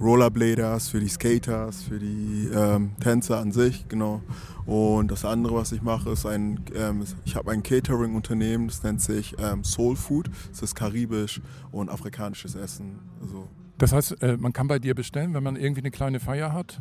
Rollerbladers, 0.00 0.88
für 0.88 1.00
die 1.00 1.08
Skaters, 1.08 1.82
für 1.82 1.98
die 1.98 2.48
ähm, 2.54 2.92
Tänzer 3.00 3.38
an 3.38 3.52
sich, 3.52 3.86
genau. 3.88 4.22
Und 4.64 5.10
das 5.10 5.26
andere, 5.26 5.56
was 5.56 5.72
ich 5.72 5.82
mache, 5.82 6.10
ist 6.10 6.24
ein, 6.24 6.60
ähm, 6.74 7.04
ich 7.26 7.36
habe 7.36 7.50
ein 7.50 7.62
Catering-Unternehmen, 7.62 8.68
das 8.68 8.82
nennt 8.82 9.02
sich 9.02 9.34
ähm, 9.38 9.62
Soul 9.62 9.96
Food. 9.96 10.30
Das 10.50 10.62
ist 10.62 10.74
karibisch 10.74 11.42
und 11.70 11.90
afrikanisches 11.90 12.54
Essen. 12.54 12.98
Also 13.20 13.48
Das 13.78 13.92
heißt, 13.92 14.22
äh, 14.22 14.36
man 14.36 14.52
kann 14.52 14.66
bei 14.68 14.78
dir 14.78 14.94
bestellen, 14.94 15.34
wenn 15.34 15.42
man 15.42 15.56
irgendwie 15.56 15.80
eine 15.80 15.90
kleine 15.90 16.20
Feier 16.20 16.52
hat? 16.52 16.80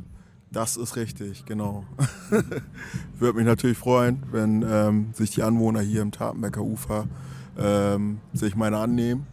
Das 0.51 0.77
ist 0.77 0.95
richtig, 0.95 1.45
genau. 1.45 1.83
Würde 3.19 3.37
mich 3.37 3.45
natürlich 3.45 3.77
freuen, 3.77 4.23
wenn 4.31 4.65
ähm, 4.67 5.09
sich 5.13 5.31
die 5.31 5.43
Anwohner 5.43 5.81
hier 5.81 6.01
im 6.01 6.11
Tatenbecker 6.11 6.61
Ufer 6.61 7.05
ähm, 7.57 8.19
sich 8.33 8.55
meiner 8.55 8.79
annehmen. 8.79 9.27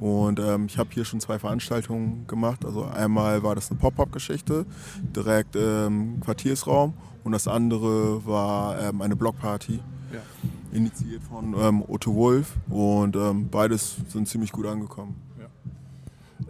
Und 0.00 0.40
ähm, 0.40 0.66
ich 0.66 0.76
habe 0.78 0.90
hier 0.92 1.04
schon 1.04 1.20
zwei 1.20 1.38
Veranstaltungen 1.38 2.26
gemacht. 2.26 2.64
Also 2.64 2.84
einmal 2.84 3.42
war 3.42 3.54
das 3.54 3.70
eine 3.70 3.78
Pop-Up-Geschichte, 3.78 4.66
direkt 5.14 5.54
im 5.54 6.20
Quartiersraum. 6.20 6.94
Und 7.22 7.32
das 7.32 7.46
andere 7.46 8.24
war 8.26 8.80
ähm, 8.80 9.02
eine 9.02 9.16
Blockparty, 9.16 9.80
Ja. 10.12 10.20
initiiert 10.72 11.22
von 11.22 11.54
ähm, 11.58 11.84
Otto 11.86 12.14
Wolf. 12.14 12.54
Und 12.68 13.16
ähm, 13.16 13.48
beides 13.50 13.96
sind 14.08 14.28
ziemlich 14.28 14.50
gut 14.50 14.66
angekommen. 14.66 15.14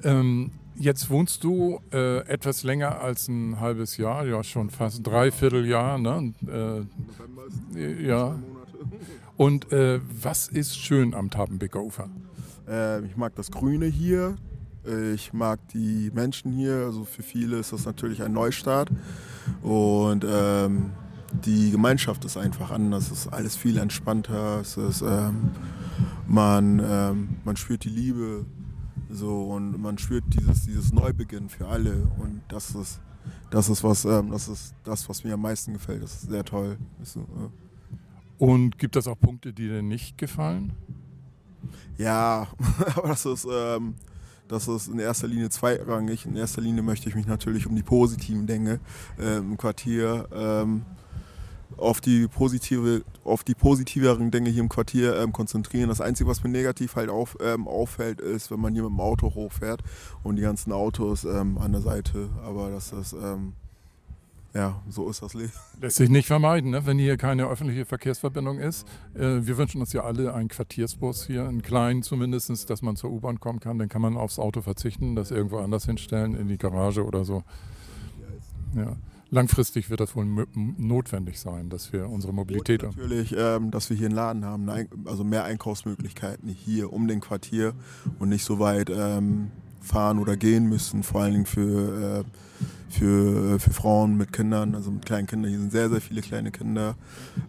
Ähm, 0.05 0.51
jetzt 0.77 1.11
wohnst 1.11 1.45
du 1.45 1.81
äh, 1.93 2.19
etwas 2.29 2.63
länger 2.63 3.01
als 3.01 3.29
ein 3.29 3.61
halbes 3.61 3.97
Jahr, 3.97 4.27
ja 4.27 4.43
schon 4.45 4.71
fast 4.71 5.01
ein 5.01 5.03
Dreivierteljahr. 5.05 5.99
Ne? 5.99 6.17
Und, 6.17 6.35
Äh, 6.49 8.07
ja. 8.07 8.39
Und 9.37 9.73
äh, 9.73 10.01
was 10.23 10.47
ist 10.47 10.79
schön 10.79 11.13
am 11.15 11.29
Tapenbeker 11.31 11.81
Ufer? 11.83 12.09
Äh, 12.69 13.05
ich 13.05 13.17
mag 13.17 13.35
das 13.35 13.51
Grüne 13.51 13.87
hier. 13.87 14.37
Äh, 14.87 15.15
Ich 15.15 15.33
mag 15.33 15.59
die 15.69 16.11
Menschen 16.15 16.53
hier. 16.53 16.85
Also 16.87 17.05
für 17.05 17.23
viele 17.23 17.59
ist 17.59 17.73
das 17.73 17.85
natürlich 17.85 18.23
ein 18.23 18.33
Neustart. 18.33 18.91
Und 19.63 20.25
ähm, 20.29 20.93
die 21.45 21.73
Gemeinschaft 21.73 22.25
ist 22.25 22.37
einfach 22.37 22.71
anders. 22.71 23.11
Es 23.11 23.27
ist 23.27 23.29
alles 23.33 23.57
viel 23.57 23.79
entspannter. 23.79 24.61
Es 24.61 24.77
ist, 24.77 25.03
ähm, 25.03 25.51
man, 26.29 26.81
ähm, 26.85 27.29
man 27.45 27.57
spürt 27.57 27.83
die 27.85 27.89
Liebe 27.89 28.45
so 29.15 29.45
und 29.45 29.81
man 29.81 29.99
spürt 29.99 30.25
dieses, 30.29 30.65
dieses 30.65 30.93
Neubeginn 30.93 31.49
für 31.49 31.67
alle. 31.69 32.09
Und 32.19 32.43
das 32.49 32.75
ist, 32.75 33.01
das 33.51 33.69
ist 33.69 33.85
was, 33.85 34.05
ähm, 34.05 34.31
das 34.31 34.49
ist 34.49 34.75
das, 34.85 35.09
was 35.09 35.25
mir 35.25 35.35
am 35.35 35.43
meisten 35.43 35.73
gefällt. 35.73 36.03
Das 36.03 36.15
ist 36.15 36.31
sehr 36.31 36.45
toll. 36.45 36.79
Ist 37.03 37.15
so, 37.15 37.21
ja. 37.21 37.51
Und 38.39 38.79
gibt 38.79 38.97
es 38.97 39.07
auch 39.07 39.19
Punkte, 39.19 39.53
die 39.53 39.69
dir 39.69 39.83
nicht 39.83 40.19
gefallen? 40.19 40.73
Ja, 41.97 42.49
aber 42.97 43.09
das 43.09 43.25
ist, 43.25 43.47
ähm, 43.51 43.95
das 44.49 44.69
ist 44.69 44.89
in 44.89 44.99
erster 44.99 45.29
Linie 45.29 45.49
zweitrangig. 45.51 46.27
In 46.27 46.37
erster 46.37 46.61
Linie 46.61 46.83
möchte 46.83 47.09
ich 47.09 47.15
mich 47.15 47.27
natürlich 47.27 47.67
um 47.67 47.75
die 47.75 47.83
positiven 47.83 48.47
Dinge 48.47 48.81
äh, 49.19 49.39
im 49.39 49.57
Quartier, 49.57 50.29
ähm, 50.33 50.83
auf, 51.77 52.01
die 52.01 52.29
positive, 52.29 53.03
auf 53.25 53.45
die 53.45 53.55
positiveren 53.55 54.31
Dinge 54.31 54.51
hier 54.51 54.63
im 54.63 54.69
Quartier 54.69 55.17
ähm, 55.17 55.33
konzentrieren. 55.33 55.89
Das 55.89 56.01
Einzige, 56.01 56.29
was 56.29 56.43
mir 56.43 56.51
negativ 56.51 56.97
halt 56.97 57.11
auf, 57.11 57.37
ähm, 57.41 57.67
auffällt, 57.69 58.21
ist, 58.21 58.51
wenn 58.51 58.61
man 58.61 58.75
hier 58.75 58.83
mit 58.83 58.93
dem 58.93 59.01
Auto 59.01 59.35
hochfährt 59.35 59.83
und 60.23 60.37
die 60.37 60.43
ganzen 60.43 60.73
Autos 60.73 61.25
ähm, 61.25 61.59
an 61.59 61.73
der 61.73 61.81
Seite. 61.81 62.29
Aber 62.45 62.71
das 62.71 62.93
ist, 62.93 63.13
ähm, 63.13 63.55
ja, 64.55 64.81
so 64.89 65.09
ist 65.11 65.23
das 65.23 65.35
Leben. 65.35 65.53
Lässt 65.81 65.97
sich 65.97 66.11
nicht 66.11 66.27
vermeiden, 66.27 66.71
ne? 66.71 66.87
wenn 66.87 66.99
hier 66.99 67.17
keine 67.17 67.47
öffentliche 67.47 67.85
Verkehrsverbindung 67.85 68.59
ist. 68.59 68.87
Äh, 69.15 69.47
wir 69.47 69.59
wünschen 69.59 69.81
uns 69.81 69.93
ja 69.93 70.05
alle 70.05 70.33
einen 70.33 70.49
Quartiersbus 70.49 71.27
hier, 71.27 71.49
einen 71.49 71.63
kleinen 71.63 72.03
zumindest, 72.03 72.71
dass 72.71 72.83
man 72.83 72.97
zur 72.97 73.11
U-Bahn 73.11 73.41
kommen 73.41 73.61
kann. 73.61 73.79
Dann 73.79 73.89
kann 73.89 74.03
man 74.03 74.17
aufs 74.17 74.39
Auto 74.39 74.63
verzichten, 74.63 75.17
das 75.17 75.31
irgendwo 75.31 75.59
anders 75.59 75.87
hinstellen, 75.87 76.35
in 76.37 76.49
die 76.49 76.59
Garage 76.59 77.05
oder 77.05 77.25
so. 77.25 77.43
Ja. 78.77 78.97
Langfristig 79.35 79.91
wird 79.91 79.99
das 79.99 80.15
wohl 80.15 80.47
notwendig 80.55 81.41
sein, 81.41 81.69
dass 81.69 81.93
wir 81.93 82.09
unsere 82.09 82.33
Mobilität 82.33 82.85
Und 82.85 82.97
natürlich, 82.97 83.35
ähm, 83.37 83.73
dass 83.73 83.91
wir 83.91 83.97
hier 83.97 84.07
einen 84.07 84.15
Laden 84.15 84.45
haben, 84.45 84.71
also 85.07 85.25
mehr 85.25 85.43
Einkaufsmöglichkeiten 85.43 86.49
hier 86.49 86.93
um 86.93 87.09
den 87.09 87.21
Quartier 87.21 87.73
und 88.21 88.29
nicht 88.29 88.45
so 88.45 88.61
weit 88.61 88.91
ähm, 88.91 89.51
fahren 89.81 90.21
oder 90.21 90.37
gehen 90.37 90.69
müssen, 90.69 91.03
vor 91.03 91.23
allen 91.23 91.33
Dingen 91.33 91.47
für, 91.47 92.21
äh, 92.21 92.25
für, 92.89 93.59
für 93.59 93.73
Frauen 93.73 94.17
mit 94.17 94.33
Kindern, 94.33 94.77
also 94.77 94.93
mit 94.93 95.05
kleinen 95.05 95.27
Kindern. 95.27 95.51
Hier 95.51 95.59
sind 95.59 95.73
sehr, 95.73 95.91
sehr 95.91 96.01
viele 96.01 96.21
kleine 96.21 96.53
Kinder 96.53 96.95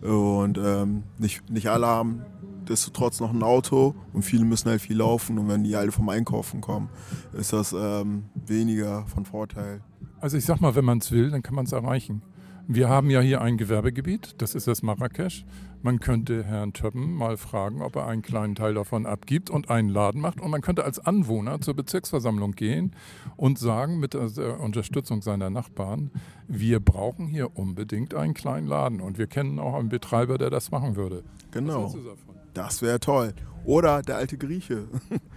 und 0.01 0.57
ähm, 0.57 1.03
nicht, 1.19 1.47
nicht 1.51 1.69
alle 1.69 1.85
haben 1.85 2.21
destotrotz 2.65 3.19
noch 3.19 3.31
ein 3.31 3.43
Auto 3.43 3.93
und 4.11 4.23
viele 4.23 4.43
müssen 4.43 4.69
halt 4.69 4.81
viel 4.81 4.97
laufen 4.97 5.37
und 5.37 5.47
wenn 5.47 5.63
die 5.63 5.75
alle 5.75 5.91
vom 5.91 6.09
Einkaufen 6.09 6.61
kommen, 6.61 6.89
ist 7.33 7.53
das 7.53 7.73
ähm, 7.73 8.23
weniger 8.47 9.05
von 9.05 9.25
Vorteil. 9.25 9.81
Also 10.25 10.37
ich 10.37 10.45
sag 10.45 10.59
mal, 10.59 10.73
wenn 10.73 10.85
man 10.85 10.97
es 10.97 11.11
will, 11.11 11.29
dann 11.29 11.43
kann 11.43 11.53
man 11.53 11.65
es 11.65 11.71
erreichen. 11.71 12.23
Wir 12.67 12.89
haben 12.89 13.11
ja 13.11 13.19
hier 13.19 13.41
ein 13.41 13.59
Gewerbegebiet, 13.59 14.33
das 14.39 14.55
ist 14.55 14.65
das 14.65 14.81
Marrakesch. 14.81 15.45
Man 15.83 15.99
könnte 15.99 16.43
Herrn 16.43 16.73
Töppen 16.73 17.13
mal 17.13 17.37
fragen, 17.37 17.83
ob 17.83 17.95
er 17.95 18.07
einen 18.07 18.23
kleinen 18.23 18.55
Teil 18.55 18.73
davon 18.73 19.05
abgibt 19.05 19.51
und 19.51 19.69
einen 19.69 19.87
Laden 19.87 20.19
macht. 20.19 20.41
Und 20.41 20.49
man 20.49 20.61
könnte 20.61 20.83
als 20.83 20.97
Anwohner 20.97 21.61
zur 21.61 21.75
Bezirksversammlung 21.75 22.53
gehen 22.53 22.95
und 23.37 23.59
sagen, 23.59 23.99
mit 23.99 24.15
der 24.15 24.59
Unterstützung 24.59 25.21
seiner 25.21 25.51
Nachbarn, 25.51 26.09
wir 26.47 26.79
brauchen 26.79 27.27
hier 27.27 27.55
unbedingt 27.55 28.15
einen 28.15 28.33
kleinen 28.33 28.65
Laden. 28.65 29.01
Und 29.01 29.19
wir 29.19 29.27
kennen 29.27 29.59
auch 29.59 29.75
einen 29.75 29.89
Betreiber, 29.89 30.39
der 30.39 30.49
das 30.49 30.71
machen 30.71 30.95
würde. 30.95 31.23
Genau. 31.51 31.93
Das 32.55 32.81
wäre 32.81 32.99
toll. 32.99 33.35
Oder 33.63 34.01
der 34.01 34.15
alte 34.15 34.39
Grieche. 34.39 34.87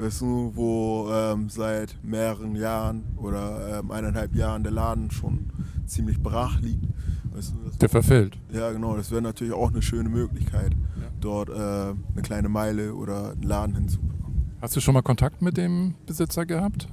weißt 0.00 0.20
du, 0.20 0.52
wo 0.54 1.08
ähm, 1.12 1.48
seit 1.48 1.96
mehreren 2.02 2.54
Jahren 2.56 3.04
oder 3.16 3.80
ähm, 3.80 3.90
eineinhalb 3.90 4.34
Jahren 4.34 4.62
der 4.62 4.72
Laden 4.72 5.10
schon 5.10 5.50
ziemlich 5.86 6.20
brach 6.22 6.60
liegt. 6.60 6.86
Weißt 7.32 7.52
du, 7.52 7.78
der 7.78 7.88
verfällt. 7.88 8.38
Ja, 8.52 8.72
genau. 8.72 8.96
Das 8.96 9.10
wäre 9.10 9.22
natürlich 9.22 9.52
auch 9.52 9.70
eine 9.70 9.82
schöne 9.82 10.08
Möglichkeit, 10.08 10.72
ja. 10.72 11.08
dort 11.20 11.48
äh, 11.48 11.52
eine 11.52 12.22
kleine 12.22 12.48
Meile 12.48 12.94
oder 12.94 13.32
einen 13.32 13.42
Laden 13.42 13.74
hinzubekommen. 13.74 14.52
Hast 14.60 14.74
du 14.76 14.80
schon 14.80 14.94
mal 14.94 15.02
Kontakt 15.02 15.40
mit 15.42 15.56
dem 15.56 15.94
Besitzer 16.06 16.46
gehabt? 16.46 16.88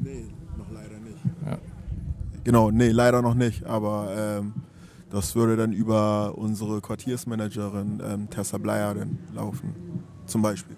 Nee, 0.00 0.26
noch 0.56 0.70
leider 0.70 0.98
nicht. 0.98 1.24
Ja. 1.46 1.58
Genau, 2.44 2.70
nee, 2.70 2.90
leider 2.90 3.22
noch 3.22 3.34
nicht. 3.34 3.64
Aber 3.64 4.08
ähm, 4.16 4.52
das 5.10 5.34
würde 5.34 5.56
dann 5.56 5.72
über 5.72 6.36
unsere 6.36 6.80
Quartiersmanagerin 6.80 8.02
ähm, 8.04 8.30
Tessa 8.30 8.58
Bleier 8.58 8.94
dann 8.94 9.18
laufen, 9.34 9.74
zum 10.26 10.42
Beispiel. 10.42 10.76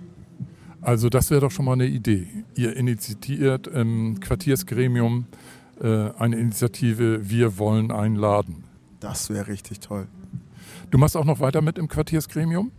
Also 0.82 1.08
das 1.08 1.30
wäre 1.30 1.40
doch 1.40 1.52
schon 1.52 1.64
mal 1.64 1.74
eine 1.74 1.86
Idee. 1.86 2.26
Ihr 2.56 2.76
initiiert 2.76 3.68
im 3.68 4.18
Quartiersgremium 4.18 5.26
äh, 5.80 6.10
eine 6.18 6.36
Initiative 6.36 7.30
Wir 7.30 7.56
wollen 7.56 7.92
einen 7.92 8.16
Laden. 8.16 8.64
Das 8.98 9.30
wäre 9.30 9.46
richtig 9.46 9.78
toll. 9.78 10.08
Du 10.90 10.98
machst 10.98 11.16
auch 11.16 11.24
noch 11.24 11.38
weiter 11.38 11.62
mit 11.62 11.78
im 11.78 11.86
Quartiersgremium? 11.86 12.72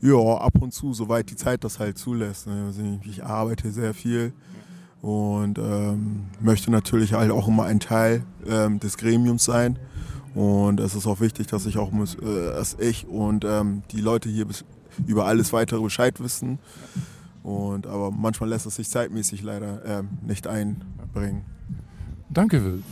Ja, 0.00 0.16
ab 0.38 0.54
und 0.60 0.72
zu, 0.72 0.94
soweit 0.94 1.30
die 1.30 1.36
Zeit 1.36 1.62
das 1.62 1.78
halt 1.78 1.98
zulässt. 1.98 2.46
Ne? 2.46 2.64
Also 2.66 2.82
ich 3.04 3.22
arbeite 3.22 3.70
sehr 3.70 3.92
viel 3.92 4.32
und 5.02 5.58
ähm, 5.58 6.24
möchte 6.40 6.70
natürlich 6.70 7.12
halt 7.12 7.30
auch 7.30 7.48
immer 7.48 7.64
ein 7.64 7.80
Teil 7.80 8.24
ähm, 8.46 8.80
des 8.80 8.96
Gremiums 8.96 9.44
sein. 9.44 9.78
Und 10.34 10.80
es 10.80 10.94
ist 10.94 11.06
auch 11.06 11.20
wichtig, 11.20 11.46
dass 11.46 11.66
ich 11.66 11.76
auch 11.76 11.92
muss, 11.92 12.14
äh, 12.14 12.52
dass 12.52 12.74
ich 12.80 13.06
und 13.06 13.44
ähm, 13.44 13.82
die 13.90 14.00
Leute 14.00 14.28
hier 14.28 14.46
über 15.06 15.26
alles 15.26 15.52
weitere 15.52 15.82
Bescheid 15.82 16.18
wissen. 16.20 16.58
Und, 17.46 17.86
aber 17.86 18.10
manchmal 18.10 18.48
lässt 18.50 18.66
es 18.66 18.74
sich 18.74 18.88
zeitmäßig 18.88 19.40
leider 19.40 19.84
äh, 19.84 20.02
nicht 20.20 20.48
einbringen. 20.48 21.44
Danke, 22.28 22.64
Will. 22.64 22.82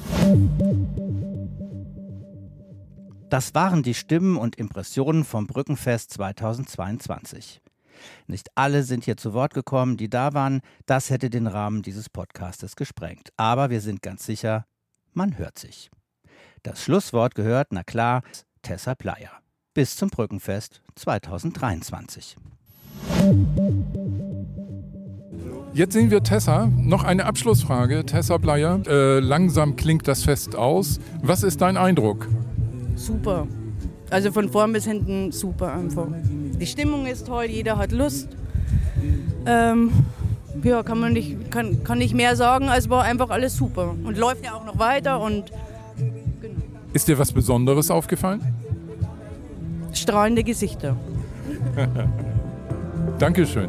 Das 3.31 3.53
waren 3.57 3.83
die 3.83 3.95
Stimmen 3.95 4.37
und 4.37 4.55
Impressionen 4.55 5.25
vom 5.25 5.49
Brückenfest 5.49 6.13
2022. 6.13 7.63
Nicht 8.29 8.49
alle 8.55 8.85
sind 8.85 9.05
hier 9.05 9.17
zu 9.17 9.33
Wort 9.33 9.55
gekommen, 9.55 9.97
die 9.97 10.09
da 10.09 10.35
waren. 10.35 10.61
Das 10.87 11.11
hätte 11.11 11.31
den 11.31 11.49
Rahmen 11.49 11.83
dieses 11.83 12.09
Podcastes 12.09 12.77
gesprengt. 12.77 13.31
Aber 13.37 13.71
wir 13.71 13.81
sind 13.81 14.03
ganz 14.03 14.25
sicher, 14.25 14.67
man 15.15 15.37
hört 15.37 15.59
sich. 15.59 15.91
Das 16.63 16.81
Schlusswort 16.81 17.35
gehört, 17.35 17.73
na 17.73 17.83
klar, 17.83 18.23
Tessa 18.63 18.95
Playa. 18.95 19.33
Bis 19.75 19.97
zum 19.97 20.11
Brückenfest 20.11 20.81
2023. 20.95 22.37
Jetzt 25.75 25.95
sehen 25.95 26.09
wir 26.13 26.23
Tessa. 26.23 26.71
Noch 26.77 27.03
eine 27.03 27.27
Abschlussfrage. 27.27 28.07
Tessa 28.07 28.39
Bleier, 28.39 28.79
äh, 28.87 29.19
langsam 29.19 29.75
klingt 29.75 30.07
das 30.07 30.23
Fest 30.23 30.55
aus. 30.55 31.01
Was 31.21 31.43
ist 31.43 31.61
dein 31.63 31.77
Eindruck? 31.77 32.29
Super. 32.95 33.49
Also 34.09 34.31
von 34.31 34.49
vorn 34.49 34.73
bis 34.73 34.85
hinten 34.85 35.33
super 35.33 35.73
einfach. 35.73 36.07
Die 36.61 36.67
Stimmung 36.67 37.07
ist 37.07 37.27
toll, 37.27 37.47
jeder 37.47 37.77
hat 37.77 37.91
Lust. 37.91 38.29
Ähm, 39.47 39.91
ja, 40.63 40.85
kann 40.85 41.01
man 41.01 41.13
nicht, 41.13 41.51
kann, 41.51 41.83
kann 41.83 41.99
nicht 41.99 42.15
mehr 42.15 42.37
sagen, 42.37 42.69
als 42.69 42.89
war 42.89 43.03
einfach 43.03 43.31
alles 43.31 43.57
super. 43.57 43.97
Und 44.05 44.17
läuft 44.17 44.45
ja 44.45 44.55
auch 44.55 44.65
noch 44.65 44.79
weiter 44.79 45.21
und 45.21 45.51
genau. 46.41 46.61
Ist 46.93 47.09
dir 47.09 47.19
was 47.19 47.33
Besonderes 47.33 47.91
aufgefallen? 47.91 48.41
Strahlende 49.93 50.45
Gesichter. 50.45 50.97
Dankeschön. 53.19 53.69